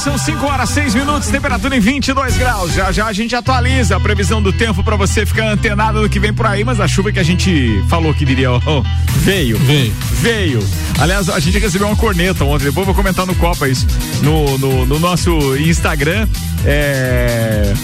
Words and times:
São 0.00 0.16
5 0.16 0.46
horas 0.46 0.70
6 0.70 0.94
minutos, 0.94 1.28
temperatura 1.28 1.76
em 1.76 1.80
22 1.80 2.38
graus. 2.38 2.72
Já 2.72 2.90
já 2.90 3.04
a 3.04 3.12
gente 3.12 3.36
atualiza 3.36 3.96
a 3.96 4.00
previsão 4.00 4.40
do 4.40 4.50
tempo 4.50 4.82
para 4.82 4.96
você 4.96 5.26
ficar 5.26 5.46
antenado 5.48 6.00
no 6.00 6.08
que 6.08 6.18
vem 6.18 6.32
por 6.32 6.46
aí, 6.46 6.64
mas 6.64 6.80
a 6.80 6.88
chuva 6.88 7.12
que 7.12 7.18
a 7.18 7.22
gente 7.22 7.84
falou 7.86 8.14
que 8.14 8.24
viria 8.24 8.50
oh, 8.50 8.82
veio. 9.18 9.58
Veio. 9.58 9.92
Veio. 10.12 10.68
Aliás, 10.98 11.28
a 11.28 11.38
gente 11.38 11.58
recebeu 11.58 11.86
uma 11.86 11.96
corneta 11.96 12.44
ontem, 12.46 12.64
depois 12.64 12.86
vou 12.86 12.94
comentar 12.94 13.26
no 13.26 13.34
Copa 13.34 13.68
isso. 13.68 13.86
No, 14.22 14.56
no, 14.56 14.86
no 14.86 14.98
nosso 14.98 15.54
Instagram. 15.58 16.26
É. 16.64 17.74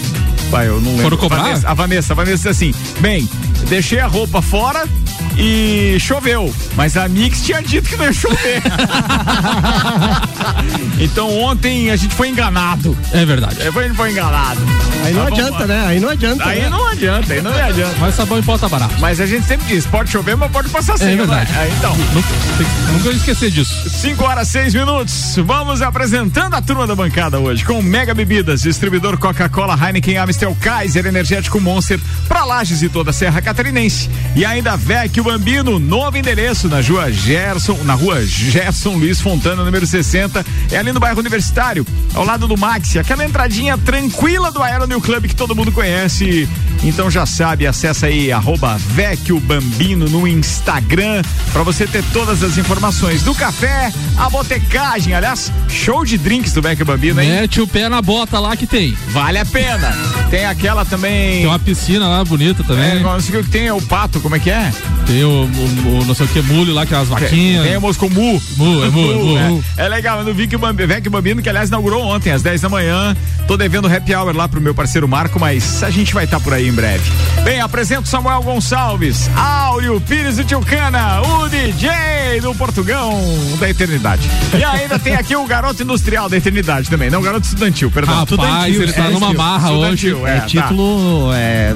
Pai, 0.50 0.68
eu 0.68 0.80
não 0.80 0.92
lembro. 0.92 1.02
Foram 1.02 1.16
cobrar? 1.18 1.60
A 1.66 1.74
Vanessa, 1.74 2.14
a 2.14 2.16
Vanessa 2.16 2.36
disse 2.36 2.48
assim: 2.48 2.74
bem, 2.98 3.28
deixei 3.68 4.00
a 4.00 4.06
roupa 4.06 4.40
fora 4.40 4.88
e 5.36 5.96
choveu. 6.00 6.52
Mas 6.74 6.96
a 6.96 7.08
Mix 7.08 7.42
tinha 7.42 7.62
dito 7.62 7.88
que 7.88 7.96
não 7.96 8.06
ia 8.06 8.12
chover. 8.12 8.62
então 10.98 11.30
ontem 11.40 11.90
a 11.90 11.96
gente 11.96 12.14
foi 12.14 12.28
enganado. 12.28 12.96
É 13.12 13.24
verdade. 13.24 13.60
É, 13.60 13.70
foi, 13.70 13.92
foi 13.94 14.12
enganado. 14.12 14.60
Aí 15.04 15.12
não 15.12 15.24
vamos 15.24 15.38
adianta, 15.38 15.66
né? 15.66 15.84
Aí 15.86 16.00
não 16.00 16.08
adianta. 16.08 16.48
Aí 16.48 16.62
né? 16.62 16.68
não 16.68 16.88
adianta, 16.88 17.32
aí 17.32 17.42
não 17.42 17.52
adianta. 17.52 17.94
Mas 18.00 18.14
sabão 18.14 18.38
em 18.38 18.42
pó 18.42 18.58
tá 18.58 18.68
barato. 18.68 18.94
Mas 18.98 19.20
a 19.20 19.26
gente 19.26 19.46
sempre 19.46 19.66
diz, 19.66 19.86
pode 19.86 20.10
chover, 20.10 20.36
mas 20.36 20.50
pode 20.50 20.68
passar 20.68 20.96
seco. 20.98 21.12
É 21.12 21.16
verdade. 21.16 21.52
né? 21.52 21.72
Então, 21.78 21.94
Nunca, 21.96 22.28
tem- 22.58 22.94
nunca 22.94 23.10
esquecer 23.10 23.50
disso. 23.50 23.88
5 23.90 24.24
horas 24.24 24.48
6 24.48 24.74
minutos. 24.74 25.36
Vamos 25.44 25.82
apresentando 25.82 26.54
a 26.54 26.62
turma 26.62 26.86
da 26.86 26.94
bancada 26.94 27.38
hoje 27.38 27.64
com 27.64 27.82
Mega 27.82 28.14
Bebidas, 28.14 28.62
distribuidor 28.62 29.18
Coca-Cola, 29.18 29.78
Heineken, 29.80 30.18
Amstel, 30.18 30.56
Kaiser, 30.60 31.06
Energético 31.06 31.60
Monster, 31.60 32.00
pra 32.26 32.44
Lages 32.44 32.82
e 32.82 32.88
toda 32.88 33.10
a 33.10 33.12
Serra 33.12 33.40
Catarinense. 33.42 34.10
E 34.34 34.44
ainda 34.44 34.76
Vecchio 34.76 35.22
Bambino, 35.26 35.78
novo 35.80 36.16
endereço 36.16 36.68
na 36.68 36.80
rua 36.80 37.10
Gerson, 37.10 37.76
na 37.84 37.94
rua 37.94 38.24
Gerson 38.24 38.94
Luiz 38.96 39.20
Fontana, 39.20 39.64
número 39.64 39.84
60. 39.84 40.46
É 40.70 40.76
ali 40.78 40.92
no 40.92 41.00
bairro 41.00 41.18
Universitário, 41.18 41.84
ao 42.14 42.24
lado 42.24 42.46
do 42.46 42.56
Maxi, 42.56 42.96
aquela 42.98 43.24
entradinha 43.24 43.76
tranquila 43.76 44.52
do 44.52 44.62
Aero 44.62 44.86
New 44.86 45.00
Club 45.00 45.26
que 45.26 45.34
todo 45.34 45.54
mundo 45.54 45.72
conhece. 45.72 46.48
Então 46.84 47.10
já 47.10 47.26
sabe, 47.26 47.66
acessa 47.66 48.06
aí 48.06 48.30
arroba 48.30 48.76
Vecchio 48.78 49.40
Bambino 49.40 50.08
no 50.08 50.28
Instagram 50.28 51.22
pra 51.52 51.62
você 51.64 51.86
ter 51.88 52.04
todas 52.12 52.42
as 52.44 52.56
informações 52.56 53.22
do 53.22 53.34
café, 53.34 53.92
a 54.16 54.30
botecagem, 54.30 55.12
aliás, 55.12 55.50
show 55.68 56.04
de 56.04 56.16
drinks 56.16 56.52
do 56.52 56.62
Vecchio 56.62 56.86
Bambino, 56.86 57.20
hein? 57.20 57.30
Mete 57.30 57.60
o 57.60 57.66
pé 57.66 57.88
na 57.88 58.00
bota 58.00 58.38
lá 58.38 58.56
que 58.56 58.66
tem. 58.66 58.96
Vale 59.08 59.38
a 59.38 59.44
pena. 59.44 59.92
Tem 60.30 60.44
aquela 60.46 60.84
também. 60.84 61.38
Tem 61.38 61.46
uma 61.46 61.58
piscina 61.58 62.06
lá 62.06 62.24
bonita 62.24 62.62
É, 62.62 62.66
também. 62.66 63.02
não 63.02 63.20
sei 63.20 63.40
o 63.40 63.44
que 63.44 63.50
tem, 63.50 63.66
é 63.66 63.72
o 63.72 63.82
pato, 63.82 64.20
como 64.20 64.36
é 64.36 64.38
que 64.38 64.50
é? 64.50 64.72
Tem 65.06 65.15
o, 65.24 65.44
o- 65.44 66.00
o 66.00 66.04
não 66.04 66.14
sei 66.14 66.26
o 66.26 66.28
que, 66.28 66.42
mule 66.42 66.72
lá, 66.72 66.84
que 66.86 66.94
é 66.94 66.98
as 66.98 67.08
vaquinhas. 67.08 67.64
Tem 67.66 67.76
o 67.76 67.80
Moscou 67.80 68.10
Mu. 68.10 68.40
Mu, 68.56 68.84
é 68.84 68.88
mu, 68.88 69.10
é 69.38 69.48
mu. 69.48 69.64
É, 69.76 69.84
é 69.84 69.88
legal, 69.88 70.22
no 70.24 70.32
Vecchio 70.34 70.58
Bambino, 70.58 71.42
que 71.42 71.48
aliás 71.48 71.68
inaugurou 71.68 72.02
ontem, 72.04 72.30
às 72.32 72.42
10 72.42 72.60
da 72.60 72.68
manhã. 72.68 73.16
Tô 73.46 73.56
devendo 73.56 73.86
happy 73.88 74.14
hour 74.14 74.34
lá 74.34 74.48
pro 74.48 74.60
meu 74.60 74.74
parceiro 74.74 75.06
Marco, 75.08 75.38
mas 75.38 75.82
a 75.82 75.90
gente 75.90 76.12
vai 76.14 76.24
estar 76.24 76.40
por 76.40 76.52
aí 76.52 76.68
em 76.68 76.72
breve. 76.72 77.10
Bem, 77.44 77.60
apresento 77.60 78.08
Samuel 78.08 78.42
Gonçalves, 78.42 79.30
Áureo 79.36 80.00
Pires 80.00 80.38
e 80.38 80.44
Tchucana, 80.44 81.20
o 81.22 81.48
DJ 81.48 82.40
do 82.42 82.54
Portugão 82.54 83.22
da 83.60 83.68
Eternidade. 83.70 84.28
E 84.58 84.64
ainda 84.64 84.98
tem 84.98 85.14
aqui 85.14 85.36
o 85.36 85.46
garoto 85.46 85.82
industrial 85.82 86.28
da 86.28 86.36
Eternidade 86.36 86.90
também, 86.90 87.08
não 87.10 87.20
o 87.20 87.22
garoto 87.22 87.44
estudantil, 87.46 87.90
perdão. 87.90 88.14
Rapaz, 88.16 88.74
ele 88.74 88.92
tá 88.92 89.10
numa 89.10 89.32
marra 89.32 89.70
hoje. 89.72 90.08
Estudantil, 90.08 90.26
é, 90.26 90.36
É 90.36 90.40
tá. 90.40 90.46
título 90.46 91.30
é, 91.34 91.74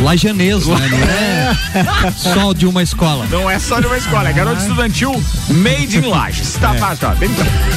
lajaneso, 0.00 0.74
né? 0.74 0.88
Não 1.84 2.08
é 2.08 2.10
só 2.12 2.52
de 2.52 2.66
uma 2.66 2.82
escola. 2.82 3.26
Não 3.30 3.50
é 3.50 3.58
só 3.58 3.80
de 3.80 3.86
uma 3.86 3.96
escola, 3.96 4.28
é 4.28 4.32
garoto 4.32 4.60
estudantil 4.60 5.12
made 5.48 5.98
in 5.98 6.02
Lages. 6.02 6.54
Tá 6.54 6.74
fácil, 6.74 6.98
tá? 6.98 7.16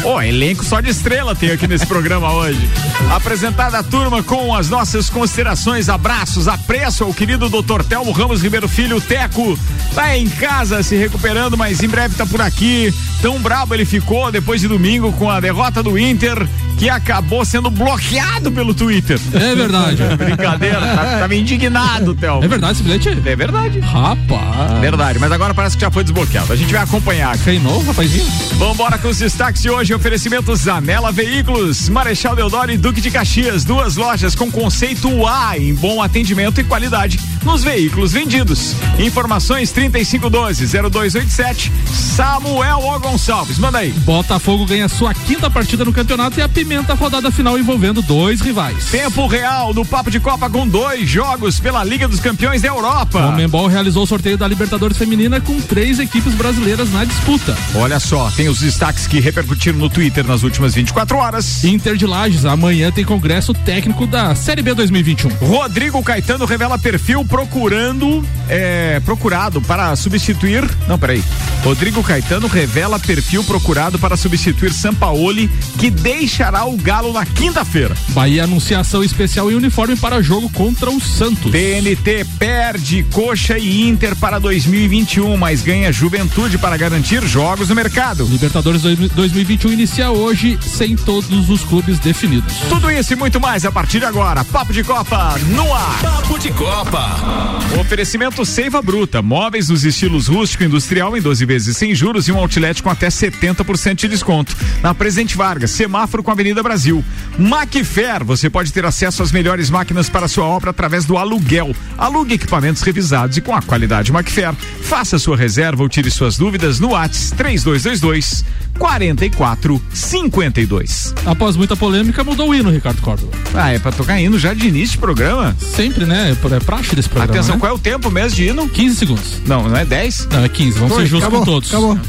Ó, 0.03 0.21
elenco 0.21 0.63
só 0.63 0.81
de 0.81 0.89
estrela 0.89 1.35
tem 1.35 1.51
aqui 1.51 1.67
nesse 1.67 1.85
programa 1.85 2.31
hoje. 2.33 2.69
Apresentada 3.11 3.79
a 3.79 3.83
turma 3.83 4.23
com 4.23 4.55
as 4.55 4.69
nossas 4.69 5.09
considerações, 5.09 5.89
abraços, 5.89 6.47
apreço 6.47 7.03
ao 7.03 7.13
querido 7.13 7.49
Dr. 7.49 7.83
Telmo 7.87 8.11
Ramos 8.11 8.41
Ribeiro 8.41 8.67
Filho, 8.67 8.97
o 8.97 9.01
Teco. 9.01 9.57
Tá 9.93 10.17
em 10.17 10.29
casa 10.29 10.81
se 10.83 10.95
recuperando, 10.95 11.57
mas 11.57 11.81
em 11.81 11.87
breve 11.87 12.15
tá 12.15 12.25
por 12.25 12.41
aqui. 12.41 12.93
Tão 13.21 13.39
brabo 13.39 13.73
ele 13.73 13.85
ficou 13.85 14.31
depois 14.31 14.61
de 14.61 14.67
domingo 14.67 15.11
com 15.13 15.29
a 15.29 15.39
derrota 15.39 15.83
do 15.83 15.97
Inter, 15.97 16.47
que 16.81 16.89
acabou 16.89 17.45
sendo 17.45 17.69
bloqueado 17.69 18.51
pelo 18.51 18.73
Twitter. 18.73 19.19
É 19.35 19.53
verdade. 19.53 20.01
Brincadeira, 20.17 20.79
tá- 20.79 21.17
tava 21.19 21.35
indignado, 21.35 22.15
Telmo. 22.15 22.43
É 22.43 22.47
verdade 22.47 22.73
esse 22.73 22.81
bilhete? 22.81 23.09
É 23.23 23.35
verdade. 23.35 23.79
Rapaz. 23.81 24.79
Verdade, 24.81 25.19
mas 25.19 25.31
agora 25.31 25.53
parece 25.53 25.77
que 25.77 25.81
já 25.81 25.91
foi 25.91 26.01
desbloqueado. 26.03 26.51
A 26.51 26.55
gente 26.55 26.73
vai 26.73 26.81
acompanhar. 26.81 27.37
Treinou, 27.37 27.83
rapazinho? 27.83 28.25
Vambora 28.57 28.97
com 28.97 29.09
os 29.09 29.19
destaques 29.19 29.61
de 29.61 29.69
hoje. 29.69 29.93
Oferecimento 29.93 30.55
Zanela 30.55 31.11
Veículos, 31.11 31.87
Marechal 31.87 32.35
Deodoro 32.35 32.71
e 32.71 32.77
Duque 32.77 32.99
de 32.99 33.11
Caxias. 33.11 33.63
Duas 33.63 33.95
lojas 33.95 34.33
com 34.33 34.49
conceito 34.49 35.27
A 35.27 35.55
em 35.59 35.75
bom 35.75 36.01
atendimento 36.01 36.59
e 36.59 36.63
qualidade 36.63 37.19
nos 37.43 37.63
veículos 37.63 38.11
vendidos. 38.11 38.73
Informações 38.97 39.71
3512-0287. 39.71 41.71
Samuel 41.93 42.79
O. 42.79 42.99
Gonçalves. 42.99 43.59
Manda 43.59 43.77
aí. 43.77 43.91
Botafogo 43.91 44.65
ganha 44.65 44.89
sua 44.89 45.13
quinta 45.13 45.47
partida 45.47 45.85
no 45.85 45.93
campeonato 45.93 46.39
e 46.39 46.41
apimenta 46.71 46.93
a 46.93 46.95
rodada 46.95 47.29
final 47.29 47.59
envolvendo 47.59 48.01
dois 48.01 48.39
rivais. 48.39 48.85
Tempo 48.85 49.27
real 49.27 49.73
do 49.73 49.83
Papo 49.83 50.09
de 50.09 50.21
Copa 50.21 50.49
com 50.49 50.65
dois 50.65 51.09
jogos 51.09 51.59
pela 51.59 51.83
Liga 51.83 52.07
dos 52.07 52.21
Campeões 52.21 52.61
da 52.61 52.73
O 52.73 52.77
Europa. 52.77 53.33
Membol 53.33 53.67
realizou 53.67 54.03
o 54.03 54.07
sorteio 54.07 54.37
da 54.37 54.47
Libertadores 54.47 54.97
Feminina 54.97 55.41
com 55.41 55.59
três 55.59 55.99
equipes 55.99 56.33
brasileiras 56.33 56.89
na 56.93 57.03
disputa. 57.03 57.57
Olha 57.75 57.99
só, 57.99 58.31
tem 58.31 58.47
os 58.47 58.61
destaques 58.61 59.05
que 59.05 59.19
repercutiram 59.19 59.77
no 59.77 59.89
Twitter 59.89 60.25
nas 60.25 60.43
últimas 60.43 60.73
24 60.73 61.17
horas. 61.17 61.61
Inter 61.65 61.97
de 61.97 62.07
Lages, 62.07 62.45
amanhã 62.45 62.89
tem 62.89 63.03
congresso 63.03 63.53
técnico 63.53 64.07
da 64.07 64.33
Série 64.33 64.61
B 64.61 64.73
2021. 64.73 65.29
Rodrigo 65.45 66.01
Caetano 66.01 66.45
revela 66.45 66.79
perfil 66.79 67.25
procurando, 67.25 68.25
é, 68.47 69.01
procurado 69.01 69.61
para 69.61 69.93
substituir. 69.97 70.63
Não, 70.87 70.97
peraí. 70.97 71.21
Rodrigo 71.65 72.01
Caetano 72.01 72.47
revela 72.47 72.97
perfil 72.97 73.43
procurado 73.43 73.99
para 73.99 74.15
substituir 74.15 74.71
Sampaoli, 74.71 75.49
que 75.77 75.91
deixará 75.91 76.60
o 76.65 76.77
Galo 76.77 77.13
na 77.13 77.25
quinta-feira. 77.25 77.95
Bahia 78.09 78.43
anunciação 78.43 79.03
especial 79.03 79.51
em 79.51 79.55
uniforme 79.55 79.95
para 79.95 80.21
jogo 80.21 80.49
contra 80.49 80.89
o 80.89 80.99
Santos. 80.99 81.51
TNT 81.51 82.25
perde 82.37 83.03
Coxa 83.11 83.57
e 83.57 83.87
Inter 83.87 84.15
para 84.15 84.39
2021, 84.39 85.37
mas 85.37 85.61
ganha 85.61 85.91
Juventude 85.91 86.57
para 86.57 86.77
garantir 86.77 87.25
jogos 87.25 87.69
no 87.69 87.75
mercado. 87.75 88.25
Libertadores 88.25 88.81
2021 88.81 89.73
inicia 89.73 90.11
hoje 90.11 90.57
sem 90.61 90.95
todos 90.95 91.49
os 91.49 91.63
clubes 91.63 91.99
definidos. 91.99 92.55
Tudo 92.67 92.91
isso 92.91 93.13
e 93.13 93.15
muito 93.15 93.39
mais 93.39 93.63
a 93.65 93.71
partir 93.71 93.99
de 93.99 94.05
agora. 94.05 94.43
Papo 94.43 94.73
de 94.73 94.83
Copa 94.83 95.37
no 95.47 95.73
ar. 95.73 96.01
Papo 96.01 96.37
de 96.39 96.51
Copa. 96.51 97.61
Oferecimento 97.79 98.45
Seiva 98.45 98.81
Bruta, 98.81 99.21
móveis 99.21 99.69
nos 99.69 99.85
estilos 99.85 100.27
rústico 100.27 100.63
e 100.63 100.65
industrial 100.65 101.15
em 101.15 101.21
12 101.21 101.45
vezes 101.45 101.77
sem 101.77 101.95
juros 101.95 102.27
e 102.27 102.31
um 102.31 102.37
outlet 102.37 102.83
com 102.83 102.89
até 102.89 103.07
70% 103.07 103.95
de 103.95 104.07
desconto. 104.07 104.55
Na 104.81 104.93
Presidente 104.93 105.37
Vargas, 105.37 105.71
semáforo 105.71 106.21
com 106.21 106.31
a 106.31 106.33
Avenida 106.33 106.50
Brasil. 106.61 107.03
Macfair, 107.37 108.23
você 108.23 108.49
pode 108.49 108.73
ter 108.73 108.85
acesso 108.85 109.23
às 109.23 109.31
melhores 109.31 109.69
máquinas 109.69 110.09
para 110.09 110.27
sua 110.27 110.45
obra 110.45 110.71
através 110.71 111.05
do 111.05 111.17
aluguel. 111.17 111.73
Alugue 111.97 112.33
equipamentos 112.33 112.81
revisados 112.81 113.37
e 113.37 113.41
com 113.41 113.55
a 113.55 113.61
qualidade 113.61 114.11
Macfair. 114.11 114.53
Faça 114.81 115.17
sua 115.17 115.37
reserva 115.37 115.83
ou 115.83 115.89
tire 115.89 116.11
suas 116.11 116.37
dúvidas 116.37 116.79
no 116.79 116.89
WhatsApp 116.89 117.37
3222 117.37 118.43
4452. 118.77 121.15
Após 121.25 121.55
muita 121.55 121.75
polêmica, 121.75 122.23
mudou 122.23 122.49
o 122.49 122.55
hino, 122.55 122.69
Ricardo 122.71 123.01
Córdova. 123.01 123.31
Ah, 123.53 123.71
é 123.71 123.79
pra 123.79 123.91
tocar 123.91 124.19
hino 124.19 124.39
já 124.39 124.53
de 124.53 124.67
início 124.67 124.93
de 124.93 124.97
programa? 124.97 125.55
Sempre, 125.59 126.05
né? 126.05 126.31
É 126.31 126.35
praxe 126.59 126.95
desse 126.95 127.09
programa. 127.09 127.33
Atenção, 127.33 127.55
né? 127.55 127.59
qual 127.59 127.71
é 127.71 127.75
o 127.75 127.79
tempo 127.79 128.09
mesmo 128.09 128.35
de 128.35 128.47
hino? 128.47 128.67
15 128.67 128.95
segundos. 128.95 129.41
Não, 129.45 129.69
não 129.69 129.77
é 129.77 129.85
10? 129.85 130.29
Não, 130.31 130.43
é 130.43 130.49
15. 130.49 130.79
Vamos 130.79 130.95
Foi, 130.95 131.03
ser 131.03 131.09
justos 131.09 131.27
acabou, 131.27 131.45
com 131.45 131.51
todos. 131.51 131.69
Acabou. 131.69 131.99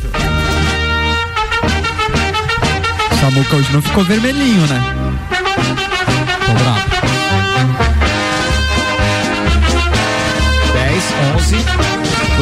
Samuca 3.23 3.55
hoje 3.55 3.73
não 3.73 3.81
ficou 3.81 4.03
vermelhinho, 4.03 4.67
né? 4.67 4.83
Tô 6.45 6.53
bravo. 6.55 6.81
10, 10.73 11.05
11, 11.37 11.57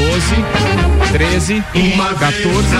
12, 0.01 1.13
13, 1.13 1.65
14, 2.19 2.77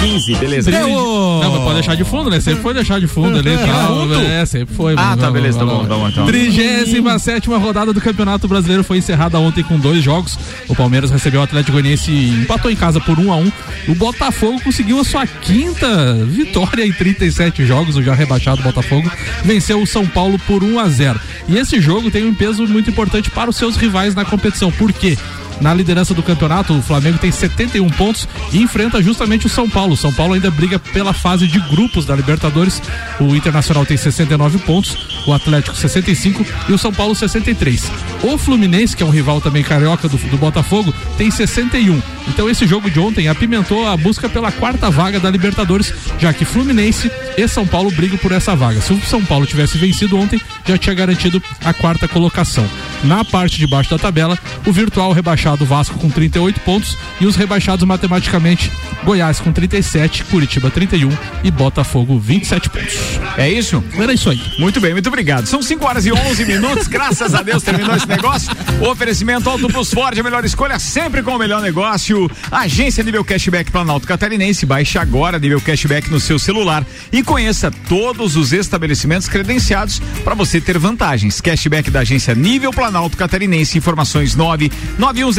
15, 0.00 0.34
beleza. 0.36 0.70
Não, 0.70 1.50
mas 1.52 1.62
pode 1.62 1.74
deixar 1.74 1.96
de 1.96 2.04
fundo, 2.04 2.30
né? 2.30 2.40
Sempre 2.40 2.62
foi 2.62 2.74
deixar 2.74 3.00
de 3.00 3.06
fundo 3.06 3.38
ali 3.38 3.52
e 3.54 3.58
tal. 3.58 4.14
É, 4.20 4.46
sempre 4.46 4.74
foi. 4.74 4.92
Ah, 4.92 4.96
tá, 4.96 5.16
vamos- 5.16 5.32
beleza, 5.32 5.58
tá 5.58 5.64
vamos 5.64 5.82
bom, 5.82 5.88
tá 5.88 5.94
bom, 5.96 6.08
então. 6.08 6.26
37 6.26 7.48
rodada 7.50 7.92
do 7.92 8.00
Campeonato 8.00 8.46
Brasileiro 8.46 8.84
foi 8.84 8.98
encerrada 8.98 9.38
ontem 9.40 9.64
com 9.64 9.78
dois 9.78 10.02
jogos. 10.04 10.38
O 10.68 10.74
Palmeiras 10.74 11.10
recebeu 11.10 11.40
o 11.40 11.44
Atlético 11.44 11.72
Goianiense 11.72 12.10
e 12.12 12.30
empatou 12.42 12.70
em 12.70 12.76
casa 12.76 13.00
por 13.00 13.18
1 13.18 13.32
a 13.32 13.36
1 13.36 13.52
O 13.88 13.94
Botafogo 13.94 14.60
conseguiu 14.62 15.00
a 15.00 15.04
sua 15.04 15.26
quinta 15.26 16.14
vitória 16.26 16.86
em 16.86 16.92
37 16.92 17.64
jogos, 17.64 17.96
o 17.96 18.02
já 18.02 18.14
rebaixado 18.14 18.62
Botafogo 18.62 19.10
venceu 19.44 19.80
o 19.82 19.86
São 19.86 20.06
Paulo 20.06 20.38
por 20.46 20.62
1 20.62 20.78
a 20.78 20.88
0 20.88 21.18
E 21.48 21.56
esse 21.56 21.80
jogo 21.80 22.10
tem 22.10 22.24
um 22.26 22.34
peso 22.34 22.66
muito 22.66 22.90
importante 22.90 23.30
para 23.30 23.50
os 23.50 23.56
seus 23.56 23.76
rivais 23.76 24.14
na 24.14 24.24
competição. 24.24 24.70
Por 24.70 24.92
quê? 24.92 25.16
Na 25.60 25.72
liderança 25.72 26.14
do 26.14 26.22
campeonato. 26.22 26.76
O 26.76 26.82
Flamengo 26.82 27.18
tem 27.18 27.30
71 27.30 27.88
pontos 27.90 28.28
e 28.52 28.62
enfrenta 28.62 29.02
justamente 29.02 29.46
o 29.46 29.48
São 29.48 29.68
Paulo. 29.68 29.94
O 29.94 29.96
São 29.96 30.12
Paulo 30.12 30.34
ainda 30.34 30.50
briga 30.50 30.78
pela 30.78 31.12
fase 31.12 31.46
de 31.46 31.58
grupos 31.60 32.04
da 32.04 32.14
Libertadores. 32.14 32.82
O 33.20 33.34
Internacional 33.34 33.86
tem 33.86 33.96
69 33.96 34.58
pontos, 34.58 34.96
o 35.26 35.32
Atlético 35.32 35.76
65 35.76 36.44
e 36.68 36.72
o 36.72 36.78
São 36.78 36.92
Paulo 36.92 37.14
63. 37.14 37.90
O 38.22 38.38
Fluminense, 38.38 38.96
que 38.96 39.02
é 39.02 39.06
um 39.06 39.10
rival 39.10 39.40
também 39.40 39.62
carioca 39.62 40.08
do, 40.08 40.16
do 40.16 40.36
Botafogo, 40.36 40.94
tem 41.16 41.30
61. 41.30 42.00
Então 42.28 42.48
esse 42.48 42.66
jogo 42.66 42.90
de 42.90 42.98
ontem 42.98 43.28
apimentou 43.28 43.86
a 43.86 43.96
busca 43.96 44.28
pela 44.28 44.50
quarta 44.50 44.90
vaga 44.90 45.20
da 45.20 45.30
Libertadores, 45.30 45.92
já 46.18 46.32
que 46.32 46.44
Fluminense 46.44 47.10
e 47.36 47.46
São 47.46 47.66
Paulo 47.66 47.90
brigam 47.90 48.18
por 48.18 48.32
essa 48.32 48.56
vaga. 48.56 48.80
Se 48.80 48.92
o 48.92 49.00
São 49.02 49.24
Paulo 49.24 49.46
tivesse 49.46 49.78
vencido 49.78 50.18
ontem, 50.18 50.40
já 50.66 50.78
tinha 50.78 50.94
garantido 50.94 51.42
a 51.64 51.72
quarta 51.72 52.08
colocação. 52.08 52.68
Na 53.04 53.24
parte 53.24 53.58
de 53.58 53.66
baixo 53.66 53.90
da 53.90 53.98
tabela, 53.98 54.38
o 54.66 54.72
virtual 54.72 55.12
rebaixado 55.12 55.43
Vasco 55.66 55.98
com 55.98 56.08
38 56.08 56.60
pontos 56.60 56.96
e 57.20 57.26
os 57.26 57.36
rebaixados 57.36 57.86
matematicamente 57.86 58.72
Goiás 59.04 59.38
com 59.38 59.52
37, 59.52 60.24
Curitiba 60.24 60.70
31 60.70 61.10
e 61.42 61.50
Botafogo 61.50 62.18
27 62.18 62.70
pontos. 62.70 62.94
É 63.36 63.50
isso? 63.50 63.84
Era 63.98 64.14
isso 64.14 64.30
aí. 64.30 64.40
Muito 64.58 64.80
bem, 64.80 64.92
muito 64.92 65.08
obrigado. 65.08 65.46
São 65.46 65.60
5 65.60 65.84
horas 65.84 66.06
e 66.06 66.12
11 66.12 66.44
minutos, 66.46 66.86
graças 66.88 67.34
a 67.34 67.42
Deus 67.42 67.62
terminou 67.62 67.94
esse 67.94 68.08
negócio. 68.08 68.50
O 68.80 68.88
oferecimento 68.88 69.48
Auto 69.50 69.68
Plus 69.68 69.92
Ford, 69.92 70.18
a 70.18 70.22
melhor 70.22 70.44
escolha 70.44 70.78
sempre 70.78 71.22
com 71.22 71.32
o 71.32 71.38
melhor 71.38 71.60
negócio. 71.60 72.30
Agência 72.50 73.04
Nível 73.04 73.24
Cashback 73.24 73.70
Planalto 73.70 74.06
Catarinense, 74.06 74.64
baixe 74.64 74.96
agora 74.98 75.38
Nível 75.38 75.60
Cashback 75.60 76.10
no 76.10 76.18
seu 76.18 76.38
celular 76.38 76.84
e 77.12 77.22
conheça 77.22 77.70
todos 77.70 78.36
os 78.36 78.54
estabelecimentos 78.54 79.28
credenciados 79.28 80.00
para 80.24 80.34
você 80.34 80.60
ter 80.62 80.78
vantagens. 80.78 81.42
Cashback 81.42 81.90
da 81.90 82.00
agência 82.00 82.34
Nível 82.34 82.70
Planalto 82.70 83.18
Catarinense, 83.18 83.76
informações 83.76 84.34
9 84.34 84.70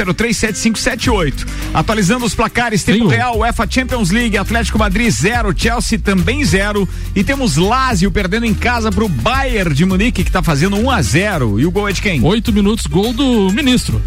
91037578. 0.04 1.46
Atualizando 1.74 2.26
os 2.26 2.36
placares, 2.36 2.84
tempo 2.84 3.08
real, 3.08 3.40
UEFA 3.40 3.68
Champions 3.70 4.12
League, 4.12 4.38
Atlético 4.38 4.80
Madrid 4.80 5.10
0, 5.10 5.54
Chelsea 5.56 6.00
também 6.00 6.44
0 6.44 6.88
e 7.16 7.24
temos 7.24 7.58
Lazio 7.58 8.12
perdendo 8.12 8.46
em 8.46 8.54
casa 8.54 8.92
pro 8.92 9.08
Bayern 9.08 9.74
de 9.74 9.86
Munique 9.86 10.24
que 10.24 10.32
tá 10.32 10.42
fazendo 10.42 10.78
1 10.78 10.90
a 10.90 11.02
0 11.02 11.60
e 11.60 11.66
o 11.66 11.72
gol 11.72 11.90
é 11.90 11.92
de 11.92 12.02
quem? 12.02 12.24
Oito 12.24 12.52
minutos, 12.52 12.86
gol 12.88 13.14
do 13.14 13.52
ministro. 13.52 14.02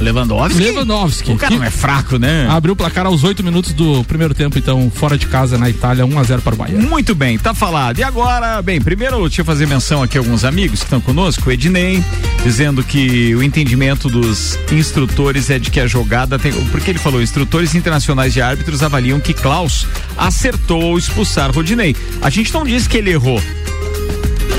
Lewandowski. 0.00 0.60
Lewandowski. 0.60 1.32
O 1.32 1.36
cara 1.36 1.54
não 1.56 1.64
é 1.64 1.70
fraco, 1.70 2.18
né? 2.18 2.46
Abriu 2.48 2.74
o 2.74 2.76
placar 2.76 3.06
aos 3.06 3.24
oito 3.24 3.42
minutos 3.42 3.72
do 3.72 4.04
primeiro 4.04 4.34
tempo, 4.34 4.58
então, 4.58 4.90
fora 4.94 5.16
de 5.16 5.26
casa 5.26 5.56
na 5.58 5.68
Itália, 5.68 6.04
1 6.04 6.18
a 6.18 6.22
0 6.22 6.42
para 6.42 6.54
o 6.54 6.56
Bayern. 6.56 6.86
Muito 6.86 7.14
bem, 7.14 7.38
tá 7.38 7.54
falado. 7.54 7.98
E 7.98 8.02
agora, 8.02 8.60
bem, 8.62 8.80
primeiro 8.80 9.20
deixa 9.20 9.40
eu 9.40 9.44
fazer 9.44 9.66
menção 9.66 10.02
aqui 10.02 10.18
a 10.18 10.20
alguns 10.20 10.44
amigos 10.44 10.80
que 10.80 10.86
estão 10.86 11.00
conosco. 11.00 11.48
O 11.48 11.52
Ednei, 11.52 12.02
dizendo 12.42 12.82
que 12.82 13.34
o 13.34 13.42
entendimento 13.42 14.08
dos 14.08 14.58
instrutores 14.72 15.50
é 15.50 15.58
de 15.58 15.70
que 15.70 15.80
a 15.80 15.86
jogada 15.86 16.38
tem. 16.38 16.52
Porque 16.70 16.90
ele 16.90 16.98
falou, 16.98 17.22
instrutores 17.22 17.74
internacionais 17.74 18.32
de 18.32 18.40
árbitros 18.40 18.82
avaliam 18.82 19.20
que 19.20 19.32
Klaus 19.32 19.86
acertou 20.16 20.82
ao 20.82 20.98
expulsar 20.98 21.50
Rodinei. 21.50 21.94
A 22.20 22.30
gente 22.30 22.52
não 22.52 22.64
disse 22.64 22.88
que 22.88 22.98
ele 22.98 23.10
errou. 23.10 23.40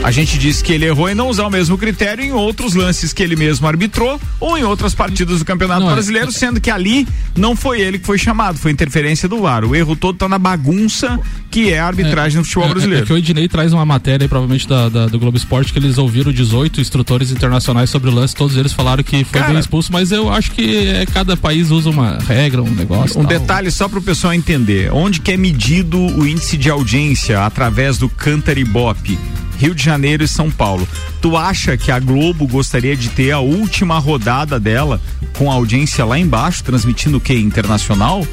A 0.06 0.12
gente 0.12 0.38
disse 0.38 0.64
que 0.64 0.72
ele 0.72 0.86
errou 0.86 1.10
em 1.10 1.16
não 1.16 1.30
usar 1.30 1.48
o 1.48 1.50
mesmo 1.50 1.76
critério 1.80 2.24
em 2.24 2.32
outros 2.32 2.76
lances 2.76 3.12
que 3.12 3.24
ele 3.24 3.36
mesmo 3.36 3.66
arbitrou 3.68 4.22
ou 4.40 4.56
em 4.56 4.64
outras 4.64 4.94
partidas 4.94 5.40
do 5.40 5.46
Campeonato 5.46 5.82
Não, 5.82 5.90
é- 5.90 5.94
Brasileiro, 5.94 6.32
sendo 6.32 6.62
que 6.62 6.70
ali 6.70 7.08
não 7.36 7.56
foi 7.56 7.82
ele 7.82 7.98
que 7.98 8.06
foi 8.06 8.20
chamado, 8.20 8.56
foi 8.60 8.70
interferência 8.70 9.28
do 9.28 9.42
VAR. 9.42 9.66
O 9.66 9.76
erro 9.76 9.96
todo 9.96 10.16
tá 10.16 10.30
na 10.30 10.38
bagunça 10.38 11.20
que 11.50 11.72
é 11.74 11.80
a 11.80 11.88
arbitragem 11.88 12.38
no 12.38 12.44
futebol 12.44 12.66
É, 12.68 12.70
brasileiro. 12.70 13.04
é 13.04 13.08
que 13.08 13.14
o 13.14 13.18
Ednei 13.18 13.48
traz 13.48 13.74
uma 13.74 13.84
matéria 13.84 14.26
aí, 14.26 14.28
provavelmente 14.28 14.68
da, 14.68 14.90
da- 14.90 15.08
do 15.08 15.18
Globo 15.18 15.38
Esporte, 15.38 15.74
que 15.74 15.80
eles 15.80 15.98
ouviram 15.98 16.32
18 16.32 16.80
instrutores 16.80 17.32
internacionais 17.32 17.90
sobre 17.90 18.08
o 18.12 18.14
lance, 18.14 18.36
todos 18.36 18.56
eles 18.58 18.74
falaram 18.74 19.02
que 19.04 19.24
foi 19.24 19.40
Cara- 19.40 19.54
bem 19.54 19.60
expulso, 19.60 19.92
mas 19.92 20.12
eu 20.12 20.32
acho 20.32 20.52
que 20.52 20.86
é, 20.88 21.04
cada 21.08 21.36
país 21.36 21.72
usa 21.72 21.90
uma 21.90 22.20
regra, 22.28 22.62
um 22.62 22.70
negócio. 22.70 23.20
Um 23.20 23.24
tal. 23.26 23.40
detalhe 23.40 23.72
só 23.72 23.88
para 23.90 23.98
o 23.98 24.02
pessoal 24.04 24.36
entender: 24.36 24.92
onde 24.94 25.20
que 25.20 25.32
é 25.32 25.38
medido 25.38 25.98
o 26.00 26.28
índice 26.28 26.58
de 26.58 26.70
audiência 26.70 27.44
através 27.44 27.98
do 27.98 28.08
Cantaribop? 28.08 29.18
Rio 29.58 29.74
de 29.76 29.84
Janeiro 29.84 30.24
e 30.24 30.28
São 30.28 30.50
Paulo. 30.52 30.88
Tu 31.22 31.36
acha 31.38 31.78
que 31.78 31.92
a 31.92 32.00
Globo 32.00 32.48
gostaria 32.48 32.96
de 32.96 33.10
ter 33.10 33.32
a 33.32 33.40
última 33.40 33.98
rodada 34.00 34.60
dela 34.60 35.02
com 35.38 35.52
a 35.52 35.56
audiência 35.56 36.06
lá 36.06 36.18
embaixo, 36.20 36.64
transmitindo 36.64 37.18
o 37.18 37.22
que? 37.22 37.34
Internacional? 37.34 38.26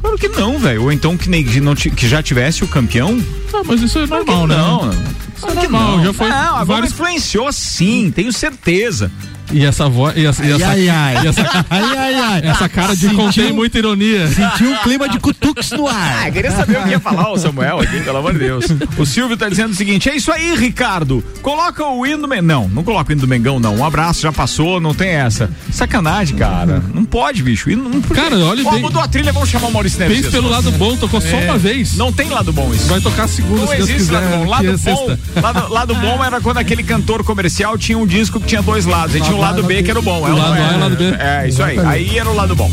Claro 0.00 0.18
que 0.18 0.28
não, 0.28 0.58
velho. 0.58 0.82
Ou 0.84 0.92
então 0.92 1.16
que, 1.16 1.28
nem, 1.28 1.44
que, 1.44 2.08
já 2.08 2.22
tivesse 2.22 2.62
o 2.62 2.68
campeão? 2.68 3.20
Ah, 3.52 3.62
mas 3.64 3.80
isso 3.82 3.98
é 3.98 4.06
Claro 4.06 4.24
normal, 4.24 4.46
né? 4.46 4.56
não. 4.56 4.90
Isso 4.90 4.98
é 4.98 5.40
Claro 5.52 5.60
que 5.60 5.68
normal, 5.68 5.96
não. 5.98 6.04
já 6.04 6.12
foi 6.12 6.28
Não, 6.28 6.64
vários- 6.64 6.92
influenciou 6.92 7.52
sim, 7.52 8.12
tenho 8.14 8.32
certeza. 8.32 9.10
E 9.52 9.64
essa 9.64 9.88
voz. 9.88 10.16
E 10.16 10.26
essa, 10.26 10.44
e 10.44 10.52
essa, 10.52 10.68
Ai, 10.68 10.88
ai, 10.88 11.16
ai. 11.16 11.24
e 11.24 11.28
essa, 11.28 11.42
Ai, 11.70 11.82
ai, 11.96 12.14
ai. 12.14 12.40
essa 12.50 12.68
cara 12.68 12.94
de 12.94 13.02
Sentiu- 13.02 13.16
contém 13.16 13.52
muita 13.52 13.78
ironia. 13.78 14.26
Sentiu 14.28 14.70
um 14.70 14.76
clima 14.78 15.08
de 15.08 15.18
cutuques 15.18 15.70
no 15.72 15.86
Ah, 15.86 15.94
ar. 16.24 16.30
queria 16.32 16.50
saber 16.50 16.78
o 16.78 16.82
que 16.84 16.90
ia 16.90 17.00
falar 17.00 17.30
o 17.32 17.38
Samuel 17.38 17.80
aqui, 17.80 18.00
pelo 18.00 18.18
amor 18.18 18.32
de 18.32 18.38
Deus. 18.40 18.64
O 18.98 19.04
Silvio 19.06 19.36
tá 19.36 19.48
dizendo 19.48 19.70
o 19.72 19.74
seguinte: 19.74 20.08
é 20.08 20.16
isso 20.16 20.30
aí, 20.32 20.54
Ricardo. 20.56 21.22
Coloca 21.42 21.84
o 21.86 22.06
hino 22.06 22.22
do 22.22 22.28
Mengão. 22.28 22.46
Não, 22.46 22.68
não 22.68 22.84
coloca 22.84 23.10
o 23.10 23.12
hino 23.12 23.20
do 23.22 23.28
Mengão, 23.28 23.58
não. 23.58 23.76
Um 23.76 23.84
abraço, 23.84 24.20
já 24.20 24.30
passou, 24.32 24.80
não 24.80 24.94
tem 24.94 25.08
essa. 25.10 25.50
Sacanagem, 25.70 26.36
cara. 26.36 26.82
Não 26.94 27.04
pode, 27.04 27.42
bicho. 27.42 27.68
Hino, 27.70 27.88
não, 27.88 28.00
Cara, 28.02 28.36
olha 28.38 28.62
Ó, 28.66 28.70
bem- 28.70 28.80
mudou 28.82 29.00
a 29.02 29.08
trilha, 29.08 29.32
vamos 29.32 29.48
chamar 29.48 29.68
o 29.68 29.72
Maurício 29.72 29.98
Neves. 29.98 30.20
Fez 30.20 30.30
pelo 30.32 30.48
lado 30.48 30.70
bom, 30.72 30.96
tocou 30.96 31.20
só 31.20 31.36
uma 31.38 31.58
vez. 31.58 31.94
É. 31.94 31.96
Não 31.98 32.12
tem 32.12 32.28
lado 32.28 32.52
bom 32.52 32.72
isso. 32.72 32.86
Vai 32.86 33.00
tocar 33.00 33.28
segunda, 33.28 33.60
Não 33.62 33.66
se 33.68 33.76
Deus 33.76 33.88
existe 33.90 34.12
quiser. 34.12 34.20
lado 34.20 34.36
bom. 34.38 34.46
Lado 34.48 34.68
é 34.68 34.76
bom, 34.76 35.16
lado, 35.42 35.72
lado 35.72 35.94
bom 35.94 36.24
era 36.24 36.40
quando 36.40 36.58
aquele 36.58 36.82
cantor 36.82 37.22
comercial 37.24 37.76
tinha 37.76 37.98
um 37.98 38.06
disco 38.06 38.40
que 38.40 38.46
tinha 38.46 38.62
dois 38.62 38.86
lados. 38.86 39.14
Aí 39.14 39.20
tinha 39.20 39.35
o 39.36 39.40
lado 39.40 39.62
B 39.62 39.82
que 39.82 39.90
era 39.90 39.98
o 39.98 40.02
bom. 40.02 40.18
O 40.18 40.36
lado 40.36 40.52
A 40.54 40.72
e 40.72 40.74
o 40.74 40.80
lado 40.80 40.96
B. 40.96 41.04
É, 41.18 41.48
isso 41.48 41.62
aí. 41.62 41.78
Aí 41.78 42.18
era 42.18 42.28
o 42.28 42.34
lado 42.34 42.56
bom. 42.56 42.70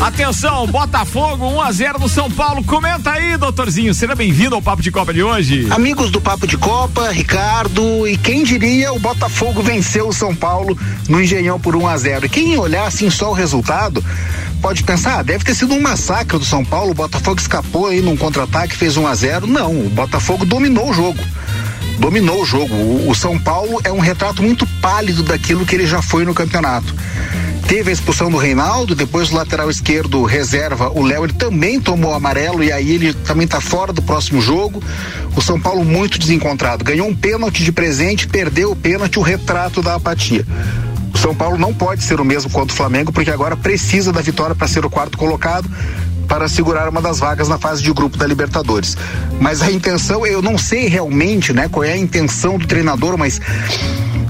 Atenção, 0.00 0.66
Botafogo 0.66 1.46
1 1.46 1.60
a 1.60 1.72
0 1.72 1.98
no 1.98 2.08
São 2.08 2.30
Paulo. 2.30 2.64
Comenta 2.64 3.12
aí, 3.12 3.36
doutorzinho. 3.36 3.94
Seja 3.94 4.14
bem-vindo 4.14 4.54
ao 4.54 4.62
Papo 4.62 4.82
de 4.82 4.90
Copa 4.90 5.12
de 5.12 5.22
hoje. 5.22 5.66
Amigos 5.70 6.10
do 6.10 6.20
Papo 6.20 6.46
de 6.46 6.56
Copa, 6.56 7.10
Ricardo, 7.10 8.08
e 8.08 8.16
quem 8.16 8.42
diria 8.42 8.92
o 8.92 8.98
Botafogo 8.98 9.62
venceu 9.62 10.08
o 10.08 10.12
São 10.12 10.34
Paulo 10.34 10.76
no 11.08 11.22
Engenhão 11.22 11.60
por 11.60 11.76
1 11.76 11.86
a 11.86 11.96
0 11.96 12.26
E 12.26 12.28
quem 12.28 12.58
olhar 12.58 12.86
assim 12.86 13.10
só 13.10 13.30
o 13.30 13.34
resultado 13.34 14.02
pode 14.60 14.82
pensar, 14.82 15.18
ah, 15.18 15.22
deve 15.22 15.44
ter 15.44 15.54
sido 15.54 15.74
um 15.74 15.80
massacre 15.80 16.38
do 16.38 16.44
São 16.44 16.64
Paulo, 16.64 16.90
o 16.90 16.94
Botafogo 16.94 17.40
escapou 17.40 17.86
aí 17.86 18.02
num 18.02 18.16
contra-ataque, 18.16 18.76
fez 18.76 18.96
1 18.96 19.06
a 19.06 19.14
0 19.14 19.46
Não, 19.46 19.70
o 19.70 19.88
Botafogo 19.88 20.44
dominou 20.44 20.90
o 20.90 20.94
jogo. 20.94 21.22
Dominou 22.00 22.40
o 22.40 22.46
jogo. 22.46 22.74
O, 22.74 23.10
o 23.10 23.14
São 23.14 23.38
Paulo 23.38 23.78
é 23.84 23.92
um 23.92 23.98
retrato 23.98 24.42
muito 24.42 24.66
pálido 24.80 25.22
daquilo 25.22 25.66
que 25.66 25.76
ele 25.76 25.86
já 25.86 26.00
foi 26.00 26.24
no 26.24 26.32
campeonato. 26.32 26.94
Teve 27.68 27.90
a 27.90 27.92
expulsão 27.92 28.30
do 28.30 28.38
Reinaldo, 28.38 28.96
depois 28.96 29.30
o 29.30 29.36
lateral 29.36 29.70
esquerdo 29.70 30.24
reserva, 30.24 30.90
o 30.90 31.04
Léo, 31.04 31.24
ele 31.24 31.34
também 31.34 31.78
tomou 31.78 32.12
amarelo 32.12 32.64
e 32.64 32.72
aí 32.72 32.94
ele 32.94 33.12
também 33.12 33.44
está 33.44 33.60
fora 33.60 33.92
do 33.92 34.02
próximo 34.02 34.40
jogo. 34.40 34.82
O 35.36 35.42
São 35.42 35.60
Paulo 35.60 35.84
muito 35.84 36.18
desencontrado. 36.18 36.82
Ganhou 36.82 37.06
um 37.06 37.14
pênalti 37.14 37.62
de 37.62 37.70
presente, 37.70 38.26
perdeu 38.26 38.72
o 38.72 38.76
pênalti, 38.76 39.18
o 39.18 39.22
retrato 39.22 39.82
da 39.82 39.94
apatia. 39.94 40.44
O 41.14 41.18
São 41.18 41.34
Paulo 41.34 41.58
não 41.58 41.72
pode 41.74 42.02
ser 42.02 42.18
o 42.18 42.24
mesmo 42.24 42.50
quanto 42.50 42.70
o 42.70 42.74
Flamengo, 42.74 43.12
porque 43.12 43.30
agora 43.30 43.56
precisa 43.56 44.10
da 44.10 44.22
vitória 44.22 44.54
para 44.54 44.66
ser 44.66 44.84
o 44.86 44.90
quarto 44.90 45.18
colocado 45.18 45.70
para 46.30 46.48
segurar 46.48 46.88
uma 46.88 47.02
das 47.02 47.18
vagas 47.18 47.48
na 47.48 47.58
fase 47.58 47.82
de 47.82 47.92
grupo 47.92 48.16
da 48.16 48.24
Libertadores. 48.24 48.96
Mas 49.40 49.60
a 49.62 49.72
intenção, 49.72 50.24
eu 50.24 50.40
não 50.40 50.56
sei 50.56 50.86
realmente, 50.86 51.52
né, 51.52 51.68
qual 51.68 51.82
é 51.82 51.92
a 51.92 51.96
intenção 51.96 52.56
do 52.56 52.68
treinador, 52.68 53.18
mas 53.18 53.40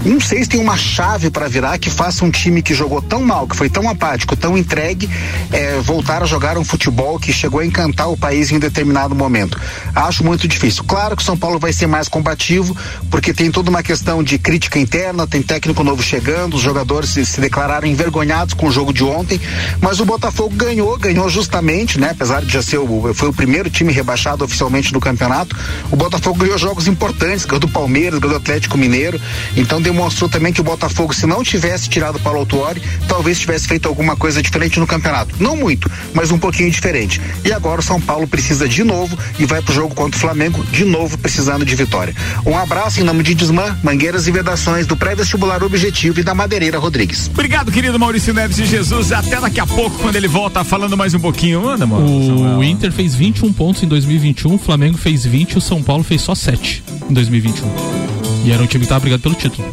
não 0.04 0.20
sei 0.20 0.42
se 0.42 0.48
tem 0.48 0.60
uma 0.60 0.76
chave 0.76 1.30
para 1.30 1.46
virar 1.46 1.78
que 1.78 1.90
faça 1.90 2.24
um 2.24 2.30
time 2.30 2.62
que 2.62 2.74
jogou 2.74 3.02
tão 3.02 3.22
mal, 3.22 3.46
que 3.46 3.54
foi 3.54 3.68
tão 3.68 3.88
apático, 3.88 4.34
tão 4.34 4.56
entregue, 4.56 5.08
eh, 5.52 5.78
voltar 5.82 6.22
a 6.22 6.26
jogar 6.26 6.56
um 6.56 6.64
futebol 6.64 7.18
que 7.18 7.32
chegou 7.32 7.60
a 7.60 7.66
encantar 7.66 8.10
o 8.10 8.16
país 8.16 8.50
em 8.50 8.58
determinado 8.58 9.14
momento. 9.14 9.60
Acho 9.94 10.24
muito 10.24 10.48
difícil. 10.48 10.84
Claro 10.84 11.16
que 11.16 11.22
São 11.22 11.36
Paulo 11.36 11.58
vai 11.58 11.72
ser 11.72 11.86
mais 11.86 12.08
combativo, 12.08 12.74
porque 13.10 13.34
tem 13.34 13.50
toda 13.50 13.68
uma 13.68 13.82
questão 13.82 14.22
de 14.22 14.38
crítica 14.38 14.78
interna, 14.78 15.26
tem 15.26 15.42
técnico 15.42 15.84
novo 15.84 16.02
chegando, 16.02 16.54
os 16.54 16.62
jogadores 16.62 17.10
se, 17.10 17.26
se 17.26 17.40
declararam 17.40 17.86
envergonhados 17.86 18.54
com 18.54 18.68
o 18.68 18.72
jogo 18.72 18.92
de 18.92 19.04
ontem, 19.04 19.38
mas 19.80 20.00
o 20.00 20.06
Botafogo 20.06 20.54
ganhou, 20.54 20.96
ganhou 20.98 21.28
justamente, 21.28 22.00
né? 22.00 22.10
Apesar 22.12 22.42
de 22.42 22.52
já 22.52 22.62
ser 22.62 22.78
o, 22.78 23.12
foi 23.12 23.28
o 23.28 23.32
primeiro 23.32 23.68
time 23.68 23.92
rebaixado 23.92 24.44
oficialmente 24.44 24.92
do 24.92 25.00
campeonato, 25.00 25.54
o 25.90 25.96
Botafogo 25.96 26.38
ganhou 26.38 26.56
jogos 26.56 26.86
importantes, 26.86 27.44
ganhou 27.44 27.60
do 27.60 27.68
Palmeiras, 27.68 28.18
ganhou 28.18 28.38
do 28.38 28.42
Atlético 28.42 28.78
Mineiro, 28.78 29.20
então 29.56 29.80
demonstrou 29.90 30.30
também 30.30 30.52
que 30.52 30.60
o 30.60 30.64
Botafogo, 30.64 31.12
se 31.12 31.26
não 31.26 31.42
tivesse 31.42 31.88
tirado 31.88 32.16
o 32.16 32.20
Paulo 32.20 32.38
Autuori, 32.40 32.80
talvez 33.08 33.38
tivesse 33.38 33.66
feito 33.66 33.88
alguma 33.88 34.16
coisa 34.16 34.42
diferente 34.42 34.78
no 34.78 34.86
campeonato. 34.86 35.34
Não 35.40 35.56
muito, 35.56 35.90
mas 36.14 36.30
um 36.30 36.38
pouquinho 36.38 36.70
diferente. 36.70 37.20
E 37.44 37.52
agora 37.52 37.80
o 37.80 37.82
São 37.82 38.00
Paulo 38.00 38.26
precisa 38.26 38.68
de 38.68 38.84
novo 38.84 39.18
e 39.38 39.44
vai 39.44 39.60
pro 39.60 39.74
jogo 39.74 39.94
contra 39.94 40.16
o 40.16 40.20
Flamengo, 40.20 40.64
de 40.64 40.84
novo 40.84 41.18
precisando 41.18 41.64
de 41.64 41.74
vitória. 41.74 42.14
Um 42.46 42.56
abraço 42.56 43.00
em 43.00 43.04
nome 43.04 43.22
de 43.22 43.34
Desmã, 43.34 43.76
Mangueiras 43.82 44.26
e 44.26 44.30
Vedações, 44.30 44.86
do 44.86 44.96
pré-vestibular 44.96 45.62
Objetivo 45.62 46.20
e 46.20 46.22
da 46.22 46.34
Madeireira 46.34 46.78
Rodrigues. 46.78 47.28
Obrigado, 47.32 47.72
querido 47.72 47.98
Maurício 47.98 48.32
Neves 48.32 48.56
de 48.56 48.66
Jesus. 48.66 49.12
Até 49.12 49.40
daqui 49.40 49.60
a 49.60 49.66
pouco, 49.66 49.98
quando 49.98 50.16
ele 50.16 50.28
volta 50.28 50.62
falando 50.62 50.96
mais 50.96 51.14
um 51.14 51.20
pouquinho. 51.20 51.68
Anda, 51.68 51.86
mano. 51.86 52.58
O 52.58 52.64
Inter 52.64 52.92
fez 52.92 53.14
21 53.14 53.52
pontos 53.52 53.82
em 53.82 53.88
2021, 53.88 54.54
o 54.54 54.58
Flamengo 54.58 54.96
fez 54.96 55.24
20 55.24 55.52
e 55.52 55.58
o 55.58 55.60
São 55.60 55.82
Paulo 55.82 56.04
fez 56.04 56.22
só 56.22 56.34
7 56.34 56.82
em 57.08 57.12
2021. 57.12 58.09
E 58.44 58.52
era 58.52 58.62
um 58.62 58.66
time 58.66 58.84
que 58.84 58.88
tava 58.88 59.00
brigando 59.00 59.22
pelo 59.22 59.34
título. 59.34 59.68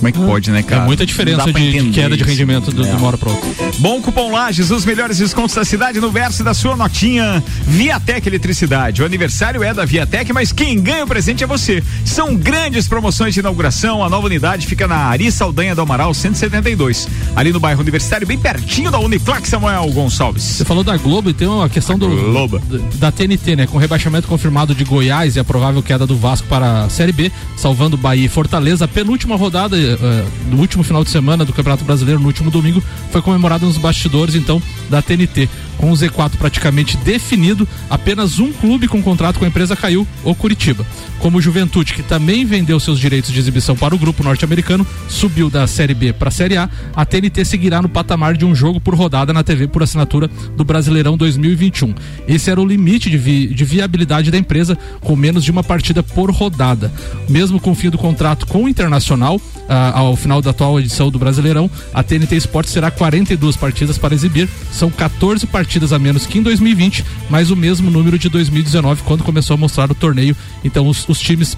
Como 0.00 0.08
é 0.08 0.12
que 0.12 0.18
pode, 0.18 0.50
né, 0.50 0.62
cara? 0.62 0.82
É 0.82 0.86
muita 0.86 1.04
diferença 1.04 1.52
de, 1.52 1.72
de, 1.72 1.90
queda 1.90 2.16
de 2.16 2.24
rendimento 2.24 2.72
do, 2.72 2.82
é. 2.82 2.90
de 2.90 2.96
uma 2.96 3.06
hora 3.06 3.18
para 3.18 3.28
outra. 3.28 3.50
Bom 3.80 4.00
cupom 4.00 4.32
Lages, 4.32 4.70
os 4.70 4.86
melhores 4.86 5.18
descontos 5.18 5.54
da 5.54 5.62
cidade 5.62 6.00
no 6.00 6.10
verso 6.10 6.42
da 6.42 6.54
sua 6.54 6.74
notinha. 6.74 7.44
Viatec 7.66 8.26
Eletricidade. 8.26 9.02
O 9.02 9.04
aniversário 9.04 9.62
é 9.62 9.74
da 9.74 9.84
Viatec, 9.84 10.32
mas 10.32 10.52
quem 10.52 10.80
ganha 10.80 11.04
o 11.04 11.06
presente 11.06 11.44
é 11.44 11.46
você. 11.46 11.84
São 12.02 12.34
grandes 12.34 12.88
promoções 12.88 13.34
de 13.34 13.40
inauguração. 13.40 14.02
A 14.02 14.08
nova 14.08 14.26
unidade 14.26 14.66
fica 14.66 14.88
na 14.88 14.96
Ari 14.96 15.30
Saldanha 15.30 15.74
do 15.74 15.82
Amaral 15.82 16.14
172, 16.14 17.06
ali 17.36 17.52
no 17.52 17.60
bairro 17.60 17.82
Universitário, 17.82 18.26
bem 18.26 18.38
pertinho 18.38 18.90
da 18.90 18.98
Uniflac 18.98 19.46
Samuel 19.46 19.86
Gonçalves. 19.90 20.42
Você 20.42 20.64
falou 20.64 20.82
da 20.82 20.96
Globo 20.96 21.28
e 21.28 21.34
tem 21.34 21.46
uma 21.46 21.68
questão 21.68 21.98
do 21.98 22.08
Globo. 22.08 22.58
da 22.94 23.12
TNT, 23.12 23.54
né? 23.54 23.66
Com 23.66 23.76
rebaixamento 23.76 24.26
confirmado 24.26 24.74
de 24.74 24.82
Goiás 24.82 25.36
e 25.36 25.40
a 25.40 25.44
provável 25.44 25.82
queda 25.82 26.06
do 26.06 26.16
Vasco 26.16 26.48
para 26.48 26.84
a 26.84 26.88
Série 26.88 27.12
B, 27.12 27.30
salvando 27.54 27.98
Bahia 27.98 28.24
e 28.24 28.28
Fortaleza. 28.28 28.86
A 28.86 28.88
penúltima 28.88 29.36
rodada 29.36 29.76
do 29.96 30.56
último 30.56 30.82
final 30.82 31.04
de 31.04 31.10
semana 31.10 31.44
do 31.44 31.52
Campeonato 31.52 31.84
Brasileiro, 31.84 32.20
no 32.20 32.26
último 32.26 32.50
domingo, 32.50 32.82
foi 33.10 33.22
comemorada 33.22 33.64
nos 33.64 33.78
bastidores, 33.78 34.34
então, 34.34 34.62
da 34.88 35.00
TNT. 35.00 35.48
Com 35.80 35.92
o 35.92 35.94
Z4 35.94 36.32
praticamente 36.36 36.94
definido, 36.98 37.66
apenas 37.88 38.38
um 38.38 38.52
clube 38.52 38.86
com 38.86 39.02
contrato 39.02 39.38
com 39.38 39.46
a 39.46 39.48
empresa 39.48 39.74
caiu, 39.74 40.06
o 40.22 40.34
Curitiba. 40.34 40.84
Como 41.18 41.38
o 41.38 41.40
Juventude, 41.40 41.94
que 41.94 42.02
também 42.02 42.44
vendeu 42.44 42.78
seus 42.78 42.98
direitos 42.98 43.32
de 43.32 43.38
exibição 43.38 43.74
para 43.74 43.94
o 43.94 43.98
grupo 43.98 44.22
norte-americano, 44.22 44.86
subiu 45.08 45.48
da 45.48 45.66
Série 45.66 45.94
B 45.94 46.12
para 46.12 46.28
a 46.28 46.30
Série 46.30 46.58
A, 46.58 46.68
a 46.94 47.06
TNT 47.06 47.46
seguirá 47.46 47.80
no 47.80 47.88
patamar 47.88 48.36
de 48.36 48.44
um 48.44 48.54
jogo 48.54 48.78
por 48.78 48.94
rodada 48.94 49.32
na 49.32 49.42
TV 49.42 49.68
por 49.68 49.82
assinatura 49.82 50.28
do 50.54 50.64
Brasileirão 50.64 51.16
2021. 51.16 51.94
Esse 52.28 52.50
era 52.50 52.60
o 52.60 52.66
limite 52.66 53.08
de, 53.08 53.16
vi 53.16 53.46
de 53.46 53.64
viabilidade 53.64 54.30
da 54.30 54.36
empresa, 54.36 54.76
com 55.00 55.16
menos 55.16 55.42
de 55.44 55.50
uma 55.50 55.64
partida 55.64 56.02
por 56.02 56.30
rodada. 56.30 56.92
Mesmo 57.26 57.58
com 57.58 57.70
o 57.70 57.74
fim 57.74 57.88
do 57.88 57.96
contrato 57.96 58.46
com 58.46 58.64
o 58.64 58.68
Internacional, 58.68 59.40
ah, 59.66 59.98
ao 59.98 60.14
final 60.14 60.42
da 60.42 60.50
atual 60.50 60.78
edição 60.78 61.10
do 61.10 61.18
Brasileirão, 61.18 61.70
a 61.94 62.02
TNT 62.02 62.36
Esportes 62.36 62.74
terá 62.74 62.90
42 62.90 63.56
partidas 63.56 63.96
para 63.96 64.14
exibir, 64.14 64.46
são 64.70 64.90
14 64.90 65.46
partidas 65.46 65.69
a 65.92 65.98
menos 65.98 66.26
que 66.26 66.38
em 66.38 66.42
2020, 66.42 67.04
mas 67.28 67.50
o 67.50 67.56
mesmo 67.56 67.90
número 67.90 68.18
de 68.18 68.28
2019, 68.28 69.02
quando 69.04 69.22
começou 69.22 69.54
a 69.54 69.56
mostrar 69.56 69.90
o 69.90 69.94
torneio. 69.94 70.36
Então, 70.64 70.88
os, 70.88 71.08
os 71.08 71.20
times 71.20 71.56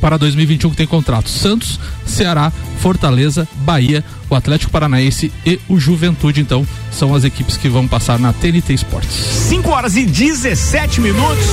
para 0.00 0.16
2021 0.16 0.70
que 0.70 0.76
tem 0.76 0.86
contrato: 0.86 1.28
Santos, 1.28 1.78
Ceará, 2.04 2.52
Fortaleza, 2.80 3.48
Bahia, 3.56 4.04
o 4.30 4.34
Atlético 4.34 4.72
Paranaense 4.72 5.32
e 5.44 5.60
o 5.68 5.78
Juventude. 5.78 6.40
Então, 6.40 6.66
são 6.90 7.14
as 7.14 7.24
equipes 7.24 7.56
que 7.56 7.68
vão 7.68 7.86
passar 7.86 8.18
na 8.18 8.32
TNT 8.32 8.72
Esportes. 8.72 9.14
5 9.14 9.70
horas 9.70 9.96
e 9.96 10.04
17 10.04 11.00
minutos 11.00 11.46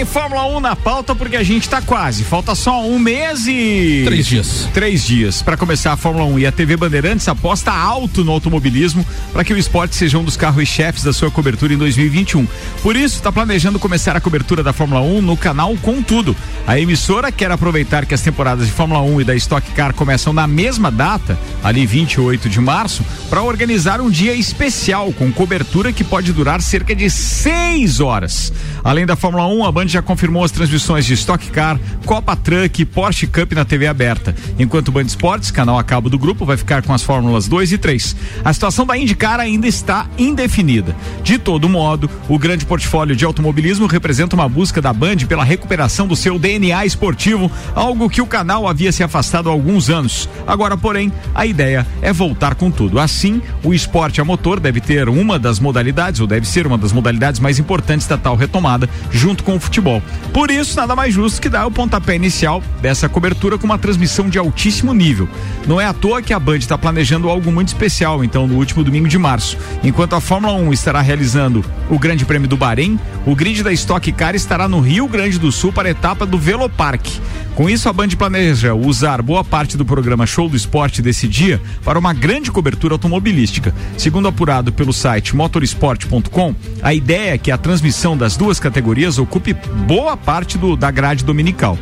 tem 0.00 0.04
Fórmula 0.06 0.46
1 0.56 0.60
na 0.60 0.74
pauta 0.74 1.14
porque 1.14 1.36
a 1.36 1.42
gente 1.42 1.68
tá 1.68 1.82
quase. 1.82 2.24
Falta 2.24 2.54
só 2.54 2.82
um 2.86 2.98
mês 2.98 3.46
e. 3.46 4.02
Três 4.06 4.26
dias. 4.26 4.68
Três 4.72 5.04
dias 5.04 5.42
para 5.42 5.58
começar 5.58 5.92
a 5.92 5.96
Fórmula 5.96 6.24
1. 6.24 6.38
E 6.38 6.46
a 6.46 6.52
TV 6.52 6.74
Bandeirantes 6.74 7.28
aposta 7.28 7.70
alto 7.70 8.24
no 8.24 8.32
automobilismo 8.32 9.04
para 9.30 9.44
que 9.44 9.52
o 9.52 9.58
esporte 9.58 9.94
seja 9.94 10.16
um 10.16 10.24
dos 10.24 10.38
carros-chefes 10.38 11.02
da 11.02 11.12
sua 11.12 11.30
cobertura 11.30 11.74
em 11.74 11.76
2021. 11.76 12.46
Por 12.82 12.96
isso, 12.96 13.16
está 13.16 13.30
planejando 13.30 13.78
começar 13.78 14.16
a 14.16 14.20
cobertura 14.22 14.62
da 14.62 14.72
Fórmula 14.72 15.02
1 15.02 15.20
no 15.20 15.36
canal 15.36 15.76
Com 15.82 16.02
Tudo. 16.02 16.34
A 16.66 16.80
emissora 16.80 17.30
quer 17.30 17.50
aproveitar 17.50 18.06
que 18.06 18.14
as 18.14 18.22
temporadas 18.22 18.66
de 18.66 18.72
Fórmula 18.72 19.02
1 19.02 19.20
e 19.20 19.24
da 19.24 19.34
Stock 19.34 19.70
Car 19.72 19.92
começam 19.92 20.32
na 20.32 20.46
mesma 20.46 20.90
data, 20.90 21.38
ali 21.62 21.84
28 21.84 22.48
de 22.48 22.60
março, 22.60 23.04
para 23.28 23.42
organizar 23.42 24.00
um 24.00 24.08
dia 24.08 24.32
especial 24.32 25.12
com 25.12 25.30
cobertura 25.30 25.92
que 25.92 26.04
pode 26.04 26.32
durar 26.32 26.62
cerca 26.62 26.94
de 26.94 27.10
seis 27.10 28.00
horas. 28.00 28.50
Além 28.82 29.04
da 29.04 29.14
Fórmula 29.14 29.46
1, 29.46 29.64
a 29.66 29.72
Band 29.72 29.89
já 29.92 30.02
confirmou 30.02 30.44
as 30.44 30.50
transmissões 30.50 31.04
de 31.04 31.14
Stock 31.14 31.50
Car, 31.50 31.78
Copa 32.04 32.36
Truck 32.36 32.80
e 32.80 32.84
Porsche 32.84 33.26
Cup 33.26 33.52
na 33.52 33.64
TV 33.64 33.86
aberta. 33.86 34.34
Enquanto 34.58 34.88
o 34.88 34.92
Band 34.92 35.02
Esportes, 35.02 35.50
canal 35.50 35.78
a 35.78 35.84
cabo 35.84 36.08
do 36.08 36.18
grupo, 36.18 36.44
vai 36.44 36.56
ficar 36.56 36.82
com 36.82 36.92
as 36.92 37.02
Fórmulas 37.02 37.48
2 37.48 37.72
e 37.72 37.78
3. 37.78 38.16
A 38.44 38.52
situação 38.52 38.86
da 38.86 38.96
IndyCar 38.96 39.40
ainda 39.40 39.66
está 39.66 40.06
indefinida. 40.18 40.96
De 41.22 41.38
todo 41.38 41.68
modo, 41.68 42.08
o 42.28 42.38
grande 42.38 42.64
portfólio 42.64 43.16
de 43.16 43.24
automobilismo 43.24 43.86
representa 43.86 44.36
uma 44.36 44.48
busca 44.48 44.80
da 44.80 44.92
Band 44.92 45.18
pela 45.28 45.44
recuperação 45.44 46.06
do 46.06 46.16
seu 46.16 46.38
DNA 46.38 46.86
esportivo, 46.86 47.50
algo 47.74 48.08
que 48.08 48.22
o 48.22 48.26
canal 48.26 48.68
havia 48.68 48.92
se 48.92 49.02
afastado 49.02 49.48
há 49.48 49.52
alguns 49.52 49.90
anos. 49.90 50.28
Agora, 50.46 50.76
porém, 50.76 51.12
a 51.34 51.44
ideia 51.44 51.86
é 52.00 52.12
voltar 52.12 52.54
com 52.54 52.70
tudo. 52.70 52.98
Assim, 52.98 53.42
o 53.64 53.74
esporte 53.74 54.20
a 54.20 54.24
motor 54.24 54.60
deve 54.60 54.80
ter 54.80 55.08
uma 55.08 55.38
das 55.38 55.58
modalidades, 55.58 56.20
ou 56.20 56.26
deve 56.26 56.46
ser 56.46 56.66
uma 56.66 56.78
das 56.78 56.92
modalidades 56.92 57.40
mais 57.40 57.58
importantes 57.58 58.06
da 58.06 58.16
tal 58.16 58.36
retomada, 58.36 58.88
junto 59.10 59.42
com 59.42 59.56
o 59.56 59.60
futebol 59.60 59.79
futebol. 59.80 60.02
Por 60.32 60.50
isso, 60.50 60.76
nada 60.76 60.94
mais 60.94 61.12
justo 61.12 61.40
que 61.40 61.48
dar 61.48 61.66
o 61.66 61.70
pontapé 61.70 62.14
inicial 62.14 62.62
dessa 62.80 63.08
cobertura 63.08 63.58
com 63.58 63.64
uma 63.64 63.78
transmissão 63.78 64.28
de 64.28 64.38
altíssimo 64.38 64.92
nível. 64.92 65.28
Não 65.66 65.80
é 65.80 65.86
à 65.86 65.92
toa 65.92 66.22
que 66.22 66.32
a 66.32 66.38
Band 66.38 66.58
está 66.58 66.78
planejando 66.78 67.28
algo 67.28 67.50
muito 67.50 67.68
especial, 67.68 68.22
então, 68.22 68.46
no 68.46 68.56
último 68.56 68.84
domingo 68.84 69.08
de 69.08 69.18
março. 69.18 69.56
Enquanto 69.82 70.14
a 70.14 70.20
Fórmula 70.20 70.54
1 70.54 70.72
estará 70.72 71.00
realizando 71.00 71.64
o 71.88 71.98
Grande 71.98 72.24
Prêmio 72.24 72.48
do 72.48 72.56
Bahrein, 72.56 72.98
o 73.26 73.34
grid 73.34 73.62
da 73.62 73.72
Stock 73.72 74.12
Car 74.12 74.34
estará 74.34 74.68
no 74.68 74.80
Rio 74.80 75.08
Grande 75.08 75.38
do 75.38 75.50
Sul 75.50 75.72
para 75.72 75.88
a 75.88 75.90
etapa 75.90 76.24
do 76.24 76.38
Velopark. 76.38 77.06
Com 77.54 77.68
isso, 77.68 77.88
a 77.88 77.92
Band 77.92 78.08
planeja 78.10 78.74
usar 78.74 79.20
boa 79.20 79.44
parte 79.44 79.76
do 79.76 79.84
programa 79.84 80.26
Show 80.26 80.48
do 80.48 80.56
Esporte 80.56 81.02
desse 81.02 81.28
dia 81.28 81.60
para 81.84 81.98
uma 81.98 82.12
grande 82.12 82.50
cobertura 82.50 82.94
automobilística. 82.94 83.74
Segundo 83.98 84.28
apurado 84.28 84.72
pelo 84.72 84.92
site 84.92 85.36
motorsport.com, 85.36 86.54
a 86.80 86.94
ideia 86.94 87.34
é 87.34 87.38
que 87.38 87.50
a 87.50 87.58
transmissão 87.58 88.16
das 88.16 88.36
duas 88.36 88.58
categorias 88.58 89.18
ocupe 89.18 89.54
boa 89.86 90.16
parte 90.16 90.58
do, 90.58 90.76
da 90.76 90.90
grade 90.90 91.24
dominical. 91.24 91.78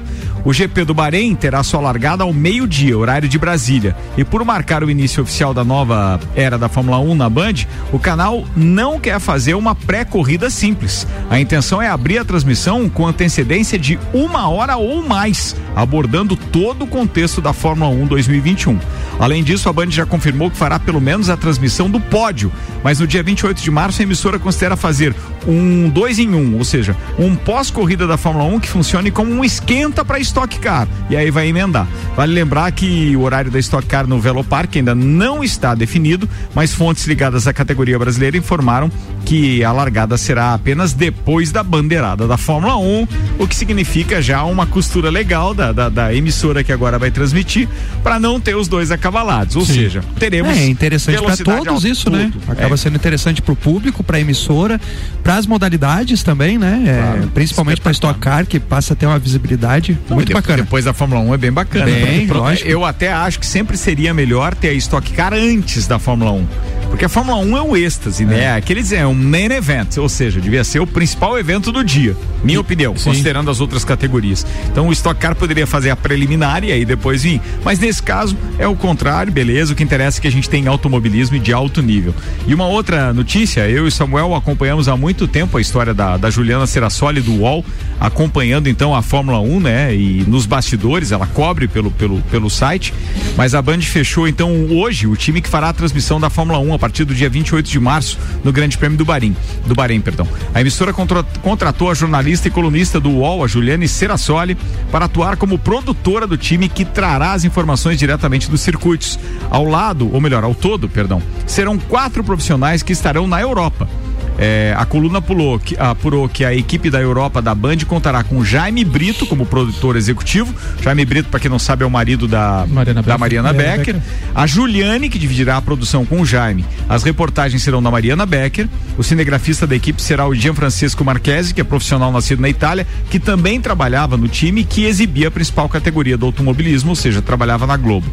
O 0.49 0.53
GP 0.55 0.87
do 0.87 0.95
Bahrein 0.95 1.35
terá 1.35 1.63
sua 1.63 1.79
largada 1.79 2.25
ao 2.25 2.33
meio-dia, 2.33 2.97
horário 2.97 3.29
de 3.29 3.39
Brasília. 3.39 3.95
E 4.17 4.25
por 4.25 4.43
marcar 4.47 4.83
o 4.83 4.91
início 4.91 5.23
oficial 5.23 5.53
da 5.53 5.63
nova 5.63 6.19
era 6.35 6.57
da 6.57 6.71
Fórmula 6.71 6.99
1 6.99 7.15
na 7.15 7.29
Band, 7.29 7.67
o 7.93 7.99
canal 7.99 8.47
não 8.57 8.99
quer 8.99 9.21
fazer 9.21 9.53
uma 9.53 9.75
pré-corrida 9.75 10.49
simples. 10.49 11.07
A 11.29 11.39
intenção 11.39 11.83
é 11.83 11.89
abrir 11.91 12.17
a 12.17 12.25
transmissão 12.25 12.89
com 12.89 13.07
antecedência 13.07 13.79
de 13.79 13.99
uma 14.15 14.49
hora 14.49 14.79
ou 14.79 15.07
mais, 15.07 15.55
abordando 15.77 16.35
todo 16.35 16.85
o 16.85 16.89
contexto 16.89 17.43
da 17.43 17.53
Fórmula 17.53 17.91
1 17.91 18.07
2021. 18.07 18.79
Além 19.19 19.45
disso, 19.45 19.69
a 19.69 19.73
Band 19.73 19.91
já 19.91 20.07
confirmou 20.07 20.51
que 20.51 20.57
fará 20.57 20.79
pelo 20.79 20.99
menos 21.01 21.29
a 21.29 21.37
transmissão 21.37 21.91
do 21.91 22.01
pódio, 22.01 22.51
mas 22.83 23.01
no 23.01 23.07
dia 23.07 23.23
28 23.23 23.61
de 23.61 23.71
março 23.71 24.01
a 24.01 24.05
emissora 24.05 24.39
considera 24.39 24.77
fazer 24.77 25.15
um 25.47 25.91
dois 25.91 26.19
em 26.19 26.35
um, 26.35 26.57
ou 26.57 26.65
seja, 26.65 26.97
um 27.19 27.37
pós-corrida 27.37 28.07
da 28.07 28.17
Fórmula 28.17 28.45
1 28.45 28.61
que 28.61 28.69
funcione 28.69 29.11
como 29.11 29.31
um 29.31 29.45
esquenta 29.45 30.05
para 30.05 30.19
Stock 30.39 30.61
Car. 30.61 30.87
E 31.11 31.17
aí 31.17 31.33
vai 31.33 31.49
emendar. 31.49 31.85
Vale 32.15 32.33
lembrar 32.33 32.71
que 32.71 33.17
o 33.17 33.23
horário 33.23 33.51
da 33.51 33.59
Stock 33.59 33.85
Car 33.89 34.07
no 34.07 34.21
Velopark 34.21 34.77
ainda 34.77 34.95
não 34.95 35.43
está 35.43 35.75
definido, 35.75 36.29
mas 36.55 36.73
fontes 36.73 37.07
ligadas 37.09 37.49
à 37.49 37.53
categoria 37.53 37.99
brasileira 37.99 38.37
informaram 38.37 38.89
que 39.29 39.63
a 39.63 39.71
largada 39.71 40.17
será 40.17 40.55
apenas 40.55 40.95
depois 40.95 41.53
da 41.53 41.63
bandeirada 41.63 42.27
da 42.27 42.39
Fórmula 42.39 42.79
1, 42.79 43.07
o 43.39 43.47
que 43.47 43.55
significa 43.55 44.23
já 44.23 44.43
uma 44.45 44.65
costura 44.65 45.11
legal 45.11 45.53
da, 45.53 45.71
da, 45.71 45.91
da 45.91 46.15
emissora 46.15 46.65
que 46.65 46.73
agora 46.73 46.99
vai 46.99 47.11
transmitir 47.11 47.69
para 48.03 48.19
não 48.19 48.41
ter 48.41 48.57
os 48.57 48.69
dois 48.69 48.91
acabalados. 48.91 49.55
Ou 49.55 49.67
Sim. 49.67 49.75
seja, 49.75 50.03
teremos. 50.19 50.57
É 50.57 50.67
interessante 50.67 51.23
para 51.23 51.37
todos 51.37 51.85
isso, 51.85 52.09
né? 52.09 52.33
Acaba 52.49 52.73
é. 52.73 52.79
sendo 52.79 52.97
interessante 52.97 53.43
para 53.43 53.53
o 53.53 53.57
público, 53.57 54.03
para 54.03 54.17
a 54.17 54.21
emissora, 54.21 54.81
para 55.23 55.37
as 55.37 55.47
modalidades 55.47 56.23
também, 56.23 56.57
né? 56.57 56.85
É, 56.87 57.03
claro. 57.03 57.23
É, 57.25 57.27
principalmente 57.35 57.83
para 57.83 57.93
Stock 57.93 58.19
Car, 58.19 58.47
que 58.47 58.59
passa 58.59 58.95
a 58.95 58.97
ter 58.97 59.05
uma 59.05 59.19
visibilidade 59.19 59.93
então, 59.93 60.15
muito 60.15 60.29
depois, 60.29 60.43
bacana. 60.43 60.63
Depois 60.63 60.85
da 60.87 60.95
Fórmula 60.95 61.21
1 61.21 61.35
é 61.35 61.37
bem 61.37 61.53
bacana. 61.53 61.85
Bem, 61.85 62.27
lógico. 62.27 62.67
Eu 62.67 62.83
até 62.83 63.13
acho 63.13 63.39
que 63.39 63.47
sempre 63.47 63.77
seria 63.77 64.15
melhor 64.15 64.55
ter 64.55 64.71
a 64.71 64.73
Stock 64.73 65.13
Car 65.13 65.35
antes 65.35 65.87
da 65.87 65.99
Fórmula 65.99 66.33
1. 66.33 66.47
Porque 66.89 67.05
a 67.05 67.09
Fórmula 67.09 67.39
1 67.39 67.57
é 67.57 67.63
o 67.63 67.77
êxtase, 67.77 68.25
né? 68.25 68.35
é. 68.35 68.39
né? 68.39 68.57
Aqueles 68.57 68.93
é 68.93 69.07
um 69.07 69.15
main 69.15 69.51
event, 69.53 69.97
ou 69.99 70.09
seja, 70.09 70.41
devia 70.41 70.65
ser 70.65 70.81
o 70.81 70.87
principal 70.87 71.39
evento 71.39 71.71
do 71.71 71.85
dia. 71.85 72.17
Minha 72.43 72.57
e, 72.57 72.59
opinião, 72.59 72.97
sim. 72.97 73.11
considerando 73.11 73.51
as 73.51 73.61
outras 73.61 73.85
categorias. 73.85 74.47
Então 74.71 74.89
o 74.89 74.93
Stock 74.93 75.21
Car 75.21 75.35
poderia 75.35 75.67
fazer 75.67 75.91
a 75.91 75.97
preliminar 75.97 76.65
e 76.65 76.73
aí 76.73 76.85
depois 76.85 77.23
vir. 77.23 77.41
Mas 77.65 77.79
nesse 77.79 78.03
caso 78.03 78.37
é 78.59 78.67
o 78.67 78.75
contrário, 78.75 79.33
beleza. 79.33 79.73
O 79.73 79.77
que 79.77 79.83
interessa 79.83 80.19
é 80.19 80.21
que 80.23 80.29
a 80.29 80.33
gente 80.33 80.49
tem 80.49 80.67
automobilismo 80.67 81.39
de 81.39 81.53
alto 81.53 81.83
nível. 81.83 82.15
E 82.47 82.55
uma 82.55 82.67
outra 82.67 83.13
notícia, 83.13 83.69
eu 83.69 83.87
e 83.87 83.91
Samuel 83.91 84.35
acompanhamos 84.35 84.89
há 84.89 84.97
muito 84.97 85.27
tempo 85.29 85.59
a 85.59 85.61
história 85.61 85.93
da, 85.93 86.17
da 86.17 86.31
Juliana 86.31 86.67
Serassoli 86.67 87.21
do 87.21 87.33
UOL, 87.35 87.65
acompanhando 88.01 88.69
então 88.69 88.95
a 88.95 89.03
Fórmula 89.03 89.41
1, 89.41 89.61
né? 89.61 89.95
E 89.95 90.25
nos 90.27 90.47
bastidores, 90.47 91.13
ela 91.13 91.27
cobre 91.27 91.69
pelo, 91.69 91.91
pelo, 91.91 92.21
pelo 92.23 92.49
site. 92.49 92.95
Mas 93.37 93.55
a 93.55 93.61
Band 93.61 93.83
fechou 93.83 94.27
então 94.27 94.67
hoje 94.71 95.07
o 95.07 95.17
time 95.17 95.41
que 95.41 95.49
fará 95.49 95.69
a 95.69 95.73
transmissão 95.73 96.21
da 96.21 96.31
Fórmula 96.31 96.59
1 96.59 96.78
a 96.79 96.81
partir 96.81 97.05
do 97.05 97.13
dia 97.13 97.29
28 97.29 97.69
de 97.69 97.81
março 97.81 98.17
no 98.45 98.53
Grande 98.53 98.79
Prêmio 98.79 98.97
do 98.97 99.05
Bahrein. 99.05 99.37
Do 99.67 99.75
Bahrein, 99.75 100.01
perdão. 100.01 100.27
A 100.55 100.61
emissora 100.61 100.95
contratou 101.43 101.91
a 101.91 101.95
jornalista 101.95 102.47
e 102.47 102.51
colunista 102.51 103.01
do 103.01 103.11
UOL, 103.11 103.43
a 103.43 103.49
Juliane 103.49 103.89
Serassoli, 103.89 104.57
para 104.91 105.07
atuar 105.07 105.37
como 105.37 105.59
produtora 105.59 106.25
do 106.25 106.39
time 106.39 106.69
que 106.69 106.85
trará 106.85 107.33
as 107.33 107.45
informações 107.45 107.99
diretamente 107.99 108.49
dos 108.49 108.61
circuitos. 108.61 109.19
Ao 109.51 109.65
lado, 109.65 110.09
ou 110.15 110.21
melhor, 110.21 110.45
ao 110.45 110.55
todo, 110.55 110.89
perdão, 110.89 111.21
serão 111.47 111.77
quatro 111.77 112.23
profissionais 112.23 112.83
que 112.83 112.93
estarão 112.93 113.27
na 113.27 113.41
Europa. 113.41 113.89
É, 114.39 114.73
a 114.77 114.87
coluna 114.87 115.21
pulou, 115.21 115.59
que, 115.59 115.77
apurou 115.77 116.29
que 116.29 116.45
a 116.45 116.55
equipe 116.55 116.89
da 116.89 117.01
Europa 117.01 117.43
da 117.43 117.55
Band 117.55 117.79
contará 117.87 118.23
com 118.23 118.45
Jaime 118.45 118.85
Brito 118.85 119.27
como 119.27 119.45
produtor 119.45 119.97
executivo. 119.97 120.55
Jaime 120.81 121.05
Brito, 121.05 121.29
para 121.29 121.41
quem 121.41 121.51
não 121.51 121.59
sabe, 121.59 121.83
é 121.83 121.87
o 121.87 121.91
marido 121.91 122.29
da 122.29 122.65
Mariana, 122.69 123.03
da 123.03 123.19
Mariana 123.19 123.53
Becker. 123.53 123.95
Becker. 123.97 124.03
A 124.35 124.47
Juliane, 124.47 125.09
que 125.09 125.19
dividirá 125.19 125.57
a 125.57 125.63
produção 125.63 126.07
com 126.07 126.21
o 126.21 126.27
Jaime. 126.27 126.65
As 126.89 127.03
reportagens 127.03 127.63
serão 127.63 127.83
da 127.83 127.91
Mariana 127.91 128.25
Becker. 128.25 128.69
O 128.97 129.03
cinegrafista 129.03 129.67
da 129.67 129.75
equipe 129.75 130.01
será 130.01 130.27
o 130.27 130.35
Gianfrancesco 130.35 131.05
Marchesi, 131.05 131.53
que 131.53 131.61
é 131.61 131.65
profissional 131.65 132.13
nascido 132.13 132.41
na 132.41 132.49
Itália, 132.49 132.87
que 133.11 133.19
também 133.19 133.61
trabalhava 133.61 134.17
no 134.17 134.29
time 134.29 134.63
que 134.63 134.85
exibia 134.85 135.29
a 135.29 135.31
principal 135.31 135.69
categoria 135.69 136.17
do 136.17 136.27
automobilismo, 136.27 136.91
ou 136.91 136.97
seja, 136.97 137.21
trabalhava 137.21 137.67
na 137.67 137.77
Globo. 137.77 138.07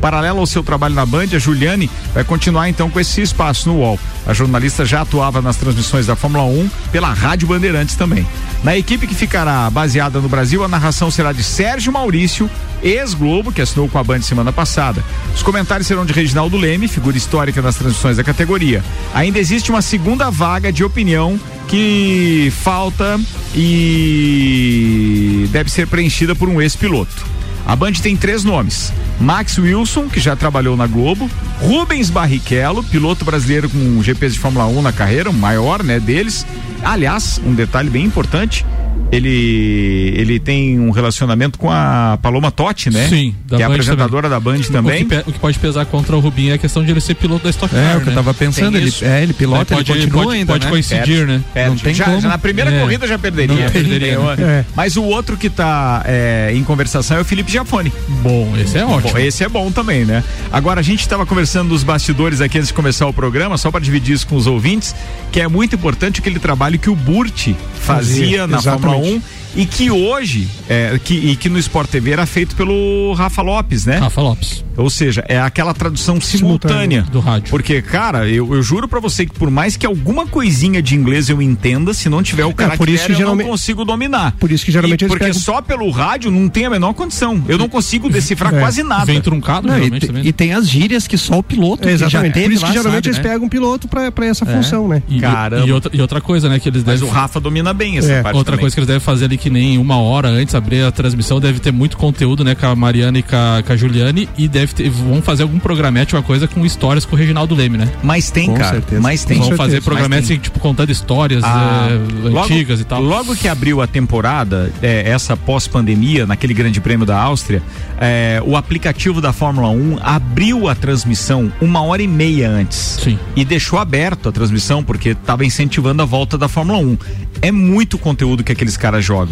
Paralelo 0.00 0.40
ao 0.40 0.46
seu 0.46 0.62
trabalho 0.62 0.94
na 0.94 1.06
Band, 1.06 1.28
a 1.34 1.38
Juliane 1.38 1.90
vai 2.12 2.24
continuar 2.24 2.68
então 2.68 2.90
com 2.90 2.98
esse 2.98 3.20
espaço 3.20 3.68
no 3.68 3.76
UOL. 3.76 3.98
A 4.26 4.32
jornalista 4.32 4.84
já 4.84 5.02
atuava 5.02 5.40
nas 5.40 5.56
transmissões 5.72 6.06
da 6.06 6.14
Fórmula 6.14 6.44
1 6.44 6.70
pela 6.90 7.12
Rádio 7.12 7.48
Bandeirantes 7.48 7.96
também. 7.96 8.26
Na 8.62 8.76
equipe 8.76 9.06
que 9.06 9.14
ficará 9.14 9.68
baseada 9.70 10.20
no 10.20 10.28
Brasil, 10.28 10.62
a 10.62 10.68
narração 10.68 11.10
será 11.10 11.32
de 11.32 11.42
Sérgio 11.42 11.92
Maurício, 11.92 12.48
ex-Globo, 12.82 13.50
que 13.50 13.60
assinou 13.60 13.88
com 13.88 13.98
a 13.98 14.04
Band 14.04 14.20
semana 14.22 14.52
passada. 14.52 15.02
Os 15.34 15.42
comentários 15.42 15.86
serão 15.86 16.04
de 16.04 16.12
Reginaldo 16.12 16.56
Leme, 16.56 16.86
figura 16.86 17.16
histórica 17.16 17.62
nas 17.62 17.76
transmissões 17.76 18.18
da 18.18 18.24
categoria. 18.24 18.84
Ainda 19.14 19.38
existe 19.38 19.70
uma 19.70 19.82
segunda 19.82 20.30
vaga 20.30 20.72
de 20.72 20.84
opinião 20.84 21.40
que 21.68 22.52
falta 22.62 23.18
e 23.54 25.48
deve 25.50 25.70
ser 25.70 25.86
preenchida 25.86 26.34
por 26.34 26.48
um 26.48 26.60
ex-piloto. 26.60 27.41
A 27.66 27.76
Band 27.76 27.92
tem 27.92 28.16
três 28.16 28.44
nomes: 28.44 28.92
Max 29.20 29.58
Wilson, 29.58 30.08
que 30.08 30.20
já 30.20 30.34
trabalhou 30.34 30.76
na 30.76 30.86
Globo, 30.86 31.30
Rubens 31.60 32.10
Barrichello, 32.10 32.82
piloto 32.82 33.24
brasileiro 33.24 33.68
com 33.68 34.02
GPs 34.02 34.34
de 34.34 34.40
Fórmula 34.40 34.66
1 34.66 34.82
na 34.82 34.92
carreira, 34.92 35.30
o 35.30 35.34
maior, 35.34 35.82
né, 35.82 36.00
deles. 36.00 36.46
Aliás, 36.82 37.40
um 37.44 37.54
detalhe 37.54 37.88
bem 37.88 38.04
importante, 38.04 38.66
ele 39.12 40.14
ele 40.16 40.40
tem 40.40 40.80
um 40.80 40.90
relacionamento 40.90 41.58
com 41.58 41.70
a 41.70 42.18
Paloma 42.22 42.50
Totti, 42.50 42.88
né? 42.88 43.06
Sim, 43.08 43.34
da 43.46 43.58
que 43.58 43.62
é 43.62 43.66
apresentadora 43.66 44.28
também. 44.28 44.30
da 44.30 44.40
Band 44.40 44.72
também. 44.72 45.02
O 45.02 45.06
que, 45.06 45.16
o 45.16 45.32
que, 45.34 45.38
pode 45.38 45.58
pesar 45.58 45.84
contra 45.84 46.16
o 46.16 46.20
Rubinho 46.20 46.52
é 46.52 46.54
a 46.54 46.58
questão 46.58 46.82
de 46.82 46.90
ele 46.90 47.00
ser 47.00 47.14
piloto 47.14 47.44
da 47.44 47.50
Stock 47.50 47.74
Car. 47.74 47.82
É, 47.82 47.96
o 47.98 48.00
que 48.00 48.06
eu 48.06 48.10
né? 48.10 48.14
tava 48.14 48.32
pensando, 48.32 48.76
ele, 48.76 48.90
é, 49.02 49.22
ele 49.22 49.34
pilota, 49.34 49.74
pode, 49.74 49.92
ele 49.92 50.00
continua 50.00 50.24
pode, 50.24 50.36
ainda, 50.38 50.52
pode 50.52 50.64
né? 50.64 50.70
coincidir, 50.70 51.04
perde, 51.04 51.24
né? 51.32 51.44
Perde. 51.52 51.70
Não 51.70 51.76
tem 51.76 51.94
já, 51.94 52.04
como. 52.06 52.20
já 52.22 52.28
na 52.28 52.38
primeira 52.38 52.70
é. 52.72 52.80
corrida 52.80 53.06
já 53.06 53.18
perderia. 53.18 53.70
perderia. 53.70 54.18
É. 54.38 54.64
Mas 54.74 54.96
o 54.96 55.02
outro 55.02 55.36
que 55.36 55.50
tá 55.50 56.02
é, 56.06 56.52
em 56.54 56.64
conversação 56.64 57.18
é 57.18 57.20
o 57.20 57.24
Felipe 57.24 57.52
Giafone. 57.52 57.92
Bom, 58.22 58.54
esse 58.56 58.78
é 58.78 58.84
ótimo. 58.84 59.12
Bom, 59.12 59.18
esse 59.18 59.44
é 59.44 59.48
bom 59.48 59.70
também, 59.70 60.06
né? 60.06 60.24
Agora 60.50 60.80
a 60.80 60.82
gente 60.82 61.00
estava 61.00 61.26
conversando 61.26 61.68
dos 61.68 61.82
bastidores 61.82 62.40
aqui 62.40 62.56
antes 62.56 62.68
de 62.68 62.74
começar 62.74 63.06
o 63.06 63.12
programa, 63.12 63.58
só 63.58 63.70
para 63.70 63.80
dividir 63.80 64.14
isso 64.14 64.26
com 64.26 64.36
os 64.36 64.46
ouvintes, 64.46 64.94
que 65.30 65.40
é 65.40 65.48
muito 65.48 65.74
importante 65.76 66.20
aquele 66.20 66.38
trabalho 66.38 66.78
que 66.78 66.88
o 66.88 66.96
Burt 66.96 67.50
fazia, 67.74 67.84
fazia 67.84 68.46
na 68.46 68.58
exatamente. 68.58 68.82
Fórmula 68.82 68.96
1 68.96 69.01
Verdade. 69.02 69.41
E 69.54 69.66
que 69.66 69.90
hoje, 69.90 70.48
é, 70.68 70.98
que, 71.02 71.14
e 71.14 71.36
que 71.36 71.48
no 71.48 71.58
Sport 71.58 71.90
TV 71.90 72.10
era 72.12 72.26
feito 72.26 72.56
pelo 72.56 73.12
Rafa 73.14 73.42
Lopes, 73.42 73.84
né? 73.86 73.98
Rafa 73.98 74.20
Lopes. 74.20 74.64
Ou 74.76 74.88
seja, 74.88 75.24
é 75.28 75.38
aquela 75.38 75.74
tradução 75.74 76.20
simultânea, 76.20 77.02
do 77.02 77.20
rádio. 77.20 77.50
Porque, 77.50 77.82
cara, 77.82 78.26
eu, 78.28 78.54
eu 78.54 78.62
juro 78.62 78.88
para 78.88 79.00
você 79.00 79.26
que 79.26 79.34
por 79.34 79.50
mais 79.50 79.76
que 79.76 79.84
alguma 79.84 80.26
coisinha 80.26 80.80
de 80.80 80.94
inglês 80.94 81.28
eu 81.28 81.42
entenda, 81.42 81.92
se 81.92 82.08
não 82.08 82.22
tiver 82.22 82.46
o 82.46 82.54
cara 82.54 82.74
é, 82.74 82.76
por 82.76 82.88
isso 82.88 83.06
que 83.06 83.14
geralmente, 83.14 83.40
eu 83.40 83.46
não 83.46 83.52
consigo 83.52 83.84
dominar. 83.84 84.32
Por 84.38 84.50
isso 84.50 84.64
que 84.64 84.72
geralmente 84.72 85.04
e, 85.04 85.08
Porque 85.08 85.24
pegam... 85.24 85.38
só 85.38 85.60
pelo 85.60 85.90
rádio 85.90 86.30
não 86.30 86.48
tem 86.48 86.64
a 86.64 86.70
menor 86.70 86.94
condição. 86.94 87.42
Eu 87.46 87.58
não 87.58 87.68
consigo 87.68 88.08
decifrar 88.10 88.54
é. 88.54 88.60
quase 88.60 88.82
nada. 88.82 89.04
Vem 89.04 89.20
truncado, 89.20 89.68
não, 89.68 89.78
e, 89.78 90.00
também. 90.00 90.26
e 90.26 90.32
tem 90.32 90.54
as 90.54 90.68
gírias 90.68 91.06
que 91.06 91.18
só 91.18 91.38
o 91.38 91.42
piloto 91.42 91.88
é, 91.88 91.92
exatamente. 91.92 92.40
Por 92.40 92.52
isso 92.52 92.64
que 92.64 92.72
geralmente 92.72 93.04
sabe, 93.04 93.08
eles 93.08 93.18
né? 93.18 93.22
pegam 93.22 93.46
um 93.46 93.50
piloto 93.50 93.88
para 93.88 94.26
essa 94.26 94.44
é. 94.44 94.54
função, 94.54 94.88
né? 94.88 95.02
E, 95.08 95.20
Caramba. 95.20 95.66
E 95.66 95.72
outra, 95.72 95.90
e 95.94 96.00
outra 96.00 96.20
coisa, 96.20 96.48
né, 96.48 96.58
que 96.58 96.68
eles 96.68 96.82
devem... 96.82 97.00
Mas 97.00 97.08
o 97.08 97.12
Rafa 97.12 97.38
domina 97.38 97.74
bem 97.74 97.98
essa 97.98 98.10
é. 98.12 98.22
parte 98.22 98.36
Outra 98.36 98.52
também. 98.52 98.62
coisa 98.62 98.74
que 98.74 98.80
eles 98.80 98.86
devem 98.86 99.00
fazer 99.00 99.26
ali 99.26 99.36
que 99.42 99.50
nem 99.50 99.76
uma 99.76 99.96
hora 99.98 100.28
antes 100.28 100.54
abrir 100.54 100.84
a 100.84 100.92
transmissão, 100.92 101.40
deve 101.40 101.58
ter 101.58 101.72
muito 101.72 101.96
conteúdo, 101.96 102.44
né, 102.44 102.54
com 102.54 102.64
a 102.64 102.76
Mariana 102.76 103.18
e 103.18 103.24
com 103.24 103.34
a, 103.34 103.60
com 103.66 103.72
a 103.72 103.76
Juliane 103.76 104.28
e 104.38 104.46
deve 104.46 104.72
ter, 104.72 104.88
vão 104.88 105.20
fazer 105.20 105.42
algum 105.42 105.58
programete, 105.58 106.14
uma 106.14 106.22
coisa 106.22 106.46
com 106.46 106.64
histórias 106.64 107.04
com 107.04 107.16
o 107.16 107.18
Reginaldo 107.18 107.52
Leme, 107.52 107.76
né? 107.76 107.90
Mas 108.04 108.30
tem, 108.30 108.46
com 108.46 108.54
cara. 108.54 108.74
Certeza. 108.74 109.02
Mas 109.02 109.24
tem. 109.24 109.40
Vão 109.40 109.56
fazer 109.56 109.82
programetes, 109.82 110.30
assim, 110.30 110.38
tipo, 110.38 110.60
contando 110.60 110.90
histórias 110.90 111.42
ah, 111.42 111.88
é, 111.90 112.28
logo, 112.28 112.44
antigas 112.44 112.78
e 112.78 112.84
tal. 112.84 113.02
Logo 113.02 113.34
que 113.34 113.48
abriu 113.48 113.82
a 113.82 113.86
temporada, 113.88 114.72
é, 114.80 115.10
essa 115.10 115.36
pós-pandemia, 115.36 116.24
naquele 116.24 116.54
grande 116.54 116.80
prêmio 116.80 117.04
da 117.04 117.20
Áustria, 117.20 117.60
é, 118.00 118.40
o 118.46 118.56
aplicativo 118.56 119.20
da 119.20 119.32
Fórmula 119.32 119.70
1 119.70 119.98
abriu 120.02 120.68
a 120.68 120.74
transmissão 120.76 121.52
uma 121.60 121.82
hora 121.82 122.00
e 122.00 122.06
meia 122.06 122.48
antes. 122.48 123.00
Sim. 123.02 123.18
E 123.34 123.44
deixou 123.44 123.80
aberto 123.80 124.28
a 124.28 124.32
transmissão, 124.32 124.84
porque 124.84 125.08
estava 125.10 125.44
incentivando 125.44 126.00
a 126.00 126.04
volta 126.04 126.38
da 126.38 126.46
Fórmula 126.46 126.78
1. 126.78 126.98
É 127.40 127.50
muito 127.50 127.98
conteúdo 127.98 128.44
que 128.44 128.52
aqueles 128.52 128.76
caras 128.76 129.04
jogam 129.04 129.31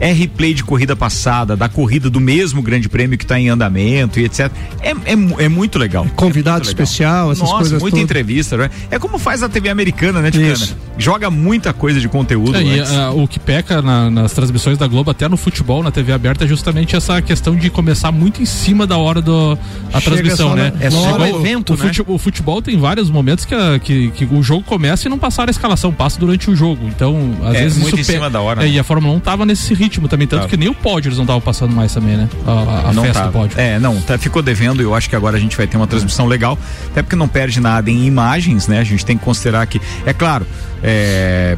é 0.00 0.12
replay 0.12 0.54
de 0.54 0.62
corrida 0.62 0.94
passada, 0.94 1.56
da 1.56 1.68
corrida 1.68 2.08
do 2.08 2.20
mesmo 2.20 2.62
grande 2.62 2.88
prêmio 2.88 3.18
que 3.18 3.24
está 3.24 3.38
em 3.38 3.48
andamento 3.48 4.20
e 4.20 4.24
etc. 4.24 4.50
É, 4.80 4.90
é, 4.90 5.44
é 5.44 5.48
muito 5.48 5.78
legal. 5.78 6.06
Convidado 6.14 6.62
é 6.62 6.64
muito 6.64 6.68
especial, 6.68 7.32
essas 7.32 7.42
Nossa, 7.42 7.56
coisas. 7.56 7.82
muita 7.82 7.98
entrevista, 7.98 8.56
né? 8.56 8.70
É 8.90 8.98
como 8.98 9.18
faz 9.18 9.42
a 9.42 9.48
TV 9.48 9.68
americana, 9.68 10.20
né, 10.20 10.30
Ticana? 10.30 10.76
Joga 10.96 11.30
muita 11.30 11.72
coisa 11.72 12.00
de 12.00 12.08
conteúdo. 12.08 12.56
É, 12.56 12.62
e, 12.62 12.80
uh, 12.80 13.22
o 13.22 13.28
que 13.28 13.38
peca 13.38 13.82
na, 13.82 14.10
nas 14.10 14.32
transmissões 14.32 14.78
da 14.78 14.86
Globo, 14.86 15.10
até 15.10 15.28
no 15.28 15.36
futebol, 15.36 15.82
na 15.82 15.90
TV 15.90 16.12
aberta, 16.12 16.44
é 16.44 16.48
justamente 16.48 16.96
essa 16.96 17.20
questão 17.20 17.56
de 17.56 17.70
começar 17.70 18.12
muito 18.12 18.42
em 18.42 18.46
cima 18.46 18.86
da 18.86 18.96
hora 18.96 19.20
da 19.20 19.56
transmissão, 20.02 20.54
né? 20.54 20.72
É 20.80 20.90
só 20.90 21.18
o 21.18 21.26
evento, 21.26 21.74
o, 21.74 21.76
né? 21.76 21.86
Futebol, 21.86 22.14
o 22.14 22.18
futebol 22.18 22.62
tem 22.62 22.78
vários 22.78 23.10
momentos 23.10 23.44
que, 23.44 23.54
a, 23.54 23.78
que, 23.78 24.10
que, 24.10 24.24
o 24.24 24.42
jogo 24.42 24.62
começa 24.64 25.08
e 25.08 25.10
não 25.10 25.18
passar 25.18 25.48
a 25.48 25.50
escalação, 25.50 25.92
passa 25.92 26.18
durante 26.18 26.50
o 26.50 26.56
jogo. 26.56 26.86
Então, 26.86 27.36
às 27.44 27.56
é, 27.56 27.62
vezes 27.62 27.78
muito 27.78 27.98
isso 27.98 28.10
em 28.10 28.14
cima 28.14 28.30
da 28.30 28.40
hora. 28.40 28.62
É, 28.62 28.64
né? 28.66 28.70
E 28.72 28.78
a 28.78 28.84
Fórmula 28.84 29.14
1 29.14 29.20
tava 29.20 29.46
nesse 29.46 29.74
ritmo 29.74 29.87
também, 30.08 30.26
tanto 30.26 30.42
tá. 30.42 30.48
que 30.48 30.56
nem 30.56 30.68
o 30.68 30.74
pódio 30.74 31.08
eles 31.08 31.18
não 31.18 31.24
estavam 31.24 31.40
passando 31.40 31.74
mais 31.74 31.92
também, 31.92 32.16
né? 32.16 32.28
A, 32.46 32.90
a 32.90 32.92
não 32.92 33.02
festa 33.02 33.20
tá. 33.20 33.26
do 33.26 33.32
pódio. 33.32 33.58
É, 33.58 33.78
não, 33.78 34.00
tá, 34.00 34.18
ficou 34.18 34.42
devendo 34.42 34.82
eu 34.82 34.94
acho 34.94 35.08
que 35.08 35.16
agora 35.16 35.36
a 35.36 35.40
gente 35.40 35.56
vai 35.56 35.66
ter 35.66 35.76
uma 35.76 35.86
transmissão 35.86 36.26
legal, 36.26 36.58
até 36.90 37.02
porque 37.02 37.16
não 37.16 37.28
perde 37.28 37.60
nada 37.60 37.90
em 37.90 38.04
imagens, 38.04 38.68
né? 38.68 38.78
A 38.78 38.84
gente 38.84 39.04
tem 39.04 39.16
que 39.16 39.24
considerar 39.24 39.66
que, 39.66 39.80
é 40.04 40.12
claro, 40.12 40.46
é, 40.82 41.56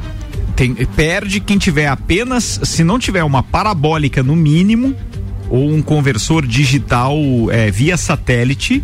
tem, 0.55 0.75
perde 0.75 1.41
quem 1.41 1.59
tiver 1.59 1.87
apenas, 1.87 2.61
se 2.63 2.85
não 2.85 2.99
tiver 2.99 3.25
uma 3.25 3.43
parabólica 3.43 4.23
no 4.23 4.37
mínimo, 4.37 4.95
ou 5.49 5.69
um 5.69 5.83
conversor 5.83 6.47
digital 6.47 7.19
é, 7.51 7.71
via 7.71 7.97
satélite, 7.97 8.83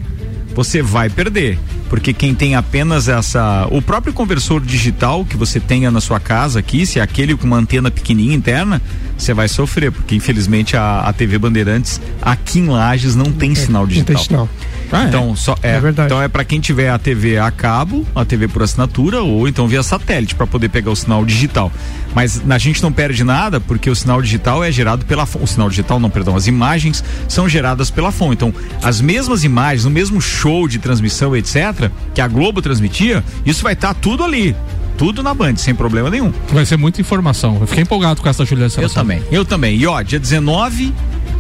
você 0.54 0.82
vai 0.82 1.08
perder. 1.08 1.58
Porque 1.88 2.12
quem 2.12 2.34
tem 2.34 2.54
apenas 2.54 3.08
essa. 3.08 3.68
O 3.70 3.80
próprio 3.80 4.12
conversor 4.12 4.60
digital 4.60 5.24
que 5.24 5.36
você 5.36 5.60
tenha 5.60 5.90
na 5.90 6.00
sua 6.00 6.18
casa 6.18 6.58
aqui, 6.58 6.84
se 6.84 6.98
é 6.98 7.02
aquele 7.02 7.36
com 7.36 7.46
uma 7.46 7.56
antena 7.56 7.90
pequenininha 7.90 8.34
interna, 8.34 8.82
você 9.16 9.32
vai 9.32 9.48
sofrer, 9.48 9.92
porque 9.92 10.14
infelizmente 10.14 10.76
a, 10.76 11.00
a 11.00 11.12
TV 11.12 11.38
Bandeirantes 11.38 12.00
aqui 12.20 12.58
em 12.58 12.66
Lages 12.66 13.14
não 13.14 13.32
tem 13.32 13.54
sinal 13.54 13.86
digital. 13.86 14.14
Não 14.14 14.16
tem 14.16 14.24
sinal. 14.24 14.48
Ah, 14.92 15.04
é. 15.04 15.08
então, 15.08 15.32
é. 15.32 15.36
só 15.36 15.56
é, 15.62 15.72
é 15.72 15.80
verdade. 15.80 16.06
então 16.06 16.22
é 16.22 16.28
para 16.28 16.44
quem 16.44 16.60
tiver 16.60 16.90
a 16.90 16.98
TV 16.98 17.38
a 17.38 17.50
cabo, 17.50 18.06
a 18.14 18.24
TV 18.24 18.48
por 18.48 18.62
assinatura 18.62 19.22
ou 19.22 19.48
então 19.48 19.66
via 19.66 19.82
satélite 19.82 20.34
para 20.34 20.46
poder 20.46 20.68
pegar 20.68 20.90
o 20.90 20.96
sinal 20.96 21.24
digital. 21.24 21.70
Mas 22.14 22.42
a 22.48 22.58
gente 22.58 22.82
não 22.82 22.90
perde 22.90 23.22
nada 23.24 23.60
porque 23.60 23.90
o 23.90 23.94
sinal 23.94 24.22
digital 24.22 24.64
é 24.64 24.72
gerado 24.72 25.04
pela 25.04 25.28
o 25.40 25.46
sinal 25.46 25.68
digital 25.68 26.00
não, 26.00 26.08
perdão, 26.08 26.34
as 26.34 26.46
imagens 26.46 27.04
são 27.28 27.48
geradas 27.48 27.90
pela 27.90 28.10
fonte. 28.10 28.34
Então, 28.34 28.54
as 28.82 29.00
mesmas 29.00 29.44
imagens, 29.44 29.84
o 29.84 29.90
mesmo 29.90 30.20
show 30.20 30.66
de 30.66 30.78
transmissão, 30.78 31.36
etc, 31.36 31.90
que 32.14 32.20
a 32.20 32.28
Globo 32.28 32.62
transmitia, 32.62 33.22
isso 33.44 33.62
vai 33.62 33.74
estar 33.74 33.92
tá 33.92 34.00
tudo 34.00 34.24
ali 34.24 34.56
tudo 34.96 35.22
na 35.22 35.34
Band, 35.34 35.56
sem 35.56 35.74
problema 35.74 36.08
nenhum. 36.08 36.32
Vai 36.50 36.64
ser 36.64 36.76
muita 36.76 37.00
informação. 37.00 37.58
Eu 37.60 37.66
fiquei 37.66 37.82
empolgado 37.82 38.22
com 38.22 38.28
essa 38.28 38.44
Juliana 38.44 38.72
Eu 38.78 38.88
também, 38.88 39.22
eu 39.30 39.44
também. 39.44 39.76
E 39.76 39.86
ó, 39.86 40.00
dia 40.00 40.18
19 40.18 40.92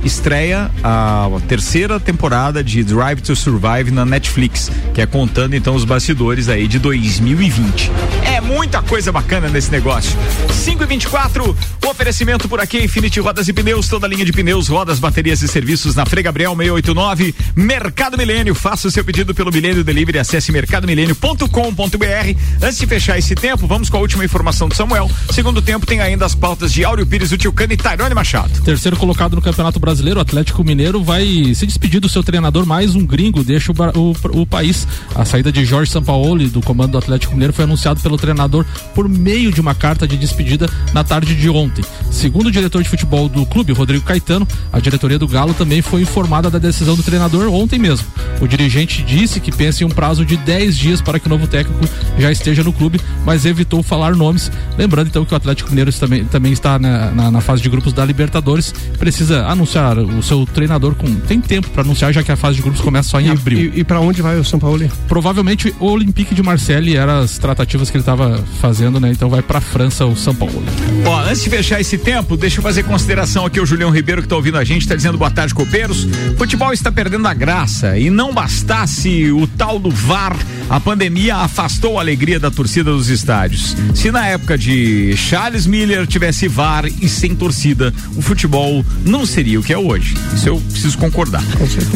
estreia 0.06 0.70
a 0.82 1.28
terceira 1.48 1.98
temporada 1.98 2.62
de 2.62 2.84
Drive 2.84 3.20
to 3.20 3.34
Survive 3.34 3.90
na 3.90 4.04
Netflix, 4.04 4.70
que 4.94 5.00
é 5.00 5.06
contando 5.06 5.54
então 5.54 5.74
os 5.74 5.84
bastidores 5.84 6.48
aí 6.48 6.68
de 6.68 6.78
2020. 6.78 7.90
É 8.24 8.35
muita 8.40 8.82
coisa 8.82 9.10
bacana 9.12 9.48
nesse 9.48 9.70
negócio. 9.70 10.16
5 10.50 10.82
e 10.82 10.86
24 10.86 11.56
oferecimento 11.88 12.48
por 12.48 12.60
aqui, 12.60 12.82
Infinity 12.84 13.20
Rodas 13.20 13.48
e 13.48 13.52
Pneus, 13.52 13.88
toda 13.88 14.06
linha 14.06 14.24
de 14.24 14.32
pneus, 14.32 14.68
rodas, 14.68 14.98
baterias 14.98 15.40
e 15.42 15.48
serviços 15.48 15.94
na 15.94 16.04
Frei 16.04 16.22
Gabriel 16.22 16.54
689, 16.54 17.34
Mercado 17.54 18.18
Milênio. 18.18 18.54
Faça 18.54 18.88
o 18.88 18.90
seu 18.90 19.04
pedido 19.04 19.34
pelo 19.34 19.52
Milênio 19.52 19.84
Delivery, 19.84 20.18
acesse 20.18 20.50
mercadomilênio.com.br. 20.52 22.38
Antes 22.60 22.78
de 22.78 22.86
fechar 22.86 23.18
esse 23.18 23.34
tempo, 23.34 23.66
vamos 23.66 23.88
com 23.88 23.96
a 23.96 24.00
última 24.00 24.24
informação 24.24 24.68
do 24.68 24.74
Samuel. 24.74 25.10
Segundo 25.30 25.62
tempo 25.62 25.86
tem 25.86 26.00
ainda 26.00 26.26
as 26.26 26.34
pautas 26.34 26.72
de 26.72 26.84
Áureo 26.84 27.06
Pires, 27.06 27.32
o 27.32 27.38
Tilcano 27.38 27.72
e 27.72 27.76
Tairone 27.76 28.14
Machado. 28.14 28.62
Terceiro 28.62 28.96
colocado 28.96 29.36
no 29.36 29.42
Campeonato 29.42 29.78
Brasileiro, 29.78 30.18
o 30.18 30.22
Atlético 30.22 30.64
Mineiro 30.64 31.02
vai 31.02 31.24
se 31.54 31.66
despedir 31.66 32.00
do 32.00 32.08
seu 32.08 32.22
treinador, 32.22 32.66
mais 32.66 32.94
um 32.94 33.06
gringo, 33.06 33.44
deixa 33.44 33.72
o, 33.72 33.74
o, 33.98 34.40
o 34.42 34.46
país. 34.46 34.86
A 35.14 35.24
saída 35.24 35.52
de 35.52 35.64
Jorge 35.64 35.90
Sampaoli 35.90 36.48
do 36.48 36.60
comando 36.60 36.92
do 36.92 36.98
Atlético 36.98 37.32
Mineiro 37.32 37.52
foi 37.52 37.64
anunciado 37.64 38.00
pelo 38.00 38.16
treinador 38.26 38.64
por 38.94 39.08
meio 39.08 39.52
de 39.52 39.60
uma 39.60 39.74
carta 39.74 40.06
de 40.06 40.16
despedida 40.16 40.68
na 40.92 41.04
tarde 41.04 41.34
de 41.34 41.48
ontem. 41.48 41.84
Segundo 42.10 42.46
o 42.46 42.50
diretor 42.50 42.82
de 42.82 42.88
futebol 42.88 43.28
do 43.28 43.46
clube, 43.46 43.72
Rodrigo 43.72 44.04
Caetano, 44.04 44.46
a 44.72 44.80
diretoria 44.80 45.18
do 45.18 45.28
Galo 45.28 45.54
também 45.54 45.82
foi 45.82 46.02
informada 46.02 46.50
da 46.50 46.58
decisão 46.58 46.96
do 46.96 47.02
treinador 47.02 47.48
ontem 47.52 47.78
mesmo. 47.78 48.06
O 48.40 48.46
dirigente 48.46 49.02
disse 49.02 49.40
que 49.40 49.52
pensa 49.52 49.82
em 49.82 49.86
um 49.86 49.90
prazo 49.90 50.24
de 50.24 50.36
10 50.36 50.76
dias 50.76 51.00
para 51.00 51.18
que 51.18 51.26
o 51.26 51.30
novo 51.30 51.46
técnico 51.46 51.86
já 52.18 52.30
esteja 52.30 52.62
no 52.62 52.72
clube, 52.72 53.00
mas 53.24 53.46
evitou 53.46 53.82
falar 53.82 54.14
nomes. 54.14 54.50
Lembrando 54.76 55.08
então 55.08 55.24
que 55.24 55.32
o 55.32 55.36
Atlético 55.36 55.70
Mineiro 55.70 55.92
também, 55.92 56.24
também 56.24 56.52
está 56.52 56.78
na, 56.78 57.10
na, 57.10 57.30
na 57.30 57.40
fase 57.40 57.62
de 57.62 57.68
grupos 57.68 57.92
da 57.92 58.04
Libertadores, 58.04 58.72
precisa 58.98 59.46
anunciar 59.46 59.98
o 59.98 60.22
seu 60.22 60.44
treinador 60.46 60.94
com 60.94 61.14
tem 61.26 61.40
tempo 61.40 61.68
para 61.70 61.82
anunciar 61.82 62.12
já 62.12 62.22
que 62.22 62.32
a 62.32 62.36
fase 62.36 62.56
de 62.56 62.62
grupos 62.62 62.80
começa 62.80 63.08
só 63.08 63.20
em 63.20 63.26
e, 63.26 63.30
abril. 63.30 63.72
E, 63.74 63.80
e 63.80 63.84
para 63.84 64.00
onde 64.00 64.20
vai 64.22 64.38
o 64.38 64.44
São 64.44 64.58
Paulo? 64.58 64.76
Provavelmente 65.08 65.74
o 65.80 65.86
Olympique 65.86 66.34
de 66.34 66.42
Marseille 66.42 66.96
era 66.96 67.20
as 67.20 67.38
tratativas 67.38 67.90
que 67.90 67.96
ele 67.96 68.02
estava 68.02 68.15
fazendo, 68.60 69.00
né? 69.00 69.10
Então 69.10 69.28
vai 69.28 69.42
para 69.42 69.60
França 69.60 70.04
o 70.06 70.16
São 70.16 70.34
Paulo. 70.34 70.62
Ó, 71.04 71.20
antes 71.20 71.42
de 71.42 71.50
fechar 71.50 71.80
esse 71.80 71.98
tempo, 71.98 72.36
deixa 72.36 72.58
eu 72.58 72.62
fazer 72.62 72.82
consideração 72.84 73.44
aqui 73.46 73.60
o 73.60 73.66
Julião 73.66 73.90
Ribeiro 73.90 74.22
que 74.22 74.26
está 74.26 74.36
ouvindo 74.36 74.58
a 74.58 74.64
gente, 74.64 74.82
está 74.82 74.94
dizendo 74.94 75.18
boa 75.18 75.30
tarde 75.30 75.54
copeiros. 75.54 76.06
Futebol 76.36 76.72
está 76.72 76.90
perdendo 76.90 77.26
a 77.26 77.34
graça 77.34 77.98
e 77.98 78.10
não 78.10 78.32
bastasse 78.32 79.30
o 79.30 79.46
tal 79.46 79.78
do 79.78 79.90
VAR, 79.90 80.36
a 80.68 80.80
pandemia 80.80 81.36
afastou 81.36 81.98
a 81.98 82.02
alegria 82.02 82.40
da 82.40 82.50
torcida 82.50 82.90
dos 82.90 83.08
estádios. 83.08 83.76
Se 83.94 84.10
na 84.10 84.26
época 84.26 84.58
de 84.58 85.16
Charles 85.16 85.66
Miller 85.66 86.06
tivesse 86.06 86.48
VAR 86.48 86.86
e 86.86 87.08
sem 87.08 87.34
torcida, 87.34 87.92
o 88.16 88.22
futebol 88.22 88.84
não 89.04 89.24
seria 89.24 89.60
o 89.60 89.62
que 89.62 89.72
é 89.72 89.78
hoje. 89.78 90.14
Isso 90.34 90.48
eu 90.48 90.60
preciso 90.60 90.98
concordar. 90.98 91.42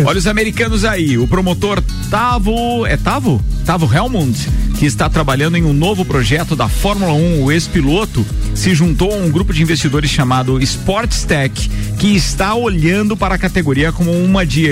Olha 0.04 0.18
os 0.18 0.26
americanos 0.26 0.84
aí, 0.84 1.18
o 1.18 1.26
promotor 1.26 1.82
Tavo, 2.10 2.86
é 2.86 2.96
Tavo? 2.96 3.42
Tavo 3.64 3.88
Helmund, 3.92 4.36
que 4.78 4.86
está 4.86 5.08
trabalhando 5.08 5.56
em 5.56 5.64
um 5.64 5.72
novo 5.72 6.04
projeto 6.10 6.56
da 6.56 6.68
Fórmula 6.68 7.12
1, 7.12 7.44
o 7.44 7.52
ex-piloto, 7.52 8.26
se 8.52 8.74
juntou 8.74 9.12
a 9.12 9.16
um 9.16 9.30
grupo 9.30 9.52
de 9.52 9.62
investidores 9.62 10.10
chamado 10.10 10.60
Sports 10.60 11.22
Tech, 11.22 11.70
que 12.00 12.16
está 12.16 12.52
olhando 12.52 13.16
para 13.16 13.36
a 13.36 13.38
categoria 13.38 13.92
como 13.92 14.10
uma 14.10 14.44
de 14.44 14.66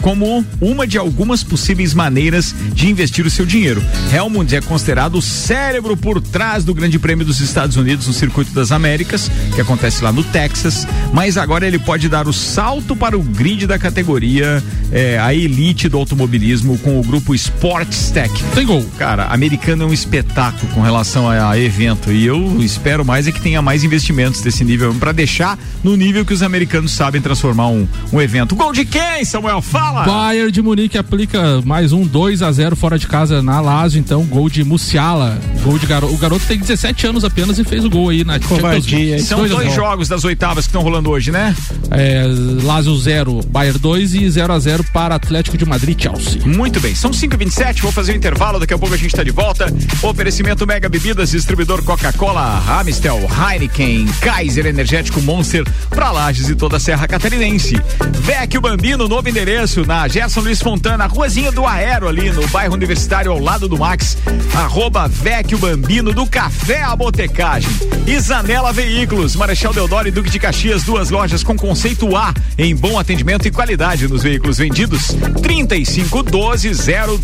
como 0.00 0.46
uma 0.60 0.86
de 0.86 0.96
algumas 0.96 1.42
possíveis 1.42 1.92
maneiras 1.92 2.54
de 2.72 2.88
investir 2.88 3.26
o 3.26 3.30
seu 3.30 3.44
dinheiro. 3.44 3.82
Helmund 4.14 4.54
é 4.54 4.60
considerado 4.60 5.16
o 5.16 5.22
cérebro 5.22 5.96
por 5.96 6.20
trás 6.20 6.62
do 6.62 6.72
Grande 6.72 7.00
Prêmio 7.00 7.26
dos 7.26 7.40
Estados 7.40 7.76
Unidos 7.76 8.06
no 8.06 8.12
Circuito 8.12 8.52
das 8.52 8.70
Américas, 8.70 9.28
que 9.52 9.60
acontece 9.60 10.04
lá 10.04 10.12
no 10.12 10.22
Texas, 10.22 10.86
mas 11.12 11.36
agora 11.36 11.66
ele 11.66 11.80
pode 11.80 12.08
dar 12.08 12.28
o 12.28 12.32
salto 12.32 12.94
para 12.94 13.18
o 13.18 13.22
grid 13.24 13.66
da 13.66 13.76
categoria, 13.76 14.62
é, 14.92 15.18
a 15.18 15.34
elite 15.34 15.88
do 15.88 15.98
automobilismo 15.98 16.78
com 16.78 17.00
o 17.00 17.02
grupo 17.02 17.34
Sports 17.34 18.12
Tech. 18.12 18.32
Tem 18.54 18.64
gol. 18.64 18.86
Cara, 18.96 19.24
americano 19.24 19.82
é 19.82 19.86
um 19.86 19.92
espetáculo 19.92 20.59
com 20.68 20.80
relação 20.80 21.28
a, 21.28 21.50
a 21.50 21.58
evento 21.58 22.12
e 22.12 22.26
eu 22.26 22.62
espero 22.62 23.04
mais 23.04 23.26
é 23.26 23.32
que 23.32 23.40
tenha 23.40 23.62
mais 23.62 23.84
investimentos 23.84 24.40
desse 24.40 24.64
nível 24.64 24.94
para 24.94 25.12
deixar 25.12 25.58
no 25.82 25.96
nível 25.96 26.24
que 26.24 26.32
os 26.32 26.42
americanos 26.42 26.92
sabem 26.92 27.20
transformar 27.20 27.68
um, 27.68 27.86
um 28.12 28.20
evento. 28.20 28.54
Gol 28.54 28.72
de 28.72 28.84
quem, 28.84 29.24
Samuel? 29.24 29.62
Fala! 29.62 30.04
Bayern 30.04 30.50
de 30.50 30.62
Munique 30.62 30.98
aplica 30.98 31.60
mais 31.64 31.92
um 31.92 32.06
2 32.06 32.42
a 32.42 32.52
0 32.52 32.76
fora 32.76 32.98
de 32.98 33.06
casa 33.06 33.42
na 33.42 33.60
Lazio, 33.60 33.98
então 33.98 34.24
gol 34.24 34.48
de 34.48 34.62
Musiala, 34.64 35.38
gol 35.62 35.78
de 35.78 35.86
garoto. 35.86 36.12
O 36.12 36.18
garoto 36.18 36.44
tem 36.46 36.58
17 36.58 37.06
anos 37.06 37.24
apenas 37.24 37.58
e 37.58 37.64
fez 37.64 37.84
o 37.84 37.90
gol 37.90 38.10
aí 38.10 38.24
na 38.24 38.38
Covardia. 38.38 39.18
São 39.20 39.38
dois, 39.38 39.50
dois 39.50 39.74
jogos 39.74 40.08
das 40.08 40.24
oitavas 40.24 40.64
que 40.66 40.70
estão 40.70 40.82
rolando 40.82 41.10
hoje, 41.10 41.30
né? 41.30 41.54
É, 41.90 42.24
Lazio 42.62 42.96
0, 42.96 43.40
Bayern 43.48 43.78
2 43.78 44.14
e 44.14 44.30
0 44.30 44.52
a 44.52 44.58
0 44.58 44.84
para 44.92 45.14
Atlético 45.14 45.56
de 45.56 45.64
Madrid 45.64 46.00
Chelsea. 46.00 46.42
Muito 46.44 46.80
bem, 46.80 46.94
são 46.94 47.12
5 47.12 47.34
e 47.34 47.38
27 47.38 47.82
vou 47.82 47.92
fazer 47.92 48.12
o 48.12 48.14
um 48.14 48.18
intervalo, 48.18 48.58
daqui 48.58 48.74
a 48.74 48.78
pouco 48.78 48.94
a 48.94 48.98
gente 48.98 49.10
está 49.10 49.22
de 49.22 49.30
volta. 49.30 49.72
Oferecimento 50.02 50.49
Mega 50.50 50.88
Bebidas, 50.88 51.30
distribuidor 51.30 51.82
Coca-Cola, 51.84 52.60
Amistel, 52.80 53.20
Heineken, 53.30 54.04
Kaiser 54.20 54.66
Energético 54.66 55.22
Monster, 55.22 55.64
para 55.88 56.10
Lages 56.10 56.48
e 56.48 56.56
toda 56.56 56.76
a 56.76 56.80
Serra 56.80 57.06
Catarinense. 57.06 57.80
Vecchio 58.18 58.60
Bambino, 58.60 59.08
novo 59.08 59.28
endereço 59.28 59.86
na 59.86 60.08
Gerson 60.08 60.40
Luiz 60.40 60.60
Fontana, 60.60 61.06
ruazinha 61.06 61.52
do 61.52 61.64
Aero 61.64 62.08
ali 62.08 62.32
no 62.32 62.46
bairro 62.48 62.74
Universitário 62.74 63.30
ao 63.30 63.38
lado 63.38 63.68
do 63.68 63.78
Max. 63.78 64.18
Arroba 64.52 65.06
Vecchio 65.06 65.56
Bambino 65.56 66.12
do 66.12 66.26
Café 66.26 66.82
a 66.82 66.96
Botecagem. 66.96 67.70
Isanela 68.06 68.72
Veículos, 68.72 69.36
Marechal 69.36 69.72
Deodoro 69.72 70.08
e 70.08 70.10
Duque 70.10 70.30
de 70.30 70.40
Caxias, 70.40 70.82
duas 70.82 71.10
lojas 71.10 71.44
com 71.44 71.56
conceito 71.56 72.16
A 72.16 72.34
em 72.58 72.74
bom 72.74 72.98
atendimento 72.98 73.46
e 73.46 73.52
qualidade 73.52 74.08
nos 74.08 74.24
veículos 74.24 74.58
vendidos. 74.58 75.14
3512 75.42 76.72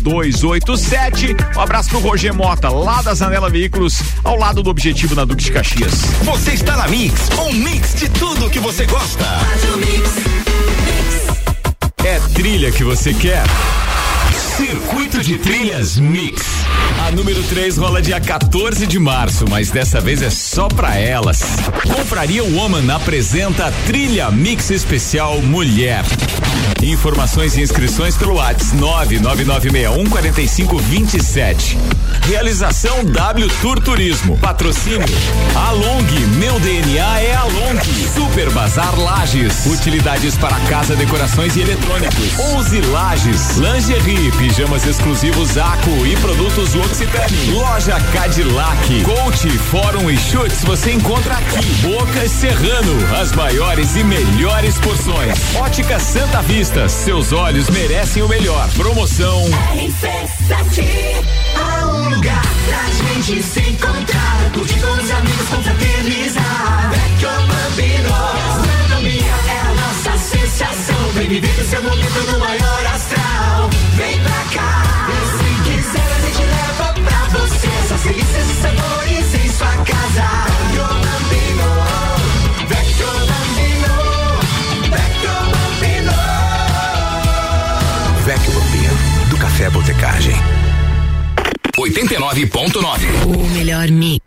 0287. 0.01 1.35
Um 1.55 1.59
abraço 1.59 1.89
pro 1.89 1.99
Roger 1.99 2.33
Mota, 2.33 2.69
lá 2.69 3.01
da 3.01 3.16
Zanela 3.17 3.49
Veículos, 3.49 3.99
ao 4.23 4.37
lado 4.37 4.61
do 4.61 4.69
Objetivo 4.69 5.15
na 5.15 5.25
Duque 5.25 5.43
de 5.45 5.51
Caxias. 5.51 6.03
Você 6.21 6.51
está 6.51 6.77
na 6.77 6.87
Mix, 6.87 7.29
um 7.39 7.51
mix 7.51 7.95
de 7.95 8.07
tudo 8.09 8.47
que 8.47 8.59
você 8.59 8.85
gosta. 8.85 9.25
É 12.05 12.19
trilha 12.35 12.71
que 12.71 12.83
você 12.83 13.15
quer? 13.15 13.43
Circuito 14.57 15.21
de 15.21 15.37
Trilhas 15.37 15.97
Mix. 15.97 16.41
A 17.05 17.11
número 17.11 17.43
3 17.43 17.77
rola 17.77 18.01
dia 18.01 18.19
14 18.19 18.87
de 18.87 18.97
março, 18.97 19.45
mas 19.47 19.69
dessa 19.69 20.01
vez 20.01 20.23
é 20.23 20.31
só 20.31 20.67
pra 20.67 20.95
elas. 20.97 21.43
Compraria 21.95 22.43
Woman 22.43 22.91
apresenta 22.91 23.71
Trilha 23.85 24.31
Mix 24.31 24.71
Especial 24.71 25.43
Mulher. 25.43 26.03
Informações 26.81 27.55
e 27.57 27.61
inscrições 27.61 28.15
pelo 28.17 28.35
WhatsApp 28.35 28.75
99961 28.77 30.09
4527. 30.09 31.77
Realização 32.27 33.05
W 33.05 33.47
Tour 33.61 33.79
Turismo. 33.79 34.37
Patrocínio 34.37 35.05
Along. 35.55 36.05
Meu 36.37 36.59
DNA 36.59 37.21
é 37.21 37.35
Along. 37.35 37.79
Super 38.13 38.49
Bazar 38.51 38.99
Lages. 38.99 39.65
Utilidades 39.65 40.35
para 40.35 40.55
casa, 40.69 40.95
decorações 40.95 41.55
e 41.55 41.61
eletrônicos. 41.61 42.37
11 42.37 42.81
Lages. 42.81 43.57
Lingerie, 43.57 44.31
pijamas 44.47 44.85
exclusivos 44.85 45.57
Aco 45.57 46.05
e 46.05 46.15
produtos 46.17 46.73
Occitane. 46.73 47.51
Loja 47.51 47.99
Cadillac. 48.13 49.03
Coach, 49.03 49.49
Fórum 49.49 50.09
e 50.09 50.17
Chutes 50.17 50.63
você 50.63 50.93
encontra 50.93 51.33
aqui. 51.33 51.65
Boca 51.81 52.29
Serrano. 52.29 53.15
As 53.19 53.33
maiores 53.33 53.97
e 53.97 54.03
melhores 54.05 54.79
porções. 54.79 55.37
Ótica 55.55 55.99
Santa 55.99 56.41
Vista. 56.41 56.87
Seus 56.87 57.33
olhos 57.33 57.69
merecem 57.69 58.23
o 58.23 58.29
melhor. 58.29 58.69
Promoção. 58.69 59.43
Há 61.55 61.85
um 61.85 62.09
lugar 62.09 62.41
pra 62.67 62.85
gente 63.17 63.43
se 63.43 63.59
encontrar, 63.59 64.51
curtir 64.53 64.79
com 64.79 64.91
os 64.91 65.11
amigos, 65.11 65.49
confraternizar. 65.49 66.89
Vecchio 66.91 67.29
Bambino, 67.47 68.09
gastronomia 68.09 69.33
é 69.49 69.59
a 69.59 69.73
nossa 69.73 70.17
sensação. 70.17 71.09
Vem 71.15 71.27
viver 71.27 71.59
o 71.59 71.65
seu 71.65 71.83
momento 71.83 72.31
no 72.31 72.39
maior 72.39 72.85
astral. 72.85 73.69
Vem 73.95 74.19
pra 74.19 74.36
delícias 78.07 78.49
e 78.49 78.53
sabores 78.61 79.33
em 79.33 79.49
sua 79.49 79.75
casa. 79.83 80.27
Vecchio 80.47 80.87
Bambino, 80.87 81.69
Vecchio 82.67 83.07
Bambino, 83.29 83.93
Vecchio 84.91 85.35
Bambino. 85.51 86.15
Vecchio 88.25 88.51
Bambino, 88.53 88.95
do 89.29 89.37
Café 89.37 89.69
Botecagem. 89.69 90.35
89.9. 91.77 93.25
O 93.25 93.47
melhor 93.49 93.89
mix. 93.89 94.26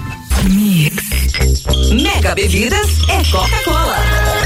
Mix. 0.53 1.91
Mega 1.91 2.35
Bebidas 2.35 2.87
é 3.09 3.31
Coca-Cola. 3.31 4.40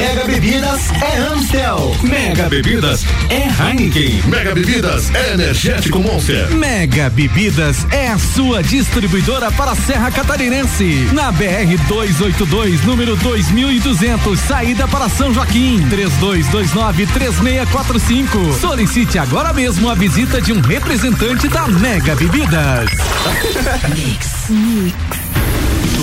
Mega 0.00 0.24
Bebidas 0.24 0.90
é 1.02 1.18
Amstel. 1.18 1.94
Mega 2.02 2.48
Bebidas 2.48 3.04
é 3.28 3.48
Heineken. 3.48 4.22
Mega 4.28 4.54
Bebidas 4.54 5.14
é 5.14 5.34
Energético 5.34 5.98
Monster. 5.98 6.50
Mega 6.54 7.10
Bebidas 7.10 7.86
é 7.90 8.08
a 8.08 8.18
sua 8.18 8.62
distribuidora 8.62 9.52
para 9.52 9.72
a 9.72 9.76
Serra 9.76 10.10
Catarinense. 10.10 11.06
Na 11.12 11.30
BR 11.30 11.76
282, 11.86 12.82
número 12.86 13.14
2200, 13.16 14.40
saída 14.40 14.88
para 14.88 15.06
São 15.10 15.34
Joaquim. 15.34 15.86
3229 15.90 17.06
3645. 17.06 18.54
Solicite 18.58 19.18
agora 19.18 19.52
mesmo 19.52 19.90
a 19.90 19.94
visita 19.94 20.40
de 20.40 20.54
um 20.54 20.62
representante 20.62 21.46
da 21.46 21.68
Mega 21.68 22.16
Bebidas. 22.16 22.88
Mix. 23.94 24.48
Mix. 24.48 25.29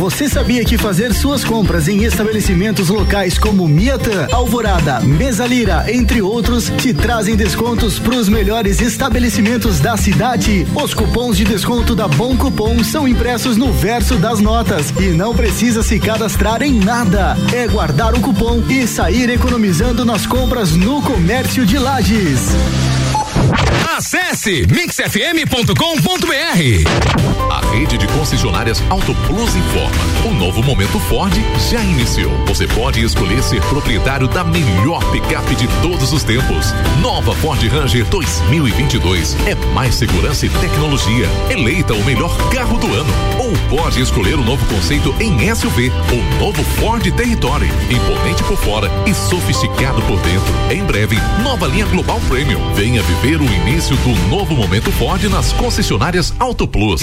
Você 0.00 0.30
sabia 0.30 0.64
que 0.64 0.78
fazer 0.78 1.12
suas 1.12 1.44
compras 1.44 1.86
em 1.86 2.04
estabelecimentos 2.04 2.88
locais 2.88 3.38
como 3.38 3.68
Miatã, 3.68 4.28
Alvorada, 4.32 5.00
Mesalira, 5.00 5.84
entre 5.92 6.22
outros, 6.22 6.72
te 6.78 6.94
trazem 6.94 7.36
descontos 7.36 7.98
para 7.98 8.16
os 8.16 8.26
melhores 8.26 8.80
estabelecimentos 8.80 9.78
da 9.78 9.98
cidade? 9.98 10.66
Os 10.74 10.94
cupons 10.94 11.36
de 11.36 11.44
desconto 11.44 11.94
da 11.94 12.08
Bom 12.08 12.34
Cupom 12.34 12.82
são 12.82 13.06
impressos 13.06 13.58
no 13.58 13.70
verso 13.74 14.16
das 14.16 14.40
notas 14.40 14.88
e 14.98 15.10
não 15.10 15.34
precisa 15.34 15.82
se 15.82 16.00
cadastrar 16.00 16.62
em 16.62 16.80
nada. 16.80 17.36
É 17.52 17.68
guardar 17.68 18.14
o 18.14 18.20
cupom 18.20 18.62
e 18.70 18.86
sair 18.86 19.28
economizando 19.28 20.02
nas 20.02 20.24
compras 20.24 20.74
no 20.74 21.02
comércio 21.02 21.66
de 21.66 21.78
lajes. 21.78 22.48
Acesse 23.96 24.66
mixfm.com.br. 24.70 25.74
A 27.50 27.60
rede 27.72 27.98
de 27.98 28.06
concessionárias 28.08 28.82
Auto 28.88 29.14
Plus 29.26 29.56
informa. 29.56 29.90
O 30.24 30.32
novo 30.32 30.62
momento 30.62 30.98
Ford 31.00 31.32
já 31.70 31.82
iniciou. 31.82 32.32
Você 32.46 32.66
pode 32.68 33.04
escolher 33.04 33.42
ser 33.42 33.60
proprietário 33.62 34.28
da 34.28 34.44
melhor 34.44 35.04
picape 35.10 35.54
de 35.56 35.66
todos 35.82 36.12
os 36.12 36.22
tempos. 36.22 36.72
Nova 37.02 37.34
Ford 37.34 37.60
Ranger 37.68 38.04
2022 38.06 39.36
é 39.46 39.54
mais 39.74 39.96
segurança 39.96 40.46
e 40.46 40.48
tecnologia. 40.48 41.26
Eleita 41.50 41.92
o 41.92 42.04
melhor 42.04 42.36
carro 42.50 42.78
do 42.78 42.86
ano. 42.94 43.12
Ou 43.38 43.52
pode 43.68 44.00
escolher 44.00 44.34
o 44.34 44.44
novo 44.44 44.64
conceito 44.66 45.14
em 45.20 45.54
SUV, 45.54 45.90
o 45.90 46.38
novo 46.38 46.62
Ford 46.78 47.02
Territory, 47.02 47.68
imponente 47.90 48.42
por 48.44 48.56
fora 48.56 48.90
e 49.06 49.14
sofisticado 49.14 50.00
por 50.02 50.18
dentro. 50.20 50.54
Em 50.70 50.84
breve, 50.84 51.16
nova 51.42 51.66
linha 51.66 51.86
Global 51.86 52.20
Premium. 52.28 52.74
Venha 52.74 53.02
viver 53.02 53.39
o 53.42 53.52
início 53.52 53.96
do 53.96 54.10
novo 54.28 54.54
momento 54.54 54.92
Ford 54.92 55.22
nas 55.24 55.52
concessionárias 55.52 56.32
Auto 56.38 56.66
Plus. 56.66 57.02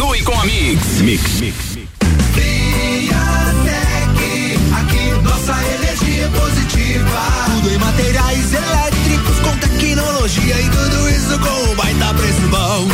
Com 0.00 0.40
a 0.40 0.44
Mix. 0.46 1.02
Mix, 1.02 1.40
mix. 1.40 1.78
Viatec, 2.34 3.10
aqui 4.80 5.12
nossa 5.22 5.52
energia 5.74 6.24
é 6.24 6.28
positiva. 6.28 7.20
Tudo 7.46 7.70
em 7.70 7.78
materiais 7.78 8.54
elétricos 8.54 9.38
com 9.40 9.54
tecnologia 9.58 10.58
e 10.58 10.70
tudo 10.70 11.10
isso 11.10 11.38
com 11.38 11.70
um 11.70 11.74
baita 11.74 12.14
preço 12.14 12.40
bom. 12.48 12.88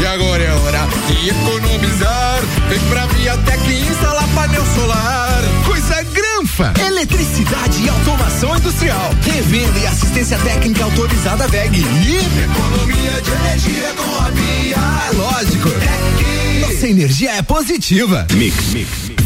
E 0.00 0.06
agora 0.06 0.42
é 0.42 0.52
hora 0.52 0.88
de 1.06 1.28
economizar. 1.28 2.40
Vem 2.70 2.80
pra 2.88 3.04
Viatec 3.06 3.70
instalar 3.90 4.26
painel 4.34 4.64
solar. 4.74 5.42
Coisa 5.66 6.02
granfa! 6.04 6.72
Eletricidade 6.86 7.84
e 7.84 7.88
automação 7.90 8.56
industrial. 8.56 9.10
Revenda 9.22 9.78
e 9.78 9.86
assistência 9.86 10.38
técnica 10.38 10.84
autorizada 10.84 11.46
VEG. 11.48 11.80
E 11.80 12.16
economia 12.44 13.20
de 13.20 13.30
energia 13.30 13.92
com 13.94 14.24
a 14.24 14.30
Via. 14.30 14.76
É 14.76 15.12
lógico. 15.14 16.45
Nossa 16.76 16.88
energia 16.88 17.30
é 17.30 17.40
positiva. 17.40 18.26
Mix, 18.34 18.66
mix. 18.74 19.15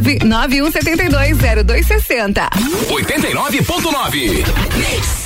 991720260. 0.00 2.48
89.9. 2.88 5.25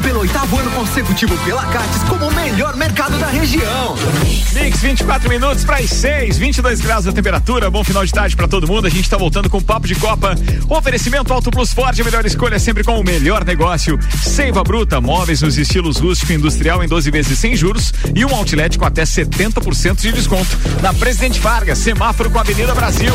Eleito 0.00 0.02
pelo 0.02 0.20
oitavo 0.20 0.58
ano 0.58 0.70
consecutivo 0.72 1.36
pela 1.44 1.64
Cates 1.66 2.02
como 2.08 2.26
o 2.26 2.34
melhor 2.34 2.76
mercado 2.76 3.18
da 3.18 3.26
região. 3.28 3.94
Mix 4.52 4.80
24 4.80 5.28
minutos 5.28 5.64
para 5.64 5.76
as 5.76 5.90
6, 5.90 6.38
22 6.38 6.80
graus 6.80 7.06
a 7.06 7.12
temperatura. 7.12 7.70
Bom 7.70 7.84
final 7.84 8.04
de 8.04 8.12
tarde 8.12 8.34
para 8.34 8.48
todo 8.48 8.66
mundo. 8.66 8.86
A 8.86 8.90
gente 8.90 9.02
está 9.02 9.16
voltando 9.16 9.48
com 9.48 9.58
o 9.58 9.62
papo 9.62 9.86
de 9.86 9.94
Copa. 9.94 10.34
Oferecimento 10.68 11.32
Auto 11.32 11.50
Plus 11.50 11.72
Ford, 11.72 11.98
a 11.98 12.04
melhor 12.04 12.24
escolha 12.24 12.58
sempre 12.58 12.82
com 12.82 12.98
o 12.98 13.04
melhor 13.04 13.44
negócio. 13.44 13.98
Seiva 14.22 14.62
Bruta, 14.64 15.00
móveis 15.00 15.42
nos 15.42 15.56
estilos 15.56 15.98
rústico 15.98 16.32
e 16.32 16.36
industrial 16.36 16.82
em 16.82 16.88
12 16.88 17.10
vezes 17.10 17.38
sem 17.38 17.56
juros 17.56 17.92
e 18.14 18.24
um 18.24 18.34
outlet 18.34 18.78
com 18.78 18.84
até 18.84 19.02
70% 19.02 20.00
de 20.00 20.12
desconto. 20.12 20.58
Na 20.82 20.92
Presidente 20.94 21.40
Vargas, 21.40 21.78
semáforo 21.78 22.30
com 22.30 22.38
a 22.38 22.42
Avenida 22.42 22.74
Brasil. 22.74 23.14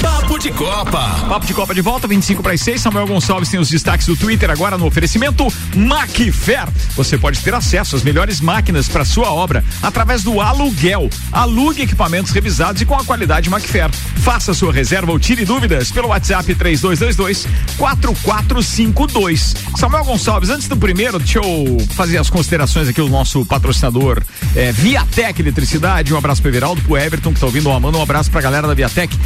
Papo 0.00 0.38
de 0.38 0.50
Copa. 0.50 1.26
Papo 1.28 1.46
de 1.46 1.54
Copa 1.54 1.74
de 1.74 1.80
volta, 1.80 2.06
25 2.06 2.42
para 2.42 2.52
as 2.52 2.60
6. 2.60 2.80
Samuel 2.80 3.06
Gonçalves 3.06 3.48
tem 3.48 3.58
os 3.58 3.68
destaques 3.68 4.06
do 4.06 4.16
Twitter 4.16 4.50
agora 4.50 4.76
no 4.76 4.86
oferecimento 4.86 5.46
Macfer. 5.74 6.68
Você 6.94 7.16
pode 7.16 7.40
ter 7.40 7.54
acesso 7.54 7.96
às 7.96 8.02
melhores 8.02 8.40
máquinas 8.40 8.88
para 8.88 9.04
sua 9.04 9.32
obra 9.32 9.64
através 9.82 10.22
do 10.22 10.40
aluguel. 10.40 11.08
Alugue 11.32 11.82
equipamentos 11.82 12.32
revisados 12.32 12.82
e 12.82 12.84
com 12.84 12.94
a 12.94 13.04
qualidade 13.04 13.48
Macfer. 13.48 13.90
Faça 14.22 14.52
sua 14.52 14.72
reserva 14.72 15.12
ou 15.12 15.18
tire 15.18 15.44
dúvidas 15.44 15.90
pelo 15.90 16.08
WhatsApp 16.08 16.54
3222 16.54 17.46
4452. 17.78 19.54
Samuel 19.76 20.04
Gonçalves, 20.04 20.50
antes 20.50 20.68
do 20.68 20.76
primeiro, 20.76 21.18
deixa 21.18 21.38
eu 21.38 21.78
fazer 21.94 22.18
as 22.18 22.28
considerações 22.28 22.88
aqui 22.88 23.00
do 23.00 23.08
nosso 23.08 23.44
patrocinador 23.46 24.22
é, 24.54 24.72
Viatec 24.72 25.40
Eletricidade. 25.40 26.12
Um 26.12 26.18
abraço 26.18 26.42
pro 26.42 26.50
Everaldo, 26.50 26.82
pro 26.82 26.96
Everton 26.96 27.32
que 27.32 27.40
tá 27.40 27.46
ouvindo 27.46 27.68
o 27.68 27.72
Amanda. 27.72 27.98
Um 27.98 28.02
abraço 28.02 28.30
pra 28.30 28.40
galera 28.40 28.66
da 28.66 28.74
Viatec 28.74 29.16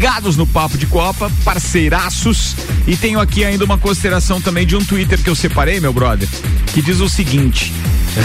ligados 0.00 0.34
no 0.34 0.46
Papo 0.46 0.78
de 0.78 0.86
Copa, 0.86 1.30
parceiraços. 1.44 2.56
E 2.86 2.96
tenho 2.96 3.20
aqui 3.20 3.44
ainda 3.44 3.66
uma 3.66 3.76
consideração 3.76 4.40
também 4.40 4.66
de 4.66 4.74
um 4.74 4.82
Twitter 4.82 5.22
que 5.22 5.28
eu 5.28 5.34
separei, 5.34 5.78
meu 5.78 5.92
brother, 5.92 6.26
que 6.72 6.80
diz 6.80 7.00
o 7.00 7.08
seguinte: 7.08 7.70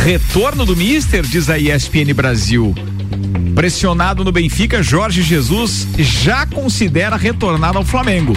Retorno 0.06 0.66
do 0.66 0.74
Mister, 0.74 1.24
diz 1.24 1.50
a 1.50 1.60
ESPN 1.60 2.14
Brasil. 2.16 2.74
Pressionado 3.54 4.24
no 4.24 4.32
Benfica, 4.32 4.82
Jorge 4.82 5.22
Jesus 5.22 5.86
já 5.98 6.46
considera 6.46 7.18
retornar 7.18 7.76
ao 7.76 7.84
Flamengo. 7.84 8.32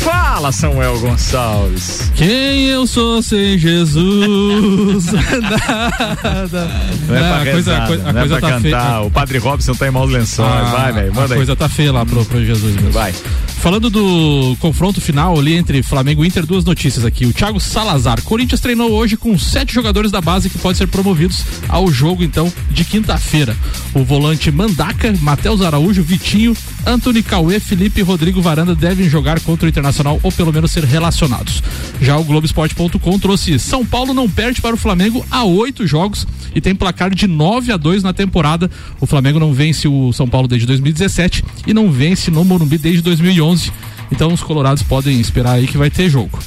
Fala, 0.00 0.52
Samuel 0.52 0.98
Gonçalves. 1.00 2.12
Quem 2.14 2.66
eu 2.66 2.86
sou 2.86 3.22
sem 3.22 3.58
Jesus? 3.58 5.06
Nada. 5.12 6.70
Não 7.08 7.16
é 7.16 7.18
pra 7.18 7.36
a 7.36 7.42
rezar, 7.42 7.52
coisa, 7.52 7.76
a 7.76 7.86
coisa, 7.86 8.08
a 8.08 8.12
não 8.12 8.20
é 8.20 8.22
coisa 8.28 8.38
pra 8.38 8.48
tá 8.48 8.54
cantar. 8.60 8.60
feia. 8.90 9.00
O 9.00 9.10
Padre 9.10 9.38
Robson 9.38 9.74
tá 9.74 9.86
em 9.88 9.90
maus 9.90 10.10
lençóis. 10.10 10.48
Ah, 10.52 10.62
vai, 10.76 10.92
velho, 10.92 11.10
A 11.10 11.14
manda 11.14 11.34
aí. 11.34 11.38
coisa 11.38 11.56
tá 11.56 11.68
feia 11.68 11.92
lá 11.92 12.04
pro, 12.06 12.24
pro 12.24 12.44
Jesus 12.44 12.74
mesmo. 12.76 12.92
Vai. 12.92 13.12
Falando 13.56 13.90
do 13.90 14.56
confronto 14.60 15.00
final 15.00 15.36
ali 15.36 15.54
entre 15.54 15.82
Flamengo 15.82 16.24
e 16.24 16.28
Inter, 16.28 16.46
duas 16.46 16.64
notícias 16.64 17.04
aqui. 17.04 17.26
O 17.26 17.32
Thiago 17.32 17.58
Salazar. 17.58 18.22
Corinthians 18.22 18.60
treinou 18.60 18.92
hoje 18.92 19.16
com 19.16 19.36
sete 19.36 19.74
jogadores 19.74 20.12
da 20.12 20.20
base 20.20 20.48
que 20.48 20.58
podem 20.58 20.76
ser 20.76 20.86
promovidos 20.86 21.42
ao 21.68 21.90
jogo, 21.90 22.22
então, 22.22 22.52
de 22.70 22.84
quinta-feira. 22.84 23.56
O 23.92 24.04
volante 24.04 24.52
Mandaca, 24.52 25.12
Matheus 25.20 25.62
Araújo, 25.62 26.02
Vitinho, 26.02 26.56
Antony 26.86 27.22
Cauê, 27.22 27.58
Felipe 27.58 28.00
e 28.00 28.04
Rodrigo 28.04 28.40
Varanda 28.40 28.74
devem 28.74 29.08
jogar 29.08 29.40
contra 29.40 29.66
o 29.66 29.68
Internacional 29.68 30.20
ou 30.22 30.30
pelo 30.30 30.52
menos 30.52 30.70
ser 30.70 30.84
relacionados. 30.84 31.60
Já 32.00 32.16
o 32.16 32.24
Globoesporte.com 32.24 33.18
trouxe 33.18 33.58
São 33.58 33.84
Paulo 33.84 34.14
não 34.14 34.30
perde 34.30 34.60
para 34.60 34.76
o 34.76 34.78
Flamengo 34.78 35.26
há 35.28 35.42
oito 35.42 35.86
jogos 35.86 36.24
e 36.54 36.60
tem 36.60 36.74
placar 36.74 37.12
de 37.12 37.26
9 37.26 37.72
a 37.72 37.76
2 37.76 38.04
na 38.04 38.12
temporada. 38.12 38.70
O 39.00 39.06
Flamengo 39.06 39.40
não 39.40 39.52
vence 39.52 39.88
o 39.88 40.12
São 40.12 40.28
Paulo 40.28 40.46
desde 40.46 40.66
2017 40.66 41.42
e 41.66 41.74
não 41.74 41.90
vence 41.90 42.30
no 42.30 42.44
Morumbi 42.44 42.78
desde 42.78 43.02
2011. 43.02 43.45
Então 44.10 44.32
os 44.32 44.42
colorados 44.42 44.82
podem 44.82 45.20
esperar 45.20 45.54
aí 45.54 45.66
que 45.66 45.78
vai 45.78 45.90
ter 45.90 46.08
jogo. 46.08 46.38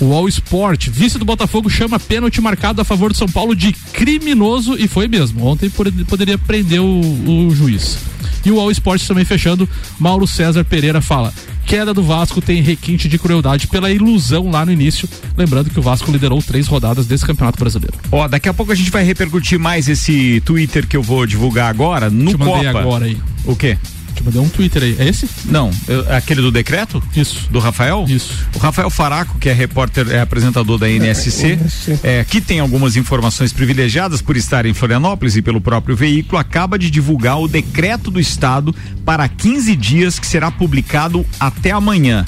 O 0.00 0.12
All 0.12 0.28
Sport, 0.28 0.88
vice 0.88 1.18
do 1.18 1.24
Botafogo, 1.24 1.68
chama 1.68 1.98
pênalti 1.98 2.40
marcado 2.40 2.80
a 2.80 2.84
favor 2.84 3.10
do 3.12 3.18
São 3.18 3.28
Paulo 3.28 3.54
de 3.56 3.72
criminoso 3.72 4.76
e 4.78 4.86
foi 4.86 5.08
mesmo. 5.08 5.44
Ontem 5.44 5.68
poderia 6.06 6.38
prender 6.38 6.80
o, 6.80 7.46
o 7.48 7.54
juiz. 7.54 7.98
E 8.44 8.50
o 8.50 8.60
All 8.60 8.70
Sport 8.70 9.04
também 9.06 9.24
fechando, 9.24 9.68
Mauro 9.98 10.26
César 10.26 10.64
Pereira 10.64 11.00
fala: 11.00 11.34
queda 11.66 11.92
do 11.92 12.02
Vasco 12.02 12.40
tem 12.40 12.62
requinte 12.62 13.08
de 13.08 13.18
crueldade 13.18 13.66
pela 13.66 13.90
ilusão 13.90 14.50
lá 14.50 14.64
no 14.64 14.70
início. 14.72 15.08
Lembrando 15.36 15.68
que 15.68 15.78
o 15.80 15.82
Vasco 15.82 16.10
liderou 16.12 16.40
três 16.40 16.68
rodadas 16.68 17.06
desse 17.06 17.26
Campeonato 17.26 17.58
Brasileiro. 17.58 17.96
Ó, 18.12 18.28
daqui 18.28 18.48
a 18.48 18.54
pouco 18.54 18.70
a 18.70 18.74
gente 18.76 18.90
vai 18.92 19.02
repercutir 19.02 19.58
mais 19.58 19.88
esse 19.88 20.40
Twitter 20.44 20.86
que 20.86 20.96
eu 20.96 21.02
vou 21.02 21.26
divulgar 21.26 21.68
agora 21.68 22.08
no 22.08 22.30
Te 22.30 22.38
mandei 22.38 22.66
Copa. 22.66 22.78
agora 22.78 23.04
aí. 23.06 23.18
O 23.44 23.56
quê? 23.56 23.76
Te 24.18 24.24
mandei 24.24 24.40
um 24.40 24.48
Twitter 24.48 24.82
aí. 24.82 24.96
É 24.98 25.08
esse? 25.08 25.28
Não, 25.44 25.70
eu- 25.86 26.04
aquele 26.12 26.40
do 26.42 26.50
decreto? 26.50 27.00
Isso. 27.14 27.48
Do 27.50 27.60
Rafael? 27.60 28.04
Isso. 28.08 28.32
O 28.54 28.58
Rafael 28.58 28.90
Faraco, 28.90 29.38
que 29.38 29.48
é 29.48 29.52
repórter, 29.52 30.08
é 30.10 30.20
apresentador 30.20 30.76
da 30.76 30.88
NSC, 30.90 31.56
é, 32.02 32.24
que 32.24 32.40
tem 32.40 32.58
algumas 32.58 32.96
informações 32.96 33.52
privilegiadas 33.52 34.20
por 34.20 34.36
estar 34.36 34.66
em 34.66 34.74
Florianópolis 34.74 35.36
e 35.36 35.42
pelo 35.42 35.60
próprio 35.60 35.94
veículo, 35.94 36.36
acaba 36.38 36.76
de 36.78 36.90
divulgar 36.90 37.38
o 37.40 37.46
decreto 37.46 38.10
do 38.10 38.18
Estado 38.18 38.74
para 39.04 39.28
15 39.28 39.76
dias 39.76 40.18
que 40.18 40.26
será 40.26 40.50
publicado 40.50 41.24
até 41.38 41.70
amanhã. 41.70 42.24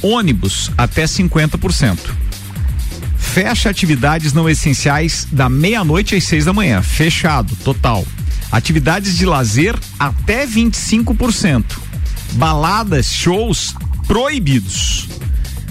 Ônibus 0.00 0.70
até 0.78 1.04
50%. 1.06 1.98
Fecha 3.18 3.70
atividades 3.70 4.32
não 4.32 4.48
essenciais 4.48 5.26
da 5.32 5.48
meia-noite 5.48 6.14
às 6.14 6.24
seis 6.24 6.44
da 6.44 6.52
manhã. 6.52 6.82
Fechado, 6.82 7.56
total. 7.64 8.04
Atividades 8.52 9.16
de 9.16 9.24
lazer 9.24 9.74
até 9.98 10.46
25%. 10.46 11.64
Baladas, 12.34 13.06
shows 13.06 13.74
proibidos. 14.06 15.08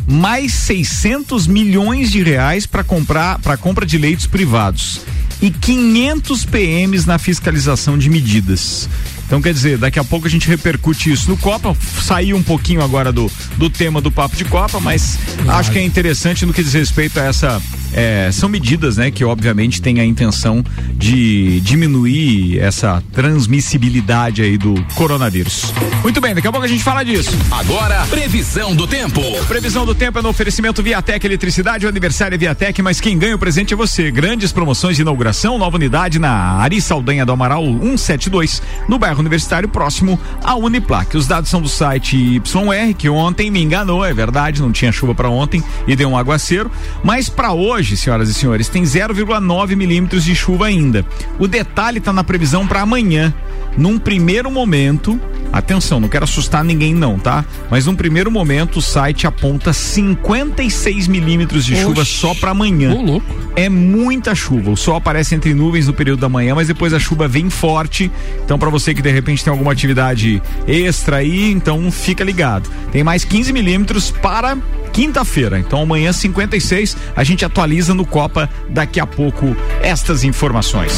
Mais 0.07 0.51
600 0.51 1.45
milhões 1.45 2.11
de 2.11 2.23
reais 2.23 2.65
para 2.65 2.83
comprar 2.83 3.39
para 3.39 3.55
compra 3.55 3.85
de 3.85 3.99
leitos 3.99 4.25
privados 4.25 5.01
e 5.41 5.51
500 5.51 6.45
PMs 6.45 7.05
na 7.05 7.17
fiscalização 7.17 7.97
de 7.97 8.09
medidas. 8.09 8.89
Então, 9.31 9.41
quer 9.41 9.53
dizer, 9.53 9.77
daqui 9.77 9.97
a 9.97 10.03
pouco 10.03 10.27
a 10.27 10.29
gente 10.29 10.45
repercute 10.45 11.09
isso 11.09 11.29
no 11.29 11.37
Copa. 11.37 11.73
Saiu 12.01 12.35
um 12.35 12.43
pouquinho 12.43 12.83
agora 12.83 13.13
do, 13.13 13.31
do 13.55 13.69
tema 13.69 14.01
do 14.01 14.11
Papo 14.11 14.35
de 14.35 14.43
Copa, 14.43 14.77
mas 14.81 15.17
acho 15.47 15.71
que 15.71 15.79
é 15.79 15.85
interessante 15.85 16.45
no 16.45 16.51
que 16.51 16.61
diz 16.61 16.73
respeito 16.73 17.17
a 17.17 17.23
essa. 17.23 17.61
é, 17.93 18.29
são 18.31 18.49
medidas, 18.49 18.97
né, 18.97 19.09
que 19.09 19.23
obviamente 19.23 19.81
têm 19.81 19.99
a 20.01 20.05
intenção 20.05 20.63
de 20.95 21.59
diminuir 21.61 22.59
essa 22.59 23.01
transmissibilidade 23.13 24.41
aí 24.41 24.57
do 24.57 24.73
coronavírus. 24.95 25.73
Muito 26.03 26.19
bem, 26.19 26.33
daqui 26.33 26.47
a 26.47 26.51
pouco 26.51 26.65
a 26.65 26.69
gente 26.69 26.83
fala 26.83 27.03
disso. 27.03 27.31
Agora, 27.51 28.05
previsão 28.07 28.75
do 28.75 28.87
tempo. 28.87 29.21
Previsão 29.47 29.85
do 29.85 29.95
tempo 29.95 30.19
é 30.19 30.21
no 30.21 30.29
oferecimento 30.29 30.83
Viatec 30.83 31.25
Eletricidade, 31.25 31.85
o 31.85 31.89
aniversário 31.89 32.35
é 32.35 32.37
Viatec, 32.37 32.81
mas 32.81 32.99
quem 32.99 33.17
ganha 33.17 33.35
o 33.35 33.39
presente 33.39 33.73
é 33.73 33.77
você. 33.77 34.11
Grandes 34.11 34.51
promoções 34.51 34.95
de 34.95 35.01
inauguração, 35.01 35.57
nova 35.57 35.77
unidade 35.77 36.19
na 36.19 36.57
Ari 36.57 36.81
Saldanha 36.81 37.25
do 37.25 37.31
Amaral 37.31 37.63
172, 37.63 38.61
no 38.87 38.99
bairro 38.99 39.20
Universitário, 39.21 39.69
próximo 39.69 40.19
à 40.43 40.55
Uniplac. 40.55 41.15
Os 41.15 41.27
dados 41.27 41.49
são 41.49 41.61
do 41.61 41.69
site 41.69 42.15
YR, 42.15 42.93
que 42.97 43.09
ontem 43.09 43.49
me 43.49 43.61
enganou, 43.61 44.03
é 44.03 44.13
verdade, 44.13 44.61
não 44.61 44.71
tinha 44.71 44.91
chuva 44.91 45.15
para 45.15 45.29
ontem 45.29 45.63
e 45.87 45.95
deu 45.95 46.09
um 46.09 46.17
aguaceiro, 46.17 46.69
mas 47.03 47.29
para 47.29 47.53
hoje, 47.53 47.95
senhoras 47.95 48.29
e 48.29 48.33
senhores, 48.33 48.67
tem 48.67 48.83
0,9 48.83 49.75
milímetros 49.75 50.23
de 50.23 50.35
chuva 50.35 50.65
ainda. 50.65 51.05
O 51.39 51.47
detalhe 51.47 51.99
está 51.99 52.11
na 52.11 52.23
previsão 52.23 52.67
para 52.67 52.81
amanhã. 52.81 53.33
Num 53.77 53.97
primeiro 53.97 54.51
momento, 54.51 55.19
atenção, 55.51 55.99
não 55.99 56.07
quero 56.07 56.23
assustar 56.23 56.63
ninguém 56.63 56.93
não, 56.93 57.19
tá? 57.19 57.43
Mas 57.69 57.85
num 57.85 57.95
primeiro 57.95 58.31
momento 58.31 58.79
o 58.79 58.81
site 58.81 59.27
aponta 59.27 59.73
56 59.73 61.07
milímetros 61.07 61.65
de 61.65 61.75
chuva 61.75 62.01
Oxi. 62.01 62.19
só 62.19 62.33
para 62.35 62.51
amanhã. 62.51 62.93
Ô, 62.93 63.01
louco. 63.01 63.25
É 63.55 63.67
muita 63.67 64.33
chuva. 64.33 64.71
O 64.71 64.77
sol 64.77 64.95
aparece 64.95 65.35
entre 65.35 65.53
nuvens 65.53 65.87
no 65.87 65.93
período 65.93 66.19
da 66.19 66.29
manhã, 66.29 66.55
mas 66.55 66.67
depois 66.67 66.93
a 66.93 66.99
chuva 66.99 67.27
vem 67.27 67.49
forte. 67.49 68.11
Então, 68.43 68.57
para 68.57 68.69
você 68.69 68.93
que 68.93 69.01
de 69.01 69.11
repente 69.11 69.43
tem 69.43 69.51
alguma 69.51 69.71
atividade 69.71 70.41
extra 70.67 71.17
aí, 71.17 71.51
então 71.51 71.91
fica 71.91 72.23
ligado. 72.23 72.69
Tem 72.91 73.03
mais 73.03 73.25
15 73.25 73.51
milímetros 73.51 74.11
para 74.11 74.57
quinta-feira. 74.93 75.59
Então, 75.59 75.81
amanhã 75.81 76.11
56. 76.11 76.95
A 77.15 77.23
gente 77.23 77.43
atualiza 77.43 77.93
no 77.93 78.05
Copa 78.05 78.49
daqui 78.69 78.99
a 78.99 79.07
pouco 79.07 79.55
estas 79.81 80.23
informações. 80.23 80.91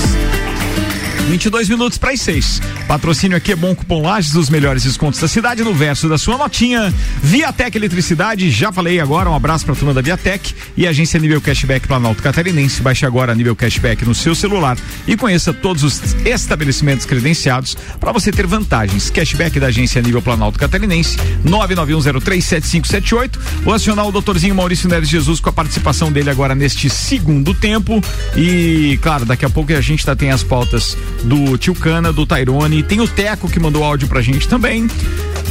22 1.28 1.70
minutos 1.70 1.98
para 1.98 2.12
as 2.12 2.22
6. 2.22 2.62
Patrocínio 2.88 3.38
aqui 3.38 3.54
é 3.54 3.56
Bom 3.56 3.74
Cupom 3.74 4.02
Lages, 4.02 4.36
os 4.36 4.50
melhores 4.50 4.84
descontos 4.84 5.20
da 5.20 5.28
cidade 5.28 5.64
no 5.64 5.74
verso 5.74 6.10
da 6.10 6.18
sua 6.18 6.38
notinha. 6.38 6.94
Viatec 7.22 7.78
Eletricidade, 7.78 8.52
já 8.52 8.72
falei 8.72 9.00
agora, 9.00 9.30
um 9.30 9.36
abraço 9.36 9.66
para 9.66 9.74
a 9.74 9.78
turma 9.78 9.94
da 9.94 10.02
Viatec 10.02 10.54
e 10.76 10.86
agência 10.86 11.20
Nível 11.20 11.42
Cashback 11.42 11.88
Planalto 11.88 12.22
Catarinense. 12.22 12.82
Baixe 12.82 13.06
agora 13.06 13.34
Nível 13.34 13.56
Cashback 13.56 14.06
no 14.06 14.14
seu 14.14 14.36
celular 14.36 14.78
e 15.08 15.16
conheça 15.16 15.54
todos 15.54 15.84
os 15.84 16.16
estabelecimentos 16.26 17.06
credenciados 17.06 17.76
para 18.00 18.12
você 18.12 18.32
ter 18.32 18.46
vantagens. 18.46 19.10
Cashback 19.10 19.60
da 19.60 19.68
agência 19.68 20.02
Nível 20.02 20.22
Planalto 20.22 20.60
Catarinense, 20.60 21.18
991037578. 21.46 23.38
Vou 23.64 23.74
acionar 23.74 24.06
o 24.08 24.12
doutorzinho 24.12 24.54
Maurício 24.54 24.90
Neres 24.90 25.10
Jesus 25.10 25.40
com 25.40 25.50
a 25.50 25.54
participação 25.54 26.12
dele 26.12 26.30
agora 26.30 26.54
neste 26.54 26.90
segundo 26.90 27.54
tempo. 27.54 28.04
E, 28.36 29.00
claro, 29.02 29.26
daqui 29.26 29.46
a 29.46 29.50
pouco 29.50 29.72
a 29.74 29.82
gente 29.82 30.06
tá, 30.06 30.16
tem 30.16 30.30
as 30.30 30.44
pautas 30.44 30.98
do 31.24 31.58
Tio 31.58 31.76
Cana, 31.76 32.12
do 32.12 32.26
Tairone, 32.26 32.84
tem 32.84 33.02
o 33.02 33.08
Teco 33.08 33.50
que 33.50 33.60
mandou 33.60 33.84
áudio 33.84 34.08
pra 34.08 34.22
gente 34.22 34.48
também. 34.48 34.88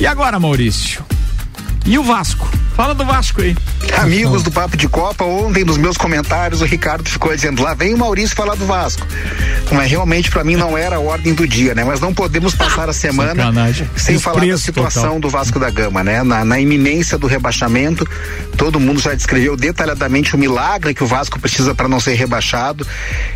E 0.00 0.06
agora, 0.06 0.38
Maurício? 0.38 1.04
E 1.84 1.98
o 1.98 2.02
Vasco? 2.02 2.48
Fala 2.74 2.94
do 2.94 3.04
Vasco 3.04 3.42
aí. 3.42 3.56
Amigos 3.98 4.42
do 4.42 4.50
Papo 4.50 4.76
de 4.76 4.88
Copa, 4.88 5.24
ontem 5.24 5.64
nos 5.64 5.76
meus 5.76 5.96
comentários 5.96 6.62
o 6.62 6.64
Ricardo 6.64 7.08
ficou 7.08 7.34
dizendo: 7.34 7.62
lá 7.62 7.74
vem 7.74 7.92
o 7.92 7.98
Maurício 7.98 8.34
falar 8.34 8.54
do 8.54 8.64
Vasco. 8.64 9.06
Mas 9.70 9.90
realmente 9.90 10.30
para 10.30 10.42
mim 10.42 10.56
não 10.56 10.76
era 10.76 10.96
a 10.96 11.00
ordem 11.00 11.34
do 11.34 11.46
dia, 11.46 11.74
né? 11.74 11.84
Mas 11.84 12.00
não 12.00 12.14
podemos 12.14 12.54
passar 12.54 12.88
a 12.88 12.92
semana 12.92 13.34
Sacanagem. 13.34 13.90
sem 13.96 14.18
falar 14.18 14.46
da 14.46 14.58
situação 14.58 15.02
total. 15.02 15.20
do 15.20 15.28
Vasco 15.28 15.58
da 15.58 15.70
Gama, 15.70 16.02
né? 16.02 16.22
Na, 16.22 16.44
na 16.44 16.58
iminência 16.58 17.18
do 17.18 17.26
rebaixamento, 17.26 18.08
todo 18.56 18.80
mundo 18.80 19.00
já 19.00 19.14
descreveu 19.14 19.56
detalhadamente 19.56 20.34
o 20.34 20.38
milagre 20.38 20.94
que 20.94 21.04
o 21.04 21.06
Vasco 21.06 21.38
precisa 21.38 21.74
para 21.74 21.88
não 21.88 22.00
ser 22.00 22.14
rebaixado. 22.14 22.86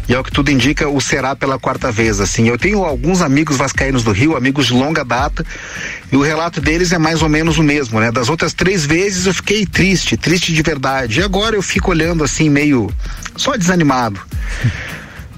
E 0.08 0.14
ao 0.14 0.22
que 0.22 0.30
tudo 0.30 0.50
indica, 0.50 0.88
o 0.88 1.00
será 1.00 1.34
pela 1.36 1.58
quarta 1.58 1.90
vez. 1.92 2.20
Assim, 2.20 2.48
eu 2.48 2.56
tenho 2.56 2.84
alguns 2.84 3.20
amigos 3.20 3.56
vascaínos 3.56 4.02
do 4.02 4.12
Rio, 4.12 4.36
amigos 4.36 4.66
de 4.66 4.72
longa 4.72 5.04
data, 5.04 5.44
e 6.10 6.16
o 6.16 6.22
relato 6.22 6.60
deles 6.60 6.92
é 6.92 6.98
mais 6.98 7.22
ou 7.22 7.28
menos 7.28 7.58
o 7.58 7.62
mesmo, 7.62 8.00
né? 8.00 8.12
Das 8.12 8.28
outras 8.28 8.52
três 8.52 8.86
vezes 8.86 9.26
eu 9.26 9.34
fiquei 9.34 9.66
triste, 9.66 10.16
triste 10.16 10.52
de 10.52 10.62
verdade. 10.62 11.20
E 11.20 11.22
agora 11.22 11.56
eu 11.56 11.62
fico 11.62 11.90
olhando 11.90 12.22
assim, 12.22 12.48
meio 12.48 12.90
só 13.36 13.56
desanimado. 13.56 14.20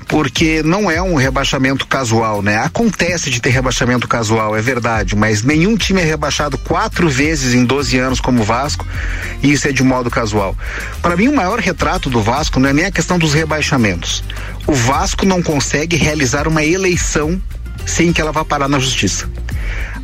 Porque 0.06 0.62
não 0.62 0.90
é 0.90 1.02
um 1.02 1.14
rebaixamento 1.14 1.86
casual, 1.86 2.40
né? 2.40 2.56
Acontece 2.58 3.28
de 3.30 3.40
ter 3.40 3.50
rebaixamento 3.50 4.08
casual, 4.08 4.56
é 4.56 4.62
verdade, 4.62 5.14
mas 5.14 5.42
nenhum 5.42 5.76
time 5.76 6.00
é 6.00 6.04
rebaixado 6.04 6.56
quatro 6.56 7.10
vezes 7.10 7.52
em 7.52 7.62
12 7.62 7.98
anos 7.98 8.20
como 8.20 8.40
o 8.40 8.44
Vasco, 8.44 8.86
e 9.42 9.52
isso 9.52 9.68
é 9.68 9.72
de 9.72 9.82
modo 9.82 10.10
casual. 10.10 10.56
Para 11.02 11.14
mim, 11.14 11.28
o 11.28 11.36
maior 11.36 11.58
retrato 11.58 12.08
do 12.08 12.22
Vasco 12.22 12.58
não 12.58 12.70
é 12.70 12.72
nem 12.72 12.84
a 12.86 12.90
questão 12.90 13.18
dos 13.18 13.34
rebaixamentos. 13.34 14.24
O 14.66 14.72
Vasco 14.72 15.26
não 15.26 15.42
consegue 15.42 15.96
realizar 15.96 16.48
uma 16.48 16.64
eleição 16.64 17.38
sem 17.84 18.10
que 18.10 18.20
ela 18.20 18.32
vá 18.32 18.44
parar 18.46 18.68
na 18.68 18.78
justiça. 18.78 19.28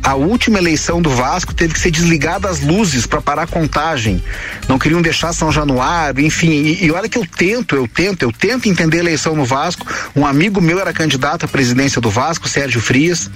A 0.05 0.13
última 0.13 0.59
eleição 0.59 1.01
do 1.01 1.09
Vasco 1.09 1.51
teve 1.51 1.73
que 1.73 1.79
ser 1.79 1.89
desligada 1.89 2.47
as 2.47 2.59
luzes 2.59 3.07
para 3.07 3.23
parar 3.23 3.41
a 3.41 3.47
contagem. 3.47 4.23
Não 4.67 4.77
queriam 4.77 5.01
deixar 5.01 5.33
São 5.33 5.51
Januário, 5.51 6.23
enfim. 6.23 6.51
E, 6.51 6.85
e 6.85 6.91
olha 6.91 7.09
que 7.09 7.17
eu 7.17 7.25
tento, 7.25 7.75
eu 7.75 7.87
tento, 7.87 8.21
eu 8.21 8.31
tento 8.31 8.69
entender 8.69 8.97
a 8.97 8.99
eleição 8.99 9.35
no 9.35 9.43
Vasco. 9.43 9.83
Um 10.15 10.23
amigo 10.23 10.61
meu 10.61 10.79
era 10.79 10.93
candidato 10.93 11.45
à 11.45 11.47
presidência 11.47 11.99
do 11.99 12.11
Vasco, 12.11 12.47
Sérgio 12.47 12.79
Frias, 12.79 13.31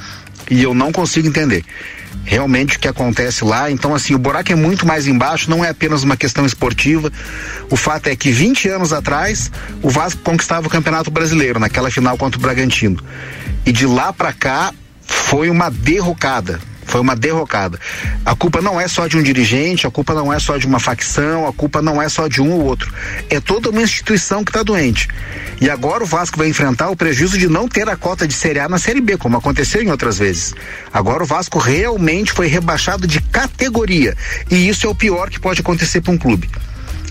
e 0.47 0.61
eu 0.61 0.76
não 0.76 0.91
consigo 0.91 1.28
entender 1.28 1.65
realmente 2.24 2.78
o 2.78 2.80
que 2.80 2.88
acontece 2.88 3.43
lá. 3.43 3.72
Então, 3.72 3.95
assim, 3.95 4.13
o 4.13 4.20
buraco 4.20 4.51
é 4.51 4.55
muito 4.55 4.86
mais 4.86 5.07
embaixo, 5.07 5.49
não 5.49 5.65
é 5.65 5.70
apenas 5.70 6.03
uma 6.03 6.15
questão 6.15 6.45
esportiva. 6.45 7.11
O 7.72 7.76
fato 7.76 8.05
é 8.05 8.15
que 8.15 8.32
20 8.32 8.70
anos 8.70 8.93
atrás, 8.93 9.51
o 9.82 9.89
Vasco 9.89 10.22
conquistava 10.22 10.67
o 10.67 10.70
Campeonato 10.70 11.09
Brasileiro, 11.09 11.59
naquela 11.59 11.89
final 11.89 12.15
contra 12.15 12.38
o 12.38 12.41
Bragantino. 12.41 13.03
E 13.65 13.72
de 13.72 13.88
lá 13.88 14.13
para 14.13 14.32
cá, 14.32 14.72
foi 15.10 15.49
uma 15.49 15.70
derrocada. 15.70 16.60
Foi 16.86 17.01
uma 17.01 17.16
derrocada. 17.16 17.80
A 18.26 18.36
culpa 18.36 18.62
não 18.62 18.82
é 18.82 18.88
só 18.88 19.05
de 19.05 19.16
um 19.16 19.22
dirigente, 19.22 19.86
a 19.86 19.91
culpa 19.91 20.16
não 20.16 20.34
é 20.34 20.39
só 20.39 20.57
de 20.57 20.66
uma 20.66 20.80
facção, 20.80 21.47
a 21.47 21.53
culpa 21.53 21.84
não 21.84 22.01
é 22.01 22.10
só 22.10 22.28
de 22.28 22.41
um 22.41 22.51
ou 22.51 22.64
outro. 22.64 22.91
É 23.30 23.39
toda 23.39 23.70
uma 23.70 23.84
instituição 23.84 24.43
que 24.43 24.49
está 24.49 24.64
doente. 24.64 25.07
E 25.62 25.70
agora 25.70 26.03
o 26.03 26.07
Vasco 26.07 26.38
vai 26.38 26.49
enfrentar 26.49 26.89
o 26.89 26.95
prejuízo 26.95 27.38
de 27.38 27.47
não 27.47 27.68
ter 27.68 27.88
a 27.88 27.95
cota 27.95 28.28
de 28.28 28.34
Série 28.34 28.60
A 28.60 28.68
na 28.68 28.80
Série 28.80 29.01
B, 29.01 29.18
como 29.18 29.38
aconteceu 29.38 29.84
em 29.84 29.91
outras 29.91 30.18
vezes. 30.18 30.55
Agora 30.91 31.22
o 31.22 31.28
Vasco 31.28 31.60
realmente 31.60 32.32
foi 32.32 32.47
rebaixado 32.47 33.05
de 33.05 33.22
categoria. 33.22 34.18
E 34.49 34.68
isso 34.68 34.88
é 34.88 34.89
o 34.89 34.95
pior 34.95 35.30
que 35.30 35.39
pode 35.39 35.62
acontecer 35.62 36.01
para 36.01 36.14
um 36.14 36.18
clube 36.18 36.49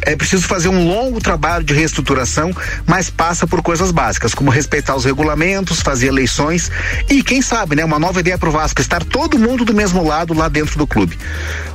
é 0.03 0.17
preciso 0.17 0.47
fazer 0.47 0.69
um 0.69 0.87
longo 0.87 1.21
trabalho 1.21 1.65
de 1.65 1.75
reestruturação, 1.75 2.51
mas 2.87 3.11
passa 3.11 3.47
por 3.47 3.63
coisas 3.63 3.91
básicas, 3.91 4.35
como 4.35 4.51
respeitar 4.51 4.95
os 4.97 5.05
regulamentos, 5.05 5.81
fazer 5.81 6.09
eleições 6.09 6.71
e, 7.09 7.23
quem 7.23 7.43
sabe, 7.43 7.77
né, 7.77 7.85
uma 7.85 7.99
nova 7.99 8.21
ideia 8.21 8.39
para 8.39 8.49
o 8.49 8.53
Vasco, 8.53 8.81
estar 8.81 9.05
todo 9.05 9.39
mundo 9.39 9.65
do 9.65 9.75
mesmo 9.75 10.07
lado 10.07 10.35
lá 10.35 10.49
dentro 10.49 10.79
do 10.79 10.87
clube. 10.87 11.19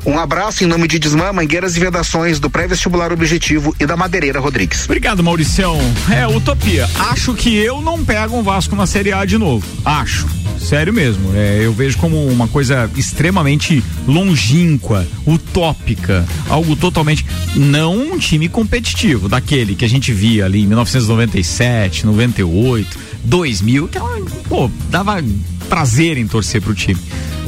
Um 0.05 0.19
abraço 0.19 0.63
em 0.63 0.67
nome 0.67 0.88
de 0.88 0.99
Desmã, 0.99 1.32
Mangueiras 1.32 1.78
e 1.78 1.80
Vedações, 1.80 2.39
do 2.39 2.49
Pré-Vestibular 2.49 3.11
Objetivo 3.11 3.76
e 3.80 3.86
da 3.86 3.95
Madeireira 3.95 4.39
Rodrigues. 4.39 4.86
Obrigado, 4.86 5.24
Mauricião. 5.24 5.80
É, 6.11 6.28
utopia. 6.28 6.89
Acho 7.11 7.34
que 7.34 7.55
eu 7.55 7.82
não 7.82 8.03
pego 8.03 8.38
um 8.38 8.43
Vasco 8.43 8.76
na 8.76 8.86
Série 8.86 9.13
A 9.13 9.24
de 9.26 9.38
novo. 9.38 9.65
Acho. 9.86 10.28
Sério 10.59 10.93
mesmo. 10.93 11.36
É, 11.36 11.59
eu 11.61 11.74
vejo 11.74 11.97
como 11.97 12.26
uma 12.28 12.47
coisa 12.47 12.89
extremamente 12.95 13.84
longínqua, 14.07 15.05
utópica, 15.28 16.26
algo 16.54 16.76
totalmente. 16.76 17.26
Não 17.56 18.14
um 18.14 18.18
time 18.18 18.47
competitivo, 18.47 19.28
daquele 19.28 19.76
que 19.76 19.84
a 19.86 19.89
gente 19.89 20.12
via 20.14 20.45
ali 20.45 20.62
em 20.64 20.68
1997, 20.68 22.06
98, 22.06 22.99
2000, 23.24 23.88
que 23.88 23.97
ela, 23.97 24.18
pô, 24.47 24.70
dava 24.89 25.24
prazer 25.68 26.18
em 26.18 26.28
torcer 26.28 26.62
pro 26.62 26.74
time. 26.74 26.99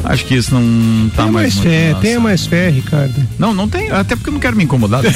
Acho 0.04 0.26
que 0.26 0.36
isso 0.36 0.54
não 0.54 1.10
tá 1.10 1.24
Tenha 1.24 1.32
mais. 1.32 1.56
mais 1.56 1.66
fé, 1.66 1.96
tenha 2.00 2.20
mais 2.20 2.46
fé, 2.46 2.70
Ricardo. 2.70 3.28
não, 3.40 3.54
não 3.56 3.68
tem, 3.68 3.90
até 3.90 4.16
porque 4.16 4.30
eu 4.30 4.34
não 4.34 4.40
quero 4.40 4.56
me 4.56 4.64
incomodar. 4.64 5.02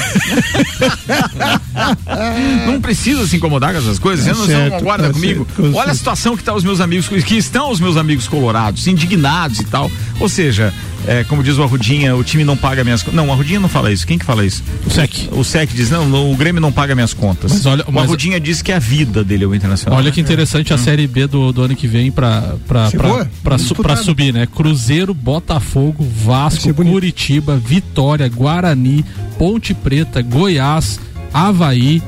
não 2.66 2.80
precisa 2.80 3.26
se 3.26 3.36
incomodar 3.36 3.72
com 3.72 3.78
essas 3.78 3.98
coisas. 3.98 4.24
Você 4.24 4.32
não, 4.32 4.40
você 4.46 4.52
não 4.52 4.60
certo, 4.62 4.78
concorda 4.78 5.06
tá 5.08 5.12
comigo? 5.12 5.46
certo, 5.56 5.76
Olha 5.76 5.92
a 5.92 5.94
situação 5.94 6.36
que 6.36 6.42
tá 6.42 6.54
os 6.54 6.64
meus 6.64 6.80
amigos, 6.80 7.06
que 7.06 7.36
estão 7.36 7.70
os 7.70 7.78
meus 7.78 7.96
amigos 7.96 8.26
colorados, 8.26 8.86
indignados 8.88 9.60
e 9.60 9.64
tal. 9.64 9.90
Ou 10.18 10.28
seja, 10.28 10.74
é, 11.06 11.24
como 11.24 11.42
diz 11.42 11.56
o 11.58 11.62
Arrudinha, 11.62 12.14
o 12.14 12.22
time 12.22 12.44
não 12.44 12.56
paga 12.56 12.84
minhas 12.84 13.02
contas. 13.02 13.14
Não, 13.16 13.28
o 13.28 13.32
Arrudinha 13.32 13.58
não 13.60 13.68
fala 13.68 13.90
isso. 13.92 14.06
Quem 14.06 14.18
que 14.18 14.24
fala 14.24 14.44
isso? 14.44 14.62
O 14.86 14.90
SEC. 14.90 15.28
O 15.32 15.42
SEC 15.44 15.70
diz, 15.74 15.90
não, 15.90 16.30
o 16.32 16.36
Grêmio 16.36 16.60
não 16.60 16.70
paga 16.72 16.94
minhas 16.94 17.12
contas. 17.14 17.52
Mas 17.52 17.66
olha- 17.66 17.84
o 17.86 17.92
mas- 17.92 18.04
Arrudinha 18.04 18.38
diz 18.40 18.62
que 18.62 18.72
a 18.72 18.78
vida 18.78 19.22
dele 19.24 19.44
é 19.44 19.46
o 19.46 19.54
internacional. 19.54 19.98
Olha 19.98 20.10
que 20.12 20.20
interessante 20.20 20.72
a 20.72 20.78
Série 20.78 21.06
B 21.06 21.26
do, 21.26 21.52
do 21.52 21.62
ano 21.62 21.74
que 21.76 21.86
vem 21.86 22.10
pra, 22.10 22.54
pra, 22.68 22.90
pra, 22.90 23.26
pra, 23.42 23.58
su- 23.58 23.74
pra 23.74 23.96
subir, 23.96 24.32
né? 24.32 24.46
Cruzeiro, 24.46 25.12
Botafogo, 25.14 26.06
Vasco. 26.24 26.72
Curitiba, 26.74 27.56
Vitória, 27.56 28.28
Guarani, 28.28 29.04
Ponte 29.38 29.72
Preta, 29.74 30.20
Goiás, 30.22 30.98
Havaí. 31.32 32.02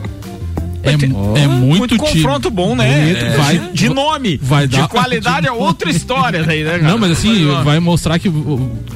É, 0.85 0.97
mu- 1.07 1.37
é 1.37 1.47
muito, 1.47 1.97
time. 1.97 2.01
confronto 2.01 2.51
bom, 2.51 2.75
né? 2.75 3.01
Bonito. 3.03 3.25
É, 3.25 3.37
Vai, 3.37 3.59
de 3.73 3.89
nome. 3.89 4.39
vai 4.43 4.67
de 4.67 4.77
dar- 4.77 4.89
qualidade 4.89 5.47
é 5.47 5.53
outra 5.53 5.89
história 5.91 6.43
daí, 6.43 6.65
né, 6.65 6.79
cara? 6.79 6.83
Não, 6.83 6.99
mas 6.99 7.13
assim, 7.13 7.49
ó, 7.51 7.63
vai 7.63 7.79
mostrar 7.79 8.19
que 8.19 8.31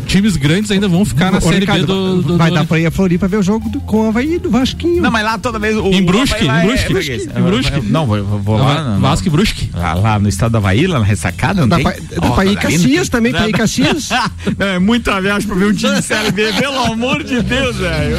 times 0.07 0.37
grandes 0.37 0.71
ainda 0.71 0.89
vão 0.89 1.05
ficar 1.05 1.31
na 1.31 1.39
Ô, 1.39 1.41
Série 1.41 1.61
Ricardo, 1.61 1.81
B 1.83 1.87
do, 1.87 2.23
do, 2.23 2.37
vai 2.39 2.51
do 2.51 2.55
dar 2.55 2.65
pra 2.67 2.79
ir 2.81 2.87
a 2.87 2.91
Floripa 2.91 3.29
ver 3.29 3.37
o 3.39 3.43
jogo 3.43 3.69
do, 3.69 3.81
com 3.81 4.05
o 4.05 4.09
Havaí 4.09 4.39
do 4.39 4.51
Vasquinho. 4.51 5.01
Não, 5.01 5.11
mas 5.11 5.25
lá 5.25 5.39
toda 5.39 5.59
vez. 5.59 5.77
O, 5.77 5.87
Em 5.93 6.03
Brusque, 6.03 6.45
em 6.45 6.67
Brusque, 6.67 6.93
é 7.21 7.39
em 7.39 7.43
Brusque. 7.43 7.81
Não, 7.83 8.07
vou, 8.07 8.23
vou 8.25 8.57
lá. 8.59 8.83
Não, 8.83 9.01
Vasco 9.01 9.27
e 9.29 9.31
Brusque. 9.31 9.71
Lá, 9.75 9.95
lá 9.95 10.19
no 10.19 10.29
estado 10.29 10.53
da 10.53 10.59
Havaí, 10.59 10.87
lá 10.87 10.99
na 10.99 11.05
ressacada, 11.05 11.61
não 11.61 11.69
Dá 11.69 11.77
tem? 11.77 11.85
pra, 11.85 11.93
dá 12.21 12.27
Ó, 12.29 12.35
pra 12.35 12.45
ir 12.47 12.53
em 12.53 12.55
tá. 12.57 12.61
Caxias 12.63 13.09
também, 13.09 13.33
pra 13.33 13.47
ir 13.47 13.51
em 13.51 13.53
Caxias. 13.53 14.09
É 14.59 14.79
muita 14.79 15.21
viagem 15.21 15.47
pra 15.47 15.57
ver 15.57 15.67
um 15.67 15.73
time 15.75 15.95
de 15.97 16.03
Série 16.03 16.31
B, 16.33 16.53
pelo 16.55 16.79
amor 16.81 17.23
de 17.23 17.43
Deus, 17.43 17.77
velho. 17.77 18.17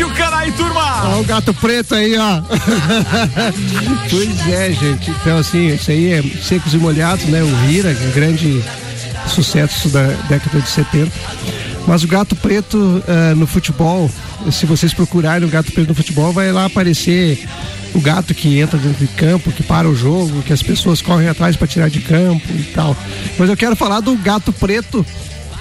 O 0.00 0.02
tio 0.02 0.10
Canaí, 0.14 0.50
turma! 0.52 1.10
Ó, 1.10 1.20
o 1.20 1.24
gato 1.24 1.52
preto 1.52 1.94
aí, 1.94 2.16
ó. 2.16 2.40
pois 4.08 4.48
é, 4.48 4.72
gente. 4.72 5.10
Então, 5.10 5.36
assim, 5.36 5.74
isso 5.74 5.90
aí 5.90 6.12
é 6.14 6.22
secos 6.42 6.72
e 6.72 6.78
molhados, 6.78 7.26
né? 7.26 7.42
O 7.42 7.54
Rira, 7.66 7.90
um 7.90 8.10
grande 8.12 8.64
sucesso 9.26 9.90
da 9.90 10.06
década 10.26 10.58
de 10.58 10.70
70. 10.70 11.12
Mas 11.86 12.02
o 12.02 12.08
gato 12.08 12.34
preto 12.34 13.04
ah, 13.06 13.34
no 13.34 13.46
futebol, 13.46 14.10
se 14.50 14.64
vocês 14.64 14.94
procurarem 14.94 15.46
o 15.46 15.50
gato 15.50 15.70
preto 15.70 15.88
no 15.88 15.94
futebol, 15.94 16.32
vai 16.32 16.50
lá 16.50 16.64
aparecer 16.64 17.46
o 17.94 18.00
gato 18.00 18.32
que 18.32 18.58
entra 18.58 18.78
dentro 18.78 19.06
de 19.06 19.12
campo, 19.12 19.52
que 19.52 19.62
para 19.62 19.86
o 19.86 19.94
jogo, 19.94 20.42
que 20.42 20.52
as 20.52 20.62
pessoas 20.62 21.02
correm 21.02 21.28
atrás 21.28 21.56
para 21.56 21.66
tirar 21.66 21.90
de 21.90 22.00
campo 22.00 22.46
e 22.48 22.62
tal. 22.74 22.96
Mas 23.38 23.50
eu 23.50 23.56
quero 23.56 23.76
falar 23.76 24.00
do 24.00 24.16
gato 24.16 24.50
preto 24.50 25.04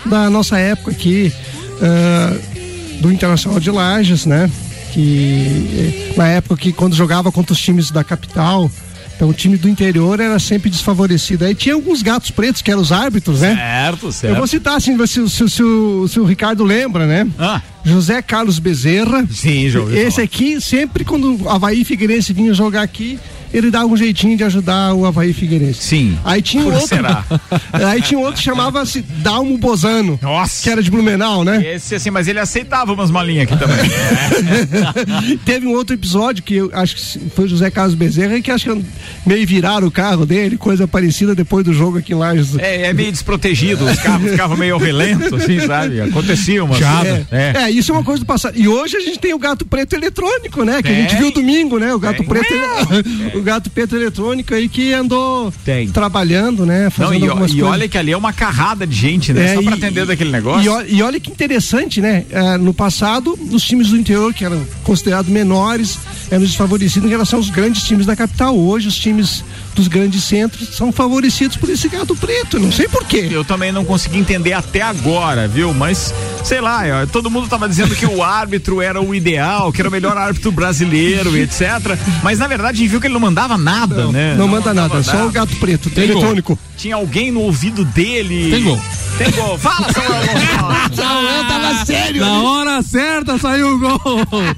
da 0.06 0.30
nossa 0.30 0.58
época 0.58 0.92
aqui, 0.92 1.34
ah, 1.82 2.59
do 3.00 3.12
Internacional 3.12 3.60
de 3.60 3.72
Lages, 3.72 4.26
né? 4.26 4.50
Que 4.94 6.12
eh, 6.12 6.14
na 6.18 6.28
época 6.28 6.58
que 6.58 6.72
quando 6.74 6.96
jogava 6.96 7.32
contra 7.32 7.54
os 7.54 7.60
times 7.60 7.92
da 7.92 8.04
capital, 8.04 8.70
então 9.16 9.30
o 9.30 9.34
time 9.34 9.56
do 9.58 9.70
interior 9.70 10.20
era 10.20 10.40
sempre 10.40 10.70
desfavorecido. 10.70 11.46
Aí 11.46 11.54
tinha 11.54 11.76
alguns 11.76 12.02
gatos 12.02 12.32
pretos 12.32 12.62
que 12.62 12.72
eram 12.72 12.82
os 12.82 12.92
árbitros, 12.92 13.42
né? 13.42 13.56
Certo, 13.56 14.12
certo. 14.12 14.34
Eu 14.34 14.38
vou 14.38 14.48
citar 14.48 14.76
assim, 14.78 14.98
se, 15.06 15.30
se, 15.30 15.50
se, 15.50 15.64
o- 15.64 16.08
se 16.08 16.20
o 16.20 16.26
Ricardo 16.26 16.64
lembra, 16.64 17.06
né? 17.06 17.28
Ah. 17.38 17.62
José 17.84 18.22
Carlos 18.22 18.60
Bezerra. 18.60 19.26
Sim, 19.32 19.76
ouvi 19.78 19.98
Esse 19.98 20.22
aqui, 20.22 20.60
sempre 20.60 21.04
quando 21.06 21.44
o 21.44 21.50
Havaí 21.50 21.84
Figueirense 21.84 22.34
vinha 22.34 22.54
jogar 22.54 22.82
aqui, 22.82 23.20
ele 23.54 23.72
dava 23.72 23.86
um 23.88 23.98
jeitinho 23.98 24.38
de 24.38 24.44
ajudar 24.44 24.94
o 24.94 25.06
Havaí 25.06 25.34
Figueirense. 25.34 25.82
Sim. 25.82 26.18
Aí 26.24 26.42
tinha 26.42 26.64
Por 26.64 26.74
outro. 26.74 26.88
será? 26.88 27.24
Aí 27.74 28.02
tinha 28.02 28.20
outro 28.20 28.36
que 28.36 28.44
chamava-se 28.44 29.02
Dalmo 29.02 29.58
Bozano. 29.58 30.20
Nossa. 30.22 30.64
Que 30.64 30.70
era 30.70 30.82
de 30.84 30.90
Blumenau, 30.92 31.44
né? 31.44 31.76
Esse, 31.76 31.96
assim, 31.96 32.10
mas 32.10 32.28
ele 32.28 32.40
aceitava 32.40 32.94
umas 32.94 33.12
malinhas 33.12 33.44
aqui 33.44 33.58
também. 33.58 33.90
Teve 35.46 35.68
um 35.68 35.72
outro 35.72 35.96
episódio 35.96 36.44
que 36.44 36.56
eu 36.56 36.70
acho 36.74 36.96
que 36.96 37.30
foi 37.36 37.48
José 37.48 37.70
Carlos 37.70 37.96
Bezerra 37.96 38.40
que 38.42 38.52
acho 38.52 38.72
que 38.72 38.86
meio 39.26 39.46
viraram 39.48 39.88
o 39.88 39.92
carro 39.92 40.26
dele, 40.26 40.58
coisa 40.58 40.88
parecida 40.88 41.34
depois 41.36 41.66
do 41.66 41.74
jogo 41.74 41.98
aqui 41.98 42.14
em 42.14 42.16
Lages. 42.16 42.58
É, 42.58 42.88
é 42.88 42.94
meio 42.94 43.12
desprotegido, 43.12 43.86
os 43.86 44.00
carros 44.00 44.32
ficavam 44.32 44.56
meio 44.58 44.78
relentos, 44.78 45.32
assim, 45.34 45.60
sabe? 45.66 46.02
Acontecia 46.02 46.64
uma. 46.64 46.76
É, 46.76 47.26
É. 47.32 47.54
é, 47.64 47.72
isso 47.72 47.92
é 47.92 47.96
uma 47.96 48.04
coisa 48.04 48.20
do 48.20 48.26
passado. 48.26 48.58
E 48.58 48.68
hoje 48.68 48.98
a 48.98 49.00
gente 49.00 49.20
tem 49.20 49.34
o 49.34 49.40
gato 49.40 49.66
preto 49.66 49.94
eletrônico, 49.94 50.64
né? 50.64 50.82
Que 50.82 50.90
a 50.90 50.94
gente 50.94 51.16
viu 51.16 51.32
domingo, 51.32 51.78
né? 51.80 51.94
O 51.94 52.00
gato 52.00 52.24
preto. 52.24 52.54
o 53.40 53.44
gato 53.44 53.70
preto 53.70 53.96
eletrônico 53.96 54.54
aí 54.54 54.68
que 54.70 54.94
andou 54.94 55.52
Tem. 55.66 55.88
trabalhando, 55.90 56.66
né? 56.66 56.84
Não, 56.86 56.92
Fazendo 56.92 57.26
e, 57.26 57.30
algumas 57.30 57.52
e 57.52 57.56
coisas. 57.56 57.72
olha 57.72 57.88
que 57.90 57.98
ali 57.98 58.12
é 58.12 58.18
uma 58.18 58.34
carrada 58.34 58.86
de 58.86 58.96
gente, 58.96 59.34
né? 59.34 59.52
É, 59.52 59.56
Só 59.56 59.62
pra 59.62 59.72
e- 59.72 59.78
atender 59.78 60.06
daquele 60.06 60.32
negócio. 60.32 60.82
E, 60.88 60.96
e 60.96 61.02
olha 61.04 61.20
que 61.20 61.32
interessante, 61.32 62.02
né? 62.02 62.26
É, 62.30 62.58
no 62.58 62.74
passado, 62.74 63.38
os 63.52 63.64
times 63.64 63.90
do 63.90 63.98
interior, 63.98 64.34
que 64.34 64.44
eram 64.46 64.66
considerados 64.84 65.32
menores, 65.32 65.98
eram 66.30 66.44
desfavorecidos 66.44 67.08
em 67.08 67.12
relação 67.12 67.40
aos 67.40 67.50
grandes 67.50 67.84
times 67.84 68.06
da 68.06 68.16
capital. 68.16 68.58
Hoje, 68.58 68.88
os 68.88 68.96
times 68.98 69.44
dos 69.80 69.88
grandes 69.88 70.26
centros 70.26 70.76
são 70.76 70.92
favorecidos 70.92 71.56
por 71.56 71.70
esse 71.70 71.88
gato 71.88 72.14
preto. 72.16 72.60
Não 72.60 72.72
sei 72.72 72.88
porquê. 72.90 73.30
Eu 73.32 73.46
também 73.46 73.72
não 73.72 73.86
consegui 73.86 74.18
entender 74.18 74.52
até 74.52 74.82
agora, 74.82 75.48
viu? 75.48 75.74
Mas, 75.74 76.14
sei 76.44 76.60
lá, 76.60 76.84
ó, 77.02 77.06
todo 77.06 77.32
mundo 77.32 77.48
tava 77.48 77.68
dizendo 77.70 77.96
que 77.96 78.06
o 78.06 78.22
árbitro 78.24 78.82
era 78.82 79.02
o 79.02 79.16
ideal, 79.16 79.72
que 79.72 79.82
era 79.82 79.88
o 79.88 79.92
melhor 79.92 80.18
árbitro 80.18 80.52
brasileiro 80.52 81.36
etc. 81.40 81.98
Mas 82.22 82.40
na 82.40 82.48
verdade 82.48 82.78
a 82.78 82.80
gente 82.82 82.90
viu 82.90 83.00
que 83.00 83.08
ele 83.08 83.14
não 83.14 83.22
mandava 83.22 83.58
nada, 83.58 84.08
né? 84.08 84.36
Não 84.36 84.50
manda 84.50 84.74
nada, 84.74 85.02
só 85.02 85.26
o 85.26 85.32
gato 85.32 85.56
preto, 85.56 85.90
eletrônico. 85.96 86.60
Tinha 86.76 86.96
alguém 86.96 87.32
no 87.32 87.42
ouvido 87.42 87.86
dele. 87.86 88.52
Tem 88.52 88.64
gol. 88.64 88.80
Tem 89.20 89.30
gol. 89.32 89.58
Fala, 89.60 89.92
Samuel 89.92 90.22
Gonçalves. 90.22 90.96
Samuel 90.96 91.46
tava 91.46 91.86
sério. 91.86 92.22
Na 92.22 92.42
hora 92.42 92.82
certa 92.82 93.38
saiu 93.38 93.76
o 93.76 93.80
gol. 93.80 94.00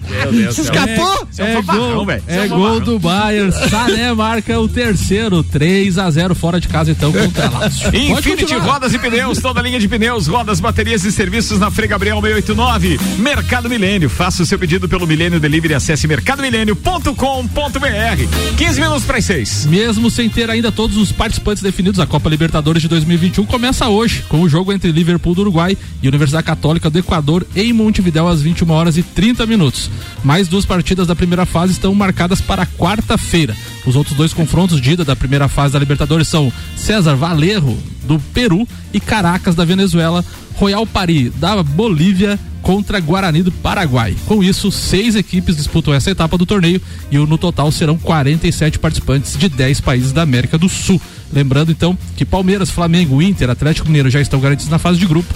Meu 0.07 0.31
Deus 0.31 0.55
céu. 0.55 0.65
escapou? 0.65 1.27
É 1.39 1.53
É 1.53 1.61
gol, 1.61 2.05
velho. 2.05 2.23
É 2.27 2.47
gol 2.47 2.79
do 2.79 2.99
Bayern. 2.99 3.51
Sané 3.51 4.13
marca 4.13 4.59
o 4.59 4.67
terceiro, 4.67 5.41
3 5.43 5.97
a 5.97 6.11
0 6.11 6.35
fora 6.35 6.61
de 6.61 6.67
casa 6.67 6.91
então 6.91 7.11
contra 7.11 7.47
a 7.47 7.49
Lazio. 7.49 7.89
Infinity. 7.95 8.53
Rodas 8.53 8.93
e 8.93 8.99
Pneus, 8.99 9.39
toda 9.39 9.59
linha 9.61 9.79
de 9.79 9.87
pneus, 9.87 10.27
rodas, 10.27 10.59
baterias 10.59 11.03
e 11.03 11.11
serviços 11.11 11.59
na 11.59 11.71
Frei 11.71 11.87
Gabriel 11.87 12.21
689. 12.21 12.99
Mercado 13.17 13.67
Milênio, 13.67 14.07
faça 14.09 14.43
o 14.43 14.45
seu 14.45 14.59
pedido 14.59 14.87
pelo 14.87 15.07
Milênio 15.07 15.39
Delivery, 15.39 15.73
acesse 15.73 16.07
mercadomilênio.com.br. 16.07 18.57
15 18.57 18.79
minutos 18.79 19.05
para 19.05 19.17
as 19.17 19.25
6. 19.25 19.65
Mesmo 19.65 20.11
sem 20.11 20.29
ter 20.29 20.51
ainda 20.51 20.71
todos 20.71 20.97
os 20.97 21.11
participantes 21.11 21.63
definidos, 21.63 21.99
a 21.99 22.05
Copa 22.05 22.29
Libertadores 22.29 22.83
de 22.83 22.87
2021 22.87 23.43
começa 23.45 23.87
hoje, 23.87 24.23
com 24.29 24.41
o 24.41 24.50
jogo 24.51 24.73
entre 24.73 24.91
Liverpool 24.91 25.33
do 25.33 25.41
Uruguai 25.41 25.77
e 26.03 26.07
Universidade 26.07 26.45
Católica 26.45 26.89
do 26.89 26.99
Equador 26.99 27.47
em 27.55 27.71
Montevidéu 27.71 28.27
às 28.27 28.41
21 28.41 28.69
horas 28.69 28.97
e 28.97 29.03
30 29.03 29.45
minutos. 29.45 29.89
Mais 30.23 30.49
duas 30.49 30.65
partidas 30.65 31.07
da 31.07 31.15
primeira 31.15 31.45
fase 31.45 31.71
estão 31.71 31.95
marcadas 31.95 32.41
para 32.41 32.65
quarta-feira. 32.65 33.55
Os 33.85 33.95
outros 33.95 34.15
dois 34.17 34.33
confrontos 34.33 34.81
de 34.81 34.91
ida 34.91 35.05
da 35.05 35.15
primeira 35.15 35.47
fase 35.47 35.73
da 35.73 35.79
Libertadores 35.79 36.27
são 36.27 36.51
César 36.75 37.15
Valerro 37.15 37.77
do 38.03 38.19
Peru 38.33 38.67
e 38.93 38.99
Caracas 38.99 39.55
da 39.55 39.63
Venezuela, 39.63 40.23
Royal 40.55 40.85
Paris 40.85 41.31
da 41.37 41.63
Bolívia 41.63 42.37
contra 42.61 42.99
Guarani 42.99 43.41
do 43.41 43.51
Paraguai. 43.51 44.15
Com 44.27 44.43
isso, 44.43 44.71
seis 44.71 45.15
equipes 45.15 45.55
disputam 45.55 45.93
essa 45.93 46.11
etapa 46.11 46.37
do 46.37 46.45
torneio 46.45 46.81
e 47.09 47.17
no 47.17 47.37
total 47.37 47.71
serão 47.71 47.97
47 47.97 48.77
participantes 48.79 49.37
de 49.37 49.49
10 49.49 49.81
países 49.81 50.11
da 50.11 50.21
América 50.21 50.57
do 50.57 50.69
Sul. 50.69 51.01
Lembrando 51.33 51.71
então 51.71 51.97
que 52.15 52.25
Palmeiras, 52.25 52.69
Flamengo, 52.69 53.21
Inter, 53.21 53.49
Atlético 53.49 53.87
Mineiro 53.87 54.09
já 54.09 54.19
estão 54.19 54.39
garantidos 54.39 54.71
na 54.71 54.79
fase 54.79 54.99
de 54.99 55.05
grupo. 55.05 55.33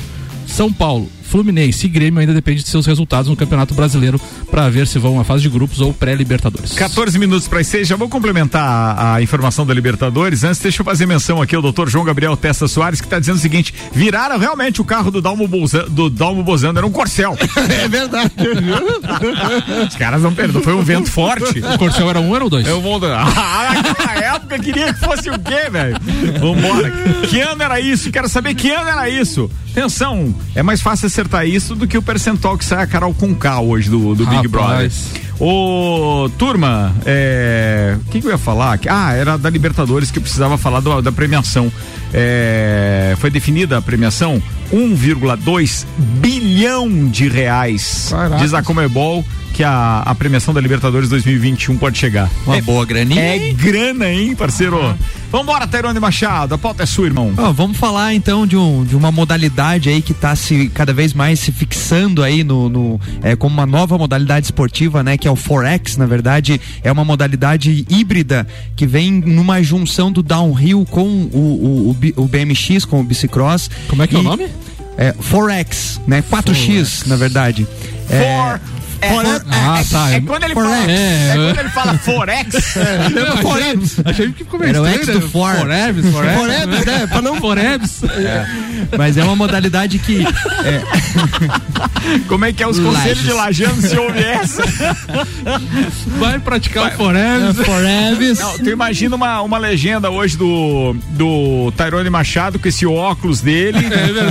São 0.48 0.72
Paulo, 0.72 1.10
Fluminense 1.30 1.86
e 1.86 1.90
Grêmio 1.90 2.20
ainda 2.20 2.34
depende 2.34 2.64
de 2.64 2.70
seus 2.70 2.86
resultados 2.86 3.30
no 3.30 3.36
Campeonato 3.36 3.74
Brasileiro 3.74 4.20
para 4.50 4.70
ver 4.70 4.88
se 4.88 4.98
vão 5.00 5.20
à 5.20 5.24
fase 5.24 5.44
de 5.44 5.50
grupos 5.50 5.82
ou 5.82 5.94
pré-Libertadores. 5.94 6.74
14 6.74 7.18
minutos 7.20 7.48
para 7.48 7.60
as 7.60 7.68
6, 7.68 7.88
já 7.88 7.96
vou 7.96 8.10
complementar 8.10 8.64
a, 8.64 9.16
a 9.16 9.22
informação 9.22 9.66
da 9.66 9.74
Libertadores. 9.74 10.44
Antes, 10.44 10.62
deixa 10.62 10.82
eu 10.82 10.86
fazer 10.86 11.06
menção 11.06 11.42
aqui 11.42 11.56
ao 11.56 11.62
doutor 11.62 11.90
João 11.90 12.06
Gabriel 12.06 12.36
Testa 12.36 12.68
Soares, 12.68 13.00
que 13.00 13.08
está 13.08 13.20
dizendo 13.20 13.38
o 13.38 13.40
seguinte: 13.40 13.74
viraram 13.92 14.38
realmente 14.38 14.82
o 14.82 14.86
carro 14.86 15.12
do 15.12 15.22
Dalmo 15.22 15.48
Bolzano, 15.48 15.90
do 15.90 16.10
Dalmo 16.10 16.44
Bozano, 16.44 16.78
era 16.78 16.88
um 16.88 16.92
Corcel. 16.92 17.38
É 17.66 17.88
verdade. 17.88 18.32
Os 19.88 19.96
caras 19.96 20.22
não 20.22 20.34
perdoam, 20.34 20.64
foi 20.64 20.74
um 20.74 20.82
vento 20.82 21.12
forte. 21.12 21.60
O 21.60 21.78
Corcel 21.78 22.10
era 22.10 22.20
um 22.20 22.30
ou 22.30 22.36
era 22.36 22.46
o 22.46 22.50
dois? 22.50 22.68
Eu 22.68 22.82
vou. 22.82 22.96
Ah, 23.06 23.74
naquela 23.84 24.36
época 24.36 24.60
queria 24.60 24.94
que 24.94 25.00
fosse 25.00 25.30
o 25.30 25.38
quê, 25.38 25.70
velho? 25.70 25.98
Vambora. 26.40 26.92
Que 27.28 27.42
ano 27.42 27.62
era 27.62 27.80
isso? 27.80 28.10
Quero 28.12 28.30
saber 28.30 28.56
que 28.56 28.72
ano 28.72 28.90
era 28.90 29.10
isso. 29.10 29.50
Atenção, 29.72 30.34
é 30.56 30.64
mais 30.64 30.82
fácil 30.82 31.10
acertar 31.16 31.48
isso 31.48 31.76
do 31.76 31.88
que 31.88 31.98
o 31.98 32.02
percentual 32.02 32.58
que 32.58 32.66
sai 32.66 32.84
a 32.84 32.88
Carol 32.88 33.14
com 33.14 33.34
K 33.34 33.62
hoje 33.62 33.90
do, 33.90 34.14
do 34.14 34.28
Big 34.28 34.50
Brother. 34.50 34.92
Ô, 35.40 36.30
turma, 36.38 36.96
é. 37.06 37.98
O 38.08 38.10
que, 38.12 38.22
que 38.22 38.28
eu 38.28 38.32
ia 38.32 38.38
falar? 38.38 38.80
Ah, 38.88 39.14
era 39.14 39.38
da 39.38 39.50
Libertadores 39.50 40.10
que 40.12 40.18
eu 40.20 40.22
precisava 40.22 40.58
falar 40.58 40.80
do- 40.80 41.02
da 41.02 41.12
premiação. 41.12 41.72
É, 42.14 43.16
foi 43.20 43.30
definida 43.30 43.78
a 43.78 43.82
premiação 43.82 44.42
1,2 44.72 45.86
bilhão 45.98 47.08
de 47.10 47.28
reais. 47.28 48.08
Caraca. 48.10 48.38
Diz 48.38 48.54
a 48.54 48.64
Comebol 48.64 49.26
que 49.54 49.64
a, 49.64 50.04
a 50.06 50.14
premiação 50.14 50.54
da 50.54 50.60
Libertadores 50.60 51.08
2021 51.10 51.78
pode 51.78 51.98
chegar. 51.98 52.30
Uma 52.46 52.58
É- 52.58 52.62
boa 52.62 52.86
graninha. 52.86 53.22
É 53.22 53.54
grana, 53.54 54.10
hein, 54.10 54.36
parceiro? 54.36 54.96
Vambora, 55.32 55.66
Tairone 55.68 56.00
Machado, 56.00 56.56
a 56.56 56.58
pauta 56.58 56.84
é 56.84 56.86
sua, 56.86 57.06
irmão. 57.08 57.34
Vamos 57.54 57.78
falar 57.78 58.14
então 58.14 58.46
de, 58.46 58.56
um, 58.56 58.84
de 58.86 58.96
uma 58.96 59.12
modalidade 59.12 59.90
aí 59.90 60.02
que 60.02 60.12
está 60.14 60.34
se 60.36 60.68
cada 60.70 60.94
vez 60.94 61.14
mais 61.14 61.40
se 61.40 61.52
fixando 61.54 62.22
aí 62.24 62.44
no, 62.44 62.70
no 62.70 63.00
é, 63.22 63.36
como 63.36 63.54
uma 63.54 63.66
nova 63.66 63.98
modalidade 63.98 64.46
esportiva, 64.48 65.04
né? 65.04 65.18
Que 65.26 65.30
é 65.30 65.32
o 65.32 65.36
Forex, 65.36 65.98
na 65.98 66.06
verdade, 66.06 66.62
é 66.84 66.92
uma 66.92 67.04
modalidade 67.04 67.84
híbrida 67.90 68.46
que 68.76 68.86
vem 68.86 69.10
numa 69.12 69.60
junção 69.64 70.12
do 70.12 70.22
downhill 70.22 70.86
com 70.88 71.02
o, 71.34 71.96
o, 72.16 72.22
o, 72.22 72.28
BMX, 72.28 72.86
com 72.86 73.02
o 73.02 73.04
bicicross. 73.04 73.68
Como 73.88 74.04
é 74.04 74.08
que 74.08 74.16
é 74.16 74.20
o 74.20 74.22
E- 74.22 74.24
nome? 74.24 74.48
É 74.96 75.14
Forex, 75.20 76.00
né? 76.06 76.24
4X, 76.32 77.08
na 77.08 77.16
verdade. 77.16 77.66
É, 78.08 78.60
For- 78.96 79.26
é, 79.26 79.42
Ah, 79.52 79.84
tá. 79.90 80.12
é 80.12 80.16
É- 80.16 80.22
quando 80.22 80.44
ele 80.44 80.54
Forex. 80.54 80.76
fala, 80.76 80.92
é, 80.92 81.30
É, 81.30 81.34
quando 81.36 81.60
ele 81.60 81.70
fala 81.70 81.94
Forex, 82.00 82.76
Eu 82.76 83.50
achei, 83.52 83.80
achei 84.06 84.32
que 84.32 84.44
ficou 84.44 84.60
meio 84.60 84.70
Era 84.70 84.82
o 84.82 84.86
estranho, 84.88 85.06
X 85.06 85.14
do 85.14 85.20
né? 85.26 85.30
For. 85.32 85.56
Forebs, 85.58 86.06
Forebs, 86.12 86.38
Forebs, 86.38 86.86
né? 86.86 87.08
Pra 87.08 87.22
não- 87.22 87.36
Forebs. 87.40 88.02
mas 88.98 89.18
é 89.18 89.24
uma 89.24 89.36
modalidade 89.36 90.00
que 90.00 90.22
é, 90.64 90.82
como 92.28 92.46
é 92.46 92.54
que 92.54 92.62
é 92.64 92.68
os 92.68 92.80
conselhos 92.80 93.24
de 93.24 93.32
Lajano 93.32 93.82
se 93.82 93.98
ouve 93.98 94.20
essa? 94.24 94.64
Vai 96.20 96.40
praticar 96.40 96.88
o 96.88 96.92
Forebs. 96.98 97.58
Forex. 97.66 98.40
Não, 98.40 98.58
tu 98.60 98.70
imagina 98.70 99.16
uma, 99.16 99.42
uma 99.42 99.58
legenda 99.58 100.10
hoje 100.10 100.38
do, 100.38 100.96
do 101.12 101.72
Tairone 101.76 102.10
Machado 102.10 102.60
com 102.60 102.68
esse 102.68 102.86
óculos 102.86 103.42
dele, 103.42 103.80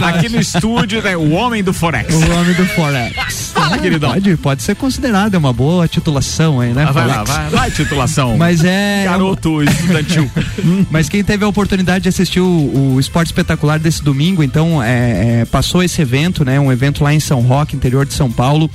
aqui 0.07 0.29
no 0.29 0.41
estúdio, 0.41 1.03
né, 1.03 1.17
o 1.17 1.31
homem 1.33 1.63
do 1.63 1.73
Forex. 1.73 2.15
O 2.15 2.21
nome 2.21 2.55
do 2.55 2.65
Forex. 2.67 3.53
Fala, 3.55 3.79
queridão. 3.79 4.13
Pode, 4.13 4.37
pode 4.37 4.54
ser 4.63 4.77
considerado, 4.77 5.35
é 5.35 5.39
uma 5.39 5.53
boa 5.53 5.87
titulação 5.89 6.61
aí, 6.61 6.73
né? 6.73 6.85
Ah, 6.89 6.93
vai 6.93 7.07
lá, 7.07 7.25
vai, 7.25 7.51
vai, 7.51 7.71
titulação. 7.71 8.37
Mas 8.39 8.65
é. 8.65 9.05
Garoto 9.05 9.63
estudantil. 9.63 10.31
Mas 10.91 11.09
quem 11.09 11.23
teve 11.25 11.45
a 11.45 11.49
oportunidade 11.49 12.05
de 12.05 12.09
assistir 12.09 12.41
o, 12.41 12.95
o 12.95 13.01
esporte 13.01 13.29
espetacular 13.29 13.79
desse 13.79 14.03
domingo, 14.03 14.43
então 14.43 14.83
é, 14.83 15.41
é, 15.41 15.45
passou 15.45 15.83
esse 15.83 16.01
evento, 16.01 16.45
né? 16.45 16.59
Um 16.61 16.71
evento 16.71 17.03
lá 17.03 17.13
em 17.13 17.21
São 17.21 17.41
Roque, 17.41 17.77
interior 17.77 18.07
de 18.07 18.15
São 18.15 18.31
Paulo. 18.31 18.71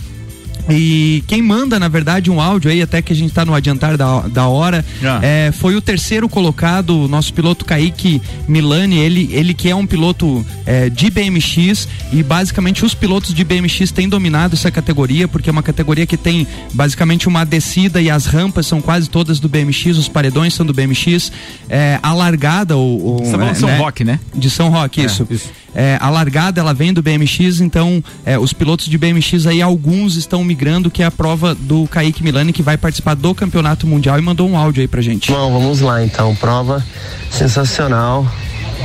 E 0.70 1.24
quem 1.28 1.42
manda, 1.42 1.80
na 1.80 1.88
verdade, 1.88 2.30
um 2.30 2.40
áudio 2.40 2.70
aí, 2.72 2.82
até 2.82 3.02
que 3.02 3.12
a 3.12 3.16
gente 3.16 3.34
tá 3.34 3.44
no 3.46 3.54
adiantar 3.54 3.98
da, 3.98 4.22
da 4.22 4.48
hora, 4.48 4.86
Ah. 5.04 5.20
é, 5.22 5.52
foi 5.52 5.76
o 5.76 5.82
terceiro 5.82 6.28
colocado, 6.30 7.06
o 7.06 7.08
nosso 7.08 7.34
piloto 7.34 7.66
Kaique 7.66 8.22
Milani, 8.48 9.00
ele, 9.00 9.30
ele 9.32 9.54
que 9.54 9.70
é 9.70 9.76
um 9.76 9.86
piloto 9.86 10.46
é, 10.66 10.90
de 10.90 11.10
BMX 11.10 11.88
e 12.14 12.22
basicamente 12.22 12.86
os 12.86 12.94
pilotos 12.94 13.34
de 13.34 13.44
BMX 13.44 13.92
têm 13.92 14.08
dominado 14.08 14.56
essa 14.56 14.70
categoria, 14.72 15.28
porque 15.28 15.50
é 15.50 15.52
uma 15.52 15.64
categoria 15.64 16.06
que 16.06 16.18
tem 16.18 16.46
basicamente 16.74 17.28
uma 17.28 17.44
descida 17.46 18.02
e 18.02 18.10
as 18.10 18.26
rampas 18.26 18.68
são 18.68 18.82
quase 18.82 19.10
todas 19.10 19.40
do 19.40 19.50
BMX, 19.50 19.98
os 19.98 20.08
paredões 20.08 20.54
são 20.54 20.66
do 20.66 20.74
BMX, 20.74 21.32
é, 21.70 22.00
a 22.04 22.14
largada, 22.14 22.78
o, 22.78 23.18
o, 23.18 23.24
é, 23.24 23.52
de 23.54 23.58
São 23.60 23.70
né? 23.70 23.78
Roque, 23.78 24.04
né? 24.04 24.20
De 24.36 24.50
São 24.50 24.70
Roque, 24.70 25.02
É, 25.02 25.06
isso. 25.06 25.28
isso. 25.30 25.50
É, 25.76 26.00
a 26.02 26.10
largada 26.10 26.60
ela 26.60 26.74
vem 26.74 26.92
do 26.92 27.02
BMX, 27.02 27.62
então 27.62 28.04
é, 28.26 28.40
os 28.40 28.52
pilotos 28.52 28.88
de 28.88 28.98
BMX 28.98 29.46
aí, 29.46 29.62
alguns 29.62 30.16
estão 30.16 30.44
migrando, 30.44 30.59
que 30.92 31.02
é 31.02 31.06
a 31.06 31.12
prova 31.12 31.56
do 31.56 31.88
Kaique 31.88 32.24
Milani, 32.24 32.52
que 32.52 32.62
vai 32.62 32.78
participar 32.78 33.16
do 33.16 33.34
campeonato 33.34 33.88
mundial 33.88 34.18
e 34.20 34.22
mandou 34.22 34.50
um 34.50 34.58
áudio 34.58 34.82
aí 34.82 34.88
pra 34.88 35.02
gente. 35.02 35.32
Bom, 35.32 35.52
vamos 35.54 35.80
lá 35.82 36.04
então. 36.04 36.36
Prova 36.36 36.84
sensacional. 37.32 38.26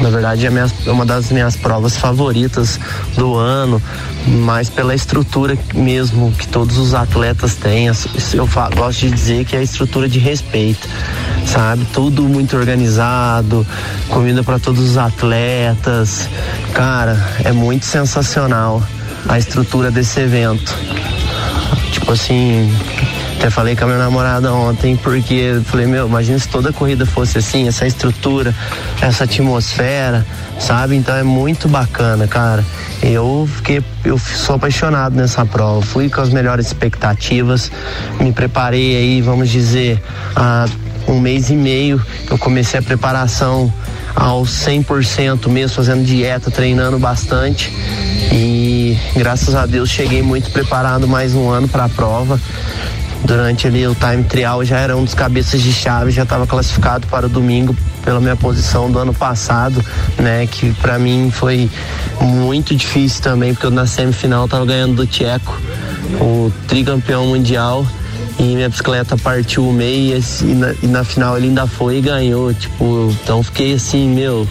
Na 0.00 0.10
verdade, 0.10 0.44
é 0.44 0.50
minha- 0.50 0.66
uma 0.86 1.06
das 1.06 1.30
minhas 1.30 1.54
provas 1.54 1.96
favoritas 1.96 2.80
do 3.16 3.36
ano, 3.36 3.80
mas 4.26 4.68
pela 4.68 4.92
estrutura 4.92 5.56
mesmo 5.72 6.32
que 6.32 6.48
todos 6.48 6.78
os 6.78 6.94
atletas 6.94 7.54
têm. 7.54 7.86
Eu 7.86 8.48
gosto 8.74 9.00
de 9.06 9.10
dizer 9.12 9.44
que 9.44 9.54
é 9.54 9.60
a 9.60 9.62
estrutura 9.62 10.08
de 10.08 10.18
respeito, 10.18 10.88
sabe? 11.46 11.86
Tudo 11.92 12.24
muito 12.24 12.56
organizado, 12.56 13.64
comida 14.08 14.42
para 14.42 14.58
todos 14.58 14.82
os 14.82 14.96
atletas. 14.98 16.28
Cara, 16.72 17.16
é 17.44 17.52
muito 17.52 17.86
sensacional 17.86 18.82
a 19.28 19.38
estrutura 19.38 19.92
desse 19.92 20.18
evento. 20.18 20.76
Assim, 22.14 22.72
até 23.36 23.50
falei 23.50 23.74
com 23.74 23.82
a 23.82 23.86
minha 23.88 23.98
namorada 23.98 24.52
ontem, 24.52 24.96
porque 24.96 25.60
falei, 25.64 25.84
meu, 25.84 26.06
imagina 26.06 26.38
se 26.38 26.48
toda 26.48 26.72
corrida 26.72 27.04
fosse 27.04 27.38
assim, 27.38 27.66
essa 27.66 27.86
estrutura, 27.88 28.54
essa 29.02 29.24
atmosfera, 29.24 30.24
sabe? 30.60 30.94
Então 30.94 31.16
é 31.16 31.24
muito 31.24 31.68
bacana, 31.68 32.28
cara. 32.28 32.64
Eu 33.02 33.48
fiquei, 33.56 33.82
eu 34.04 34.16
sou 34.16 34.54
apaixonado 34.54 35.16
nessa 35.16 35.44
prova. 35.44 35.82
Fui 35.82 36.08
com 36.08 36.20
as 36.20 36.30
melhores 36.30 36.68
expectativas, 36.68 37.72
me 38.20 38.32
preparei 38.32 38.96
aí, 38.96 39.20
vamos 39.20 39.50
dizer, 39.50 40.00
há 40.36 40.66
um 41.08 41.18
mês 41.18 41.50
e 41.50 41.56
meio 41.56 42.00
eu 42.30 42.38
comecei 42.38 42.78
a 42.78 42.82
preparação 42.82 43.72
ao 44.14 44.42
100% 44.42 45.48
mesmo, 45.48 45.76
fazendo 45.76 46.04
dieta, 46.04 46.50
treinando 46.50 46.98
bastante. 46.98 47.72
E 48.32 48.98
graças 49.16 49.54
a 49.54 49.66
Deus 49.66 49.90
cheguei 49.90 50.22
muito 50.22 50.50
preparado 50.50 51.06
mais 51.08 51.34
um 51.34 51.50
ano 51.50 51.68
para 51.68 51.84
a 51.84 51.88
prova. 51.88 52.40
Durante 53.24 53.66
ali 53.66 53.86
o 53.86 53.94
time 53.94 54.22
trial 54.24 54.62
já 54.64 54.78
era 54.78 54.94
um 54.94 55.02
dos 55.02 55.14
cabeças 55.14 55.62
de 55.62 55.72
chave, 55.72 56.10
já 56.10 56.24
estava 56.24 56.46
classificado 56.46 57.06
para 57.06 57.24
o 57.24 57.28
domingo 57.28 57.74
pela 58.04 58.20
minha 58.20 58.36
posição 58.36 58.90
do 58.90 58.98
ano 58.98 59.14
passado, 59.14 59.82
né? 60.18 60.46
Que 60.46 60.72
para 60.74 60.98
mim 60.98 61.30
foi 61.32 61.70
muito 62.20 62.76
difícil 62.76 63.22
também, 63.22 63.54
porque 63.54 63.66
eu 63.66 63.70
na 63.70 63.86
semifinal 63.86 64.46
tava 64.46 64.66
ganhando 64.66 64.94
do 64.94 65.06
Tcheco, 65.06 65.58
o 66.20 66.52
tricampeão 66.68 67.26
mundial 67.26 67.86
e 68.38 68.42
minha 68.42 68.68
bicicleta 68.68 69.16
partiu 69.16 69.68
o 69.68 69.72
meio 69.72 70.20
e 70.42 70.44
na, 70.46 70.74
e 70.82 70.86
na 70.86 71.04
final 71.04 71.36
ele 71.36 71.48
ainda 71.48 71.66
foi 71.66 71.98
e 71.98 72.00
ganhou. 72.00 72.52
Tipo, 72.52 73.14
então 73.22 73.42
fiquei 73.42 73.74
assim, 73.74 74.08
meu, 74.08 74.48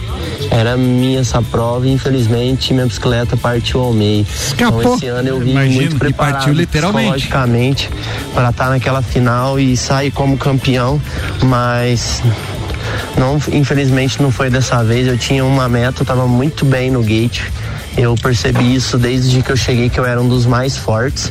era 0.50 0.76
minha 0.76 1.20
essa 1.20 1.42
prova 1.42 1.86
e 1.86 1.92
infelizmente 1.92 2.72
minha 2.72 2.86
bicicleta 2.86 3.36
partiu 3.36 3.80
ao 3.80 3.92
meio. 3.92 4.26
Escapou. 4.34 4.80
Então 4.80 4.94
esse 4.96 5.06
ano 5.06 5.28
eu 5.28 5.38
vim 5.38 5.50
Imagino, 5.50 5.80
muito 5.82 5.96
preparado 5.96 6.34
partiu 6.34 6.54
literalmente. 6.54 7.12
psicologicamente 7.12 7.90
para 8.32 8.50
estar 8.50 8.70
naquela 8.70 9.02
final 9.02 9.58
e 9.60 9.76
sair 9.76 10.10
como 10.10 10.38
campeão, 10.38 11.00
mas 11.42 12.22
não, 13.18 13.36
infelizmente 13.52 14.20
não 14.22 14.30
foi 14.30 14.48
dessa 14.48 14.82
vez. 14.82 15.06
Eu 15.06 15.18
tinha 15.18 15.44
uma 15.44 15.68
meta, 15.68 16.02
eu 16.02 16.06
tava 16.06 16.26
muito 16.26 16.64
bem 16.64 16.90
no 16.90 17.02
gate. 17.02 17.42
Eu 17.96 18.14
percebi 18.16 18.74
isso 18.74 18.98
desde 18.98 19.42
que 19.42 19.52
eu 19.52 19.56
cheguei 19.56 19.88
que 19.88 20.00
eu 20.00 20.04
era 20.04 20.20
um 20.20 20.28
dos 20.28 20.46
mais 20.46 20.76
fortes. 20.76 21.30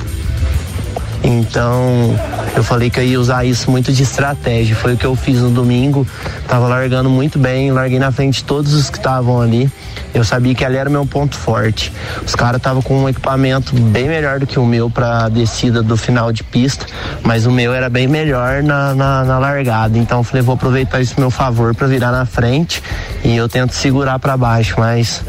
Então, 1.24 2.20
eu 2.56 2.64
falei 2.64 2.90
que 2.90 3.00
eu 3.00 3.04
ia 3.04 3.20
usar 3.20 3.46
isso 3.46 3.70
muito 3.72 3.92
de 3.92 4.04
estratégia. 4.04 4.76
Foi 4.76 4.94
o 4.94 4.98
que 4.98 5.06
eu 5.06 5.16
fiz 5.16 5.40
no 5.40 5.50
domingo. 5.50 6.06
Tava 6.48 6.68
largando 6.68 7.10
muito 7.10 7.40
bem, 7.40 7.72
larguei 7.72 8.00
na 8.00 8.12
frente 8.12 8.44
todos 8.44 8.74
os 8.74 8.90
que 8.90 8.98
estavam 8.98 9.42
ali. 9.42 9.72
Eu 10.14 10.24
sabia 10.24 10.54
que 10.54 10.64
ali 10.64 10.78
era 10.78 10.88
o 10.88 10.92
meu 10.92 11.06
ponto 11.06 11.36
forte. 11.36 11.92
Os 12.24 12.36
caras 12.36 12.58
estavam 12.58 12.82
com 12.82 12.96
um 13.02 13.10
equipamento 13.10 13.76
bem 13.76 14.08
melhor 14.08 14.40
do 14.40 14.46
que 14.46 14.60
o 14.60 14.66
meu 14.66 14.88
para 14.90 15.28
descida 15.30 15.82
do 15.82 15.98
final 15.98 16.32
de 16.32 16.44
pista, 16.44 16.86
mas 17.24 17.48
o 17.48 17.52
meu 17.52 17.74
era 17.74 17.90
bem 17.90 18.08
melhor 18.08 18.62
na, 18.62 18.94
na, 18.94 19.24
na 19.24 19.40
largada. 19.40 19.98
Então 19.98 20.20
eu 20.20 20.24
falei, 20.24 20.44
vou 20.44 20.54
aproveitar 20.54 21.02
isso 21.02 21.16
meu 21.18 21.32
favor 21.32 21.74
para 21.74 21.88
virar 21.88 22.12
na 22.12 22.26
frente 22.26 22.84
e 23.24 23.36
eu 23.36 23.50
tento 23.50 23.74
segurar 23.74 24.20
para 24.20 24.38
baixo, 24.38 24.76
mas 24.78 25.24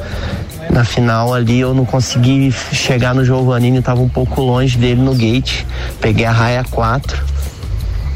na 0.75 0.85
final 0.85 1.33
ali 1.33 1.61
eu 1.61 1.73
não 1.73 1.85
consegui 1.85 2.51
chegar 2.51 3.15
no 3.15 3.25
Giovannini, 3.25 3.79
estava 3.79 4.03
um 4.03 4.09
pouco 4.09 4.43
longe 4.43 4.77
dele 4.77 5.01
no 5.01 5.15
gate. 5.15 5.65
Peguei 6.01 6.27
a 6.27 6.33
raia 6.33 6.65
4 6.69 7.25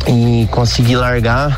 e 0.09 0.49
consegui 0.51 0.97
largar. 0.97 1.57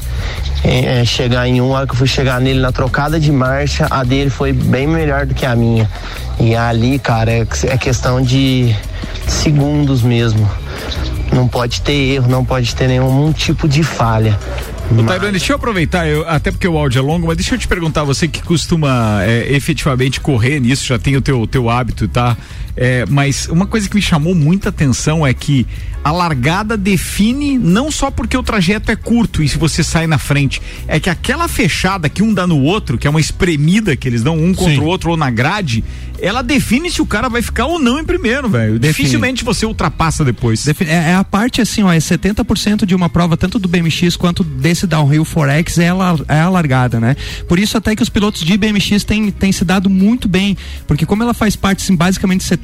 é, 0.63 1.01
é, 1.01 1.05
chegar 1.07 1.49
em 1.49 1.59
um, 1.59 1.75
a 1.75 1.79
hora 1.79 1.87
que 1.87 1.95
eu 1.95 1.97
fui 1.97 2.07
chegar 2.07 2.39
nele 2.39 2.61
na 2.61 2.71
trocada 2.71 3.19
de 3.19 3.33
marcha, 3.33 3.87
a 3.89 4.05
dele 4.05 4.29
foi 4.29 4.53
bem 4.53 4.87
melhor 4.87 5.25
do 5.25 5.35
que 5.35 5.47
a 5.47 5.57
minha. 5.57 5.91
E 6.39 6.55
ali, 6.55 6.99
cara, 6.99 7.33
é, 7.33 7.47
é 7.65 7.79
questão 7.79 8.21
de 8.21 8.77
segundos 9.27 10.03
mesmo. 10.03 10.51
Não 11.33 11.49
pode 11.49 11.81
ter 11.81 12.15
erro, 12.15 12.29
não 12.29 12.45
pode 12.45 12.75
ter 12.75 12.89
nenhum 12.89 13.33
tipo 13.33 13.67
de 13.67 13.83
falha. 13.83 14.39
Ô, 14.99 15.05
Tairone, 15.05 15.31
deixa 15.31 15.53
eu 15.53 15.57
aproveitar, 15.57 16.07
eu- 16.09 16.29
até 16.29 16.51
porque 16.51 16.67
o 16.67 16.77
áudio 16.77 16.99
é 16.99 17.03
longo, 17.03 17.27
mas 17.29 17.37
deixa 17.37 17.55
eu 17.55 17.59
te 17.59 17.69
perguntar, 17.69 18.03
você 18.03 18.27
que 18.27 18.43
costuma 18.43 19.23
é, 19.23 19.53
efetivamente 19.55 20.21
correr 20.21 20.59
nisso, 20.61 20.85
já 20.87 20.99
tem 20.99 21.17
o 21.17 21.21
teu, 21.21 21.47
teu 21.47 21.71
hábito, 21.71 22.09
tá? 22.09 22.37
É, 22.77 23.05
mas 23.09 23.47
uma 23.49 23.67
coisa 23.67 23.89
que 23.89 23.95
me 23.97 24.03
chamou 24.03 24.35
muita 24.35 24.69
atenção 24.69 25.27
é 25.27 25.35
que 25.35 25.67
a 26.03 26.11
largada 26.13 26.77
define 26.77 27.59
não 27.59 27.91
só 27.91 28.11
porque 28.11 28.37
o 28.37 28.43
trajeto 28.43 28.91
é 28.91 28.97
curto 28.97 29.43
e 29.43 29.49
se 29.49 29.59
você 29.59 29.83
sai 29.85 30.07
na 30.07 30.17
frente, 30.19 30.63
é 30.89 30.99
que 30.99 31.11
aquela 31.11 31.47
fechada 31.47 32.09
que 32.09 32.23
um 32.23 32.33
dá 32.33 32.47
no 32.47 32.59
outro, 32.63 32.97
que 32.97 33.07
é 33.07 33.11
uma 33.11 33.21
espremida 33.21 33.95
que 33.97 34.09
eles 34.09 34.23
dão 34.23 34.39
um 34.39 34.55
contra 34.55 34.75
Sim. 34.75 34.81
o 34.81 34.85
outro 34.85 35.11
ou 35.11 35.17
na 35.17 35.31
grade, 35.31 35.85
ela 36.23 36.43
define 36.43 36.91
se 36.91 37.03
o 37.03 37.07
cara 37.07 37.29
vai 37.29 37.43
ficar 37.43 37.67
ou 37.67 37.79
não 37.79 37.99
em 37.99 38.05
primeiro, 38.05 38.49
velho. 38.49 38.79
Dificilmente 38.79 39.45
você 39.45 39.67
ultrapassa 39.67 40.25
depois. 40.25 40.65
Defi- 40.65 40.85
É, 40.85 41.11
é 41.11 41.15
a 41.15 41.25
parte 41.25 41.61
assim, 41.61 41.83
ó, 41.83 41.93
é 41.93 41.99
70% 41.99 42.87
de 42.87 42.95
uma 42.95 43.09
prova, 43.11 43.37
tanto 43.37 43.59
do 43.59 43.69
BMX 43.69 44.17
quanto 44.17 44.43
desse 44.43 44.87
downhill 44.87 45.25
Forex, 45.25 45.77
é 45.79 45.89
a, 45.91 46.17
é 46.29 46.41
a 46.41 46.49
largada, 46.49 46.99
né? 47.01 47.15
Por 47.49 47.59
isso 47.59 47.77
até 47.77 47.95
que 47.95 48.03
os 48.03 48.09
pilotos 48.09 48.43
de 48.43 48.57
BMX 48.57 49.05
têm, 49.05 49.31
têm 49.31 49.53
se 49.53 49.65
dado 49.65 49.91
muito 49.91 50.29
bem, 50.29 50.57
porque 50.87 51.05
como 51.05 51.23
ela 51.23 51.35
faz 51.35 51.57
parte, 51.57 51.83
assim, 51.83 51.95
basicamente 51.97 52.43
70% 52.45 52.60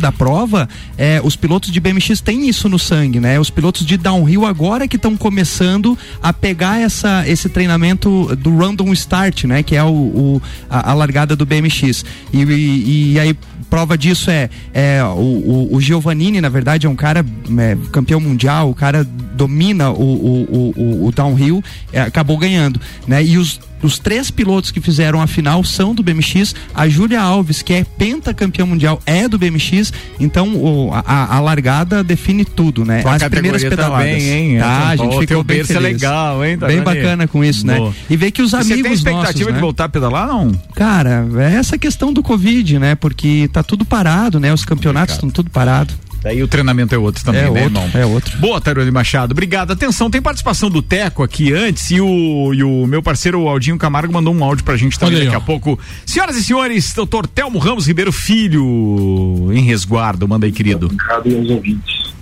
da 0.00 0.10
prova, 0.12 0.68
é, 0.98 1.20
os 1.22 1.36
pilotos 1.36 1.70
de 1.70 1.80
BMX 1.80 2.20
têm 2.20 2.48
isso 2.48 2.68
no 2.68 2.78
sangue, 2.78 3.20
né? 3.20 3.38
Os 3.38 3.50
pilotos 3.50 3.86
de 3.86 3.96
downhill 3.96 4.44
agora 4.44 4.86
que 4.88 4.96
estão 4.96 5.16
começando 5.16 5.96
a 6.22 6.32
pegar 6.32 6.80
essa, 6.80 7.24
esse 7.28 7.48
treinamento 7.48 8.34
do 8.36 8.56
random 8.56 8.92
start, 8.92 9.44
né? 9.44 9.62
Que 9.62 9.76
é 9.76 9.84
o, 9.84 9.88
o- 9.88 10.42
a, 10.68 10.90
a 10.90 10.94
largada 10.94 11.34
do 11.36 11.46
BMX. 11.46 12.04
E, 12.32 12.42
e- 12.42 13.12
e 13.12 13.20
aí 13.20 13.36
prova 13.68 13.96
disso 13.96 14.30
é, 14.30 14.50
é 14.74 15.02
o, 15.04 15.68
o, 15.70 15.76
o 15.76 15.80
Giovannini, 15.80 16.40
na 16.40 16.48
verdade, 16.48 16.86
é 16.86 16.90
um 16.90 16.96
cara 16.96 17.24
é, 17.58 17.76
campeão 17.92 18.18
mundial, 18.18 18.68
o 18.68 18.74
cara 18.74 19.04
domina 19.04 19.90
o, 19.90 20.02
o, 20.02 20.42
o- 20.50 20.74
o, 20.76 21.06
o 21.06 21.12
downhill, 21.12 21.62
é, 21.92 22.00
acabou 22.00 22.36
ganhando, 22.36 22.80
né? 23.06 23.24
E 23.24 23.38
os 23.38 23.60
os 23.82 23.98
três 23.98 24.30
pilotos 24.30 24.70
que 24.70 24.80
fizeram 24.80 25.20
a 25.20 25.26
final 25.26 25.62
são 25.64 25.94
do 25.94 26.02
BMX. 26.02 26.54
A 26.74 26.88
Júlia 26.88 27.20
Alves, 27.20 27.62
que 27.62 27.72
é 27.72 27.84
pentacampeã 27.84 28.66
mundial, 28.66 29.00
é 29.06 29.28
do 29.28 29.38
BMX. 29.38 29.92
Então, 30.18 30.54
o- 30.56 30.90
a, 30.92 31.36
a 31.36 31.40
largada 31.40 32.02
define 32.04 32.44
tudo, 32.44 32.84
né? 32.84 33.02
Tua 33.02 33.18
categoria 33.18 33.76
tá 33.76 33.98
bem, 33.98 34.30
hein? 34.30 34.58
Tá, 34.58 34.88
a 34.88 34.96
gente 34.96 35.18
ficou 35.18 35.42
bem 35.44 35.60
é 35.60 35.64
feliz. 35.64 35.82
legal, 35.82 36.44
hein, 36.44 36.56
Bem 36.56 36.58
Tarani? 36.58 36.80
bacana 36.82 37.28
com 37.28 37.44
isso, 37.44 37.66
né? 37.66 37.76
Boa. 37.76 37.94
E 38.08 38.16
ver 38.16 38.30
que 38.30 38.42
os 38.42 38.50
Você 38.50 38.56
amigos 38.56 38.82
tem 38.82 38.92
expectativa 38.92 39.32
nossos, 39.32 39.46
de 39.46 39.52
né? 39.52 39.60
voltar 39.60 39.84
a 39.84 39.88
pedalar, 39.88 40.26
não? 40.28 40.52
Cara, 40.74 41.26
é 41.38 41.54
essa 41.54 41.78
questão 41.78 42.12
do 42.12 42.22
Covid, 42.22 42.78
né? 42.78 42.94
Porque 42.94 43.48
tá 43.52 43.62
tudo 43.62 43.84
parado, 43.84 44.38
né? 44.40 44.52
Os 44.52 44.64
campeonatos 44.64 45.14
estão 45.14 45.30
tudo 45.30 45.50
parado. 45.50 45.94
Daí 46.22 46.42
o 46.42 46.48
treinamento 46.48 46.94
é 46.94 46.98
outro 46.98 47.24
também, 47.24 47.40
É 47.40 47.44
né, 47.44 47.62
outro, 47.62 47.64
irmão? 47.64 47.90
é 47.94 48.04
outro. 48.04 48.36
Boa, 48.38 48.60
Tairone 48.60 48.90
Machado. 48.90 49.32
Obrigado. 49.32 49.70
Atenção, 49.72 50.10
tem 50.10 50.20
participação 50.20 50.68
do 50.68 50.82
Teco 50.82 51.22
aqui 51.22 51.52
antes 51.52 51.90
e 51.90 51.98
o, 52.00 52.52
e 52.52 52.62
o 52.62 52.86
meu 52.86 53.02
parceiro 53.02 53.40
o 53.40 53.48
Aldinho 53.48 53.78
Camargo 53.78 54.12
mandou 54.12 54.34
um 54.34 54.44
áudio 54.44 54.62
pra 54.64 54.76
gente 54.76 54.98
também 54.98 55.16
Olha 55.16 55.24
daqui 55.24 55.36
ó. 55.36 55.38
a 55.38 55.42
pouco. 55.42 55.78
Senhoras 56.04 56.36
e 56.36 56.44
senhores, 56.44 56.92
doutor 56.92 57.26
Telmo 57.26 57.58
Ramos 57.58 57.86
Ribeiro 57.86 58.12
Filho, 58.12 59.50
em 59.52 59.62
resguardo. 59.64 60.28
Manda 60.28 60.44
aí, 60.46 60.52
querido. 60.52 60.86
Obrigado 60.86 61.26
e 61.28 61.36
aos 61.38 61.48
ouvintes. 61.50 62.12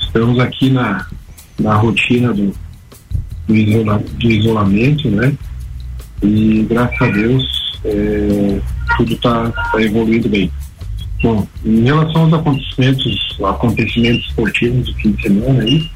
Estamos 0.00 0.38
aqui 0.40 0.68
na, 0.70 1.06
na 1.60 1.74
rotina 1.76 2.32
do, 2.34 2.52
do, 3.46 3.54
isola- 3.54 4.02
do 4.18 4.30
isolamento, 4.30 5.08
né? 5.10 5.32
E 6.22 6.66
graças 6.68 7.00
a 7.02 7.06
Deus 7.10 7.44
é, 7.84 8.60
tudo 8.96 9.12
está 9.14 9.52
evoluindo 9.78 10.28
bem. 10.28 10.50
Bom, 11.22 11.46
em 11.64 11.84
relação 11.84 12.22
aos 12.22 12.32
acontecimentos, 12.32 13.38
acontecimentos 13.44 14.26
esportivos 14.26 14.86
do 14.86 14.94
fim 14.94 15.12
de 15.12 15.22
semana 15.22 15.62
aí, 15.62 15.90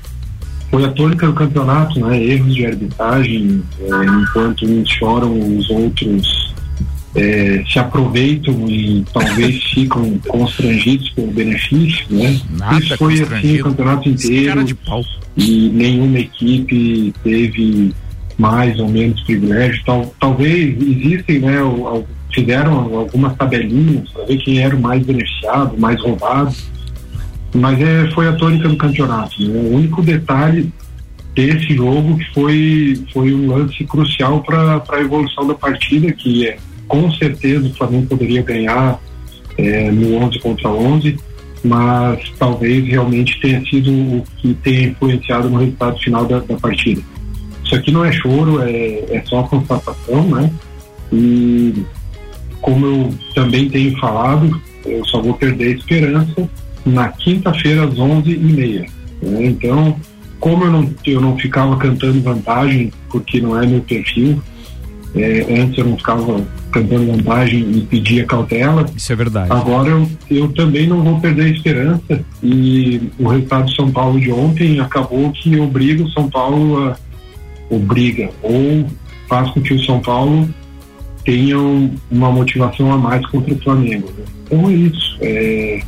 foi 0.70 0.84
a 0.84 0.88
tônica 0.92 1.26
do 1.26 1.32
campeonato, 1.32 1.98
né? 2.00 2.22
Erros 2.22 2.54
de 2.54 2.66
arbitragem, 2.66 3.62
é, 3.80 4.04
enquanto 4.04 4.64
uns 4.64 4.88
choram, 4.90 5.58
os 5.58 5.70
outros 5.70 6.54
é, 7.16 7.64
se 7.68 7.78
aproveitam 7.78 8.68
e 8.68 9.04
talvez 9.12 9.62
ficam 9.72 10.18
constrangidos 10.28 11.08
pelo 11.10 11.32
benefício, 11.32 12.06
né? 12.10 12.40
Nada 12.50 12.78
Isso 12.78 12.96
foi 12.96 13.20
assim 13.20 13.60
o 13.60 13.64
campeonato 13.64 14.08
inteiro 14.08 14.64
e 15.36 15.68
nenhuma 15.70 16.18
equipe 16.18 17.12
teve 17.24 17.92
mais 18.38 18.78
ou 18.78 18.88
menos 18.88 19.20
privilégio. 19.22 19.82
Tal, 19.84 20.14
talvez 20.20 20.76
existem, 20.80 21.40
né? 21.40 21.56
Fizeram 22.36 22.94
algumas 22.94 23.34
tabelinhas 23.34 24.10
para 24.10 24.26
ver 24.26 24.36
quem 24.36 24.60
era 24.60 24.76
o 24.76 24.80
mais 24.80 25.02
beneficiado, 25.02 25.74
mais 25.78 25.98
roubado, 26.02 26.54
mas 27.54 27.80
é, 27.80 28.10
foi 28.10 28.28
a 28.28 28.34
tônica 28.34 28.68
do 28.68 28.76
campeonato. 28.76 29.42
né? 29.42 29.58
O 29.58 29.74
único 29.74 30.02
detalhe 30.02 30.70
desse 31.34 31.74
jogo 31.74 32.18
que 32.18 32.34
foi, 32.34 33.02
foi 33.10 33.32
um 33.32 33.56
lance 33.56 33.82
crucial 33.84 34.42
para 34.42 34.82
a 34.86 35.00
evolução 35.00 35.46
da 35.46 35.54
partida, 35.54 36.12
que 36.12 36.46
é 36.46 36.58
com 36.86 37.10
certeza 37.12 37.66
o 37.66 37.74
Flamengo 37.74 38.06
poderia 38.06 38.42
ganhar 38.42 39.00
é, 39.56 39.90
no 39.90 40.16
11 40.16 40.38
contra 40.40 40.68
11, 40.68 41.18
mas 41.64 42.30
talvez 42.38 42.86
realmente 42.86 43.40
tenha 43.40 43.64
sido 43.64 43.90
o 43.90 44.24
que 44.36 44.52
tenha 44.62 44.88
influenciado 44.88 45.48
no 45.48 45.56
resultado 45.56 45.98
final 46.00 46.26
da, 46.26 46.40
da 46.40 46.56
partida. 46.56 47.00
Isso 47.64 47.74
aqui 47.74 47.90
não 47.90 48.04
é 48.04 48.12
choro, 48.12 48.62
é, 48.62 49.04
é 49.08 49.22
só 49.24 49.42
constatação, 49.44 50.22
né? 50.28 50.50
E 51.10 51.86
como 52.66 52.84
eu 52.84 53.14
também 53.32 53.68
tenho 53.68 53.96
falado, 53.96 54.60
eu 54.84 55.04
só 55.04 55.22
vou 55.22 55.34
perder 55.34 55.68
a 55.68 55.78
esperança 55.78 56.50
na 56.84 57.08
quinta-feira 57.10 57.84
às 57.84 57.94
11h30. 57.94 58.90
Né? 59.22 59.46
Então, 59.46 59.96
como 60.40 60.64
eu 60.64 60.72
não, 60.72 60.90
eu 61.06 61.20
não 61.20 61.38
ficava 61.38 61.76
cantando 61.76 62.20
vantagem, 62.20 62.92
porque 63.08 63.40
não 63.40 63.56
é 63.56 63.64
meu 63.64 63.80
perfil, 63.82 64.42
é, 65.14 65.46
antes 65.62 65.78
eu 65.78 65.84
não 65.84 65.96
ficava 65.96 66.44
cantando 66.72 67.12
vantagem 67.12 67.60
e 67.70 67.80
pedia 67.82 68.26
cautela. 68.26 68.84
Isso 68.96 69.12
é 69.12 69.16
verdade. 69.16 69.52
Agora 69.52 69.88
eu, 69.88 70.10
eu 70.28 70.48
também 70.48 70.88
não 70.88 71.04
vou 71.04 71.20
perder 71.20 71.44
a 71.44 71.48
esperança 71.50 72.24
e 72.42 73.00
o 73.16 73.28
resultado 73.28 73.66
de 73.66 73.76
São 73.76 73.92
Paulo 73.92 74.18
de 74.18 74.32
ontem 74.32 74.80
acabou 74.80 75.30
que 75.30 75.56
obriga 75.60 76.02
o 76.02 76.10
São 76.10 76.28
Paulo 76.28 76.88
a, 76.88 76.96
obriga 77.70 78.28
ou 78.42 78.86
faz 79.28 79.50
com 79.50 79.60
que 79.60 79.72
o 79.72 79.84
São 79.84 80.00
Paulo 80.00 80.48
tenha 81.26 81.58
um- 81.58 81.94
uma 82.10 82.30
motivação 82.32 82.90
a 82.92 82.96
mais 82.96 83.26
contra 83.26 83.52
o 83.52 83.58
Flamengo. 83.58 84.08
né? 84.16 84.24
Então 84.46 84.70
é 84.70 84.72
isso. 84.72 85.18
É, 85.20 85.82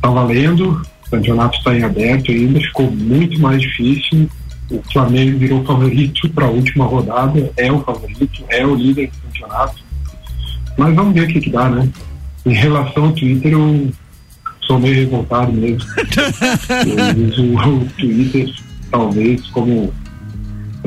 tá 0.00 0.08
valendo, 0.10 0.80
o 1.06 1.10
campeonato 1.10 1.58
está 1.58 1.76
em 1.76 1.82
aberto 1.82 2.30
ainda, 2.30 2.60
ficou 2.60 2.90
muito 2.90 3.38
mais 3.40 3.60
difícil. 3.60 4.30
O 4.70 4.80
Flamengo 4.92 5.38
virou 5.38 5.64
favorito 5.64 6.28
para 6.30 6.46
a 6.46 6.50
última 6.50 6.84
rodada, 6.84 7.50
é 7.56 7.70
o 7.72 7.80
favorito, 7.80 8.42
é 8.48 8.64
o 8.66 8.74
líder 8.74 9.08
do 9.10 9.16
campeonato. 9.32 9.82
Mas 10.76 10.94
vamos 10.94 11.14
ver 11.14 11.24
o 11.24 11.26
que, 11.28 11.40
que 11.40 11.50
dá, 11.50 11.68
né? 11.68 11.88
Em 12.46 12.52
relação 12.54 13.06
ao 13.06 13.12
Twitter, 13.12 13.52
eu 13.52 13.88
sou 14.60 14.78
meio 14.78 14.94
revoltado 14.94 15.52
mesmo. 15.52 15.80
eu 16.86 17.28
uso 17.28 17.42
o 17.82 17.84
Twitter, 17.98 18.54
talvez, 18.90 19.40
como, 19.48 19.92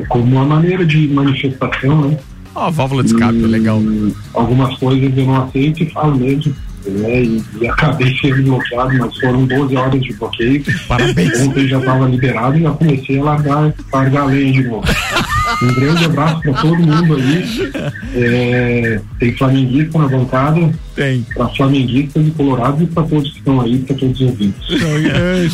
como 0.08 0.24
uma 0.24 0.44
maneira 0.46 0.86
de 0.86 1.08
manifestação, 1.08 2.08
né? 2.08 2.18
Ó, 2.54 2.70
válvula 2.70 3.02
de 3.02 3.10
escape, 3.10 3.38
legal. 3.38 3.80
Algumas 4.34 4.76
coisas 4.78 5.16
eu 5.16 5.26
não 5.26 5.44
aceito 5.44 5.82
e 5.82 5.90
falo 5.90 6.16
mesmo. 6.16 6.54
Né? 6.86 7.22
E, 7.22 7.44
e 7.60 7.68
acabei 7.68 8.14
sendo 8.18 8.42
bloqueado, 8.42 8.98
mas 8.98 9.16
foram 9.18 9.46
12 9.46 9.76
horas 9.76 10.00
de 10.00 10.12
bloqueio. 10.14 10.64
Parabéns. 10.88 11.40
Ontem 11.40 11.68
já 11.68 11.78
estava 11.78 12.08
liberado 12.08 12.58
e 12.58 12.62
já 12.62 12.70
comecei 12.72 13.18
a 13.20 13.24
largar, 13.24 13.74
largar 13.92 14.22
a 14.22 14.26
lenha 14.26 14.52
de 14.52 14.68
novo. 14.68 14.84
Um 15.62 15.74
grande 15.74 16.04
abraço 16.04 16.40
para 16.40 16.52
todo 16.54 16.76
mundo 16.76 17.16
aí. 17.16 17.72
É, 18.14 19.00
tem 19.18 19.36
flamenguista 19.36 19.98
na 19.98 20.08
bancada. 20.08 20.72
Tem. 20.94 21.26
Para 21.34 21.48
flamenguistas 21.48 22.26
e 22.26 22.30
colorados 22.32 22.82
e 22.82 22.86
para 22.86 23.02
todos 23.04 23.30
que 23.30 23.38
estão 23.38 23.60
aí, 23.60 23.78
para 23.78 23.96
todos 23.96 24.20
os 24.20 24.26
ouvintes. 24.28 24.60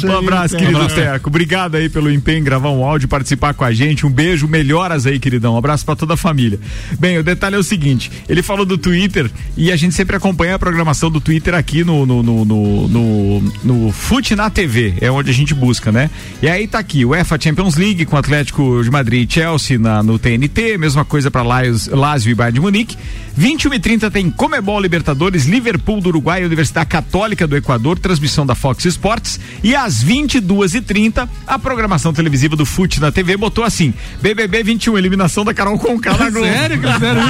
um 0.05 0.17
abraço, 0.17 0.57
querido 0.57 0.87
Teco. 0.89 1.29
Obrigado 1.29 1.77
aí 1.77 1.89
pelo 1.89 2.11
empenho 2.11 2.39
em 2.39 2.45
gravar 2.45 2.71
um 2.71 2.85
áudio, 2.85 3.09
participar 3.09 3.55
com 3.55 3.65
a 3.65 3.73
gente. 3.73 4.07
Um 4.07 4.11
beijo, 4.11 4.49
melhoras 4.49 5.07
aí, 5.07 5.19
queridão. 5.19 5.55
Um 5.55 5.59
abraço 5.59 5.85
pra 5.85 5.95
toda 5.95 6.15
a 6.15 6.17
família. 6.17 6.59
Bem, 6.99 7.19
o 7.19 7.23
detalhe 7.23 7.57
é 7.57 7.59
o 7.59 7.63
seguinte: 7.63 8.11
ele 8.29 8.43
falou 8.43 8.65
do 8.65 8.79
Twitter 8.79 9.31
e 9.57 9.71
a 9.71 9.77
gente 9.77 9.95
sempre 9.95 10.17
acompanha 10.17 10.55
a 10.55 10.59
programação 10.59 11.11
do 11.11 11.21
Twitter 11.21 11.55
aqui 11.55 11.85
no 11.85 12.05
no 12.05 12.23
no 12.23 12.45
no, 12.45 12.89
no, 12.89 13.53
no 13.65 13.93
Fute 13.93 14.35
na 14.35 14.51
TV, 14.51 14.95
é 15.01 15.11
onde 15.11 15.31
a 15.31 15.35
gente 15.35 15.55
busca, 15.55 15.93
né? 15.93 16.11
E 16.43 16.49
aí 16.49 16.67
tá 16.67 16.79
aqui, 16.79 17.05
o 17.05 17.11
UEFA 17.11 17.39
Champions 17.41 17.77
League 17.77 18.05
com 18.05 18.17
Atlético 18.17 18.83
de 18.83 18.91
Madrid 18.91 19.29
e 19.29 19.33
Chelsea 19.33 19.79
na, 19.79 20.03
no 20.03 20.19
TNT, 20.19 20.79
mesma 20.79 21.05
coisa 21.05 21.31
pra 21.31 21.43
Lazio, 21.43 21.95
Lazio 21.97 22.31
e 22.31 22.35
Bayern 22.35 22.55
de 22.55 22.61
Munique. 22.61 22.97
21 23.39 23.73
e 23.75 23.79
30 23.79 24.11
tem 24.11 24.29
Comebol 24.33 24.81
Libertadores, 24.81 25.45
Liverpool 25.47 26.01
do 26.01 26.09
Uruguai, 26.09 26.45
Universidade 26.45 26.89
Católica 26.89 27.47
do 27.47 27.57
Equador, 27.57 27.97
transmissão 27.97 28.45
da 28.45 28.57
Fox 28.57 28.85
Sports. 28.85 29.39
E 29.63 29.77
às 29.77 30.03
22 30.03 30.75
e 30.75 30.81
30 30.81 31.29
a 31.47 31.57
programação 31.57 32.13
televisiva 32.13 32.57
do 32.57 32.67
Fute 32.67 33.01
na 33.01 33.13
TV 33.13 33.37
botou 33.37 33.63
assim: 33.63 33.95
BBB 34.21 34.65
21, 34.65 34.99
eliminação 34.99 35.45
da 35.45 35.55
Carol 35.55 35.79
Conká 35.79 36.17
na 36.19 36.31
Globo. 36.31 36.47
Sério 36.49 36.81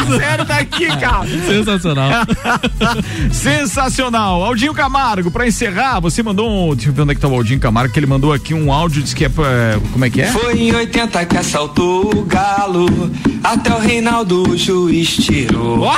isso? 0.00 0.16
Sério, 0.18 0.46
tá 0.46 0.56
aqui, 0.56 0.86
cara. 0.96 1.26
Sensacional. 1.46 2.10
Sensacional. 3.30 4.42
Aldinho 4.44 4.72
Camargo, 4.72 5.30
pra 5.30 5.46
encerrar, 5.46 6.00
você 6.00 6.22
mandou 6.22 6.48
um. 6.70 6.74
Deixa 6.74 6.88
eu 6.88 6.94
ver 6.94 7.02
onde 7.02 7.12
é 7.12 7.14
que 7.16 7.20
tá 7.20 7.28
o 7.28 7.34
Aldinho 7.34 7.60
Camargo, 7.60 7.92
que 7.92 7.98
ele 8.00 8.06
mandou 8.06 8.32
aqui 8.32 8.54
um 8.54 8.72
áudio, 8.72 9.02
disse 9.02 9.14
que 9.14 9.26
é. 9.26 9.28
pra- 9.28 9.78
Como 9.92 10.04
é 10.06 10.08
que 10.10 10.22
é? 10.22 10.28
Foi 10.32 10.58
em 10.58 10.74
80 10.74 11.26
que 11.26 11.36
assaltou 11.36 12.16
o 12.16 12.22
galo, 12.24 13.10
até 13.44 13.74
o 13.74 13.78
Reinaldo 13.78 14.48
o 14.48 14.56
juiz 14.56 15.14
tirou. 15.16 15.97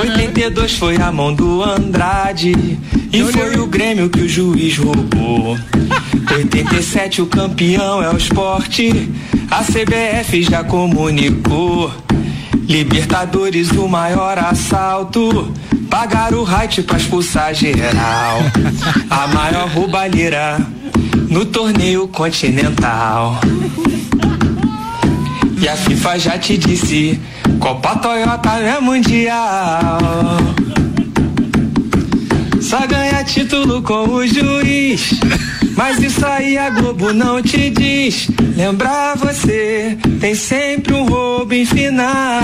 82 0.00 0.74
foi 0.74 0.96
a 0.96 1.10
mão 1.10 1.34
do 1.34 1.62
Andrade, 1.62 2.78
e 3.12 3.22
foi 3.32 3.58
o 3.58 3.66
Grêmio 3.66 4.08
que 4.08 4.20
o 4.20 4.28
juiz 4.28 4.76
roubou. 4.78 5.58
87 6.30 7.22
o 7.22 7.26
campeão 7.26 8.02
é 8.02 8.10
o 8.12 8.16
esporte, 8.16 9.10
a 9.50 9.62
CBF 9.62 10.42
já 10.42 10.62
comunicou. 10.64 11.92
Libertadores, 12.68 13.70
o 13.70 13.88
maior 13.88 14.38
assalto. 14.38 15.52
Pagaram 15.88 16.38
o 16.38 16.44
right 16.44 16.82
pra 16.82 16.96
expulsar 16.96 17.54
geral. 17.54 18.40
A 19.08 19.28
maior 19.28 19.68
roubalheira 19.68 20.58
no 21.28 21.44
torneio 21.46 22.08
continental. 22.08 23.40
E 25.58 25.68
a 25.68 25.76
FIFA 25.76 26.18
já 26.18 26.38
te 26.38 26.58
disse: 26.58 27.20
Copa 27.60 27.96
Toyota 27.96 28.50
é 28.58 28.80
mundial. 28.80 29.98
Só 32.60 32.86
ganha 32.86 33.22
título 33.24 33.82
com 33.82 34.08
o 34.08 34.26
juiz. 34.26 35.10
Mas 35.76 36.02
isso 36.02 36.24
aí 36.24 36.56
a 36.56 36.70
Globo 36.70 37.12
não 37.12 37.42
te 37.42 37.68
diz. 37.70 38.28
Lembrar 38.56 39.16
você, 39.16 39.96
tem 40.20 40.34
sempre 40.34 40.94
um 40.94 41.06
roubo 41.06 41.52
em 41.52 41.66
final. 41.66 42.40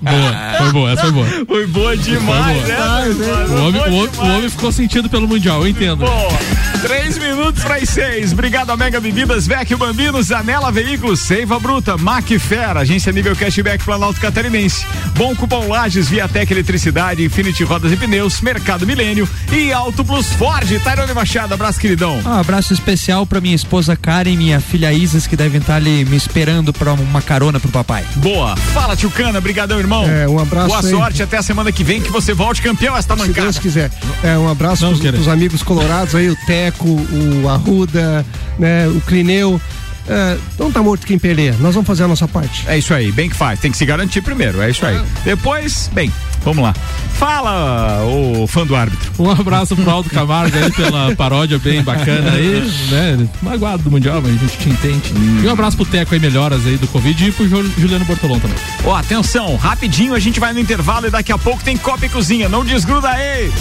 Boa, 0.00 0.58
foi 0.58 0.72
boa, 0.72 0.90
essa 0.92 1.02
foi 1.02 1.12
boa. 1.12 1.26
Foi 1.46 1.66
boa 1.66 1.96
demais, 1.96 2.60
Foi 2.62 2.68
né? 2.68 3.14
boa. 3.14 3.46
Foi 3.46 3.56
O 3.56 3.66
homem, 3.66 3.80
o, 3.80 3.84
homem, 3.84 4.10
o 4.18 4.36
homem 4.36 4.50
ficou 4.50 4.72
sentido 4.72 5.10
pelo 5.10 5.28
Mundial, 5.28 5.60
eu 5.60 5.68
entendo. 5.68 5.98
Boa. 5.98 6.38
Três 6.82 7.18
minutos 7.18 7.29
para 7.58 7.76
as 7.76 7.88
seis. 7.88 8.32
Obrigado 8.32 8.70
a 8.70 8.76
Mega 8.76 9.00
Bebidas, 9.00 9.46
Vecchio 9.46 9.76
Bambino, 9.78 10.22
Zanela 10.22 10.70
Veículos, 10.70 11.20
Seiva 11.20 11.58
Bruta, 11.58 11.96
Macfera, 11.96 12.80
Agência 12.80 13.12
Nível 13.12 13.34
Cashback 13.34 13.84
Planalto 13.84 14.20
Catarinense. 14.20 14.86
Bom 15.16 15.34
Cupom 15.34 15.68
Lages, 15.68 16.08
Viatec 16.08 16.52
Eletricidade, 16.52 17.24
Infinity 17.24 17.64
Rodas 17.64 17.92
e 17.92 17.96
Pneus, 17.96 18.40
Mercado 18.40 18.86
Milênio 18.86 19.28
e 19.52 19.72
Auto 19.72 20.04
Plus 20.04 20.26
Ford. 20.34 20.68
Tairone 20.84 21.12
Machado, 21.14 21.54
abraço, 21.54 21.80
queridão. 21.80 22.20
Um 22.24 22.38
abraço 22.38 22.72
especial 22.72 23.26
pra 23.26 23.40
minha 23.40 23.54
esposa 23.56 23.96
Karen 23.96 24.30
e 24.30 24.36
minha 24.36 24.60
filha 24.60 24.92
Isis, 24.92 25.26
que 25.26 25.36
devem 25.36 25.60
estar 25.60 25.76
ali 25.76 26.04
me 26.04 26.16
esperando 26.16 26.72
pra 26.72 26.92
uma 26.92 27.22
carona 27.22 27.58
pro 27.58 27.70
papai. 27.70 28.04
Boa. 28.16 28.56
Fala, 28.56 28.94
Tchucana. 28.96 29.38
Obrigadão, 29.38 29.78
irmão. 29.78 30.08
É, 30.08 30.28
um 30.28 30.38
abraço 30.38 30.68
Boa 30.68 30.80
aí. 30.80 30.90
sorte. 30.90 31.22
Até 31.22 31.38
a 31.38 31.42
semana 31.42 31.72
que 31.72 31.82
vem 31.82 32.00
que 32.00 32.10
você 32.10 32.34
volte 32.34 32.60
campeão 32.62 32.96
esta 32.96 33.14
Se 33.16 33.20
mancada. 33.20 33.42
Deus 33.42 33.58
quiser. 33.58 33.90
É, 34.22 34.36
um 34.36 34.48
abraço 34.48 34.86
pros, 34.86 35.00
pros 35.00 35.28
amigos 35.28 35.62
colorados 35.62 36.14
aí, 36.14 36.28
o 36.28 36.36
Teco, 36.46 36.88
o 36.88 37.39
Arruda, 37.48 38.24
né, 38.58 38.86
o 38.88 39.00
Clineu. 39.02 39.60
É, 40.08 40.36
não 40.58 40.72
tá 40.72 40.82
morto 40.82 41.06
quem 41.06 41.18
peleia. 41.18 41.54
Nós 41.60 41.74
vamos 41.74 41.86
fazer 41.86 42.02
a 42.02 42.08
nossa 42.08 42.26
parte. 42.26 42.64
É 42.66 42.76
isso 42.76 42.92
aí, 42.92 43.12
bem 43.12 43.28
que 43.28 43.36
faz. 43.36 43.60
Tem 43.60 43.70
que 43.70 43.76
se 43.76 43.84
garantir 43.86 44.22
primeiro, 44.22 44.60
é 44.60 44.68
isso 44.70 44.84
aí. 44.84 45.00
Depois, 45.24 45.88
bem, 45.92 46.10
vamos 46.42 46.64
lá. 46.64 46.74
Fala, 47.14 48.02
o 48.06 48.44
fã 48.46 48.66
do 48.66 48.74
árbitro. 48.74 49.08
Um 49.20 49.30
abraço 49.30 49.76
pro 49.76 49.88
Aldo 49.88 50.10
Camargo 50.10 50.56
aí 50.56 50.72
pela 50.72 51.14
paródia 51.14 51.58
bem 51.60 51.82
bacana 51.82 52.32
aí, 52.32 52.68
né? 52.90 53.28
Magoado 53.40 53.84
do 53.84 53.90
Mundial, 53.90 54.20
mas 54.20 54.34
a 54.34 54.38
gente 54.38 54.56
te 54.58 54.68
entende. 54.70 55.12
E 55.44 55.46
um 55.46 55.52
abraço 55.52 55.76
pro 55.76 55.86
Teco 55.86 56.12
aí, 56.14 56.18
melhoras 56.18 56.66
aí 56.66 56.76
do 56.76 56.88
Covid 56.88 57.28
e 57.28 57.30
pro 57.30 57.46
Ju- 57.46 57.70
Juliano 57.78 58.04
Bortolão 58.04 58.40
também. 58.40 58.56
Ó, 58.84 58.96
atenção, 58.96 59.54
rapidinho 59.56 60.14
a 60.14 60.18
gente 60.18 60.40
vai 60.40 60.52
no 60.52 60.58
intervalo 60.58 61.06
e 61.06 61.10
daqui 61.10 61.30
a 61.30 61.38
pouco 61.38 61.62
tem 61.62 61.76
Copa 61.76 62.06
e 62.06 62.08
Cozinha. 62.08 62.48
Não 62.48 62.64
desgruda 62.64 63.10
aí. 63.10 63.52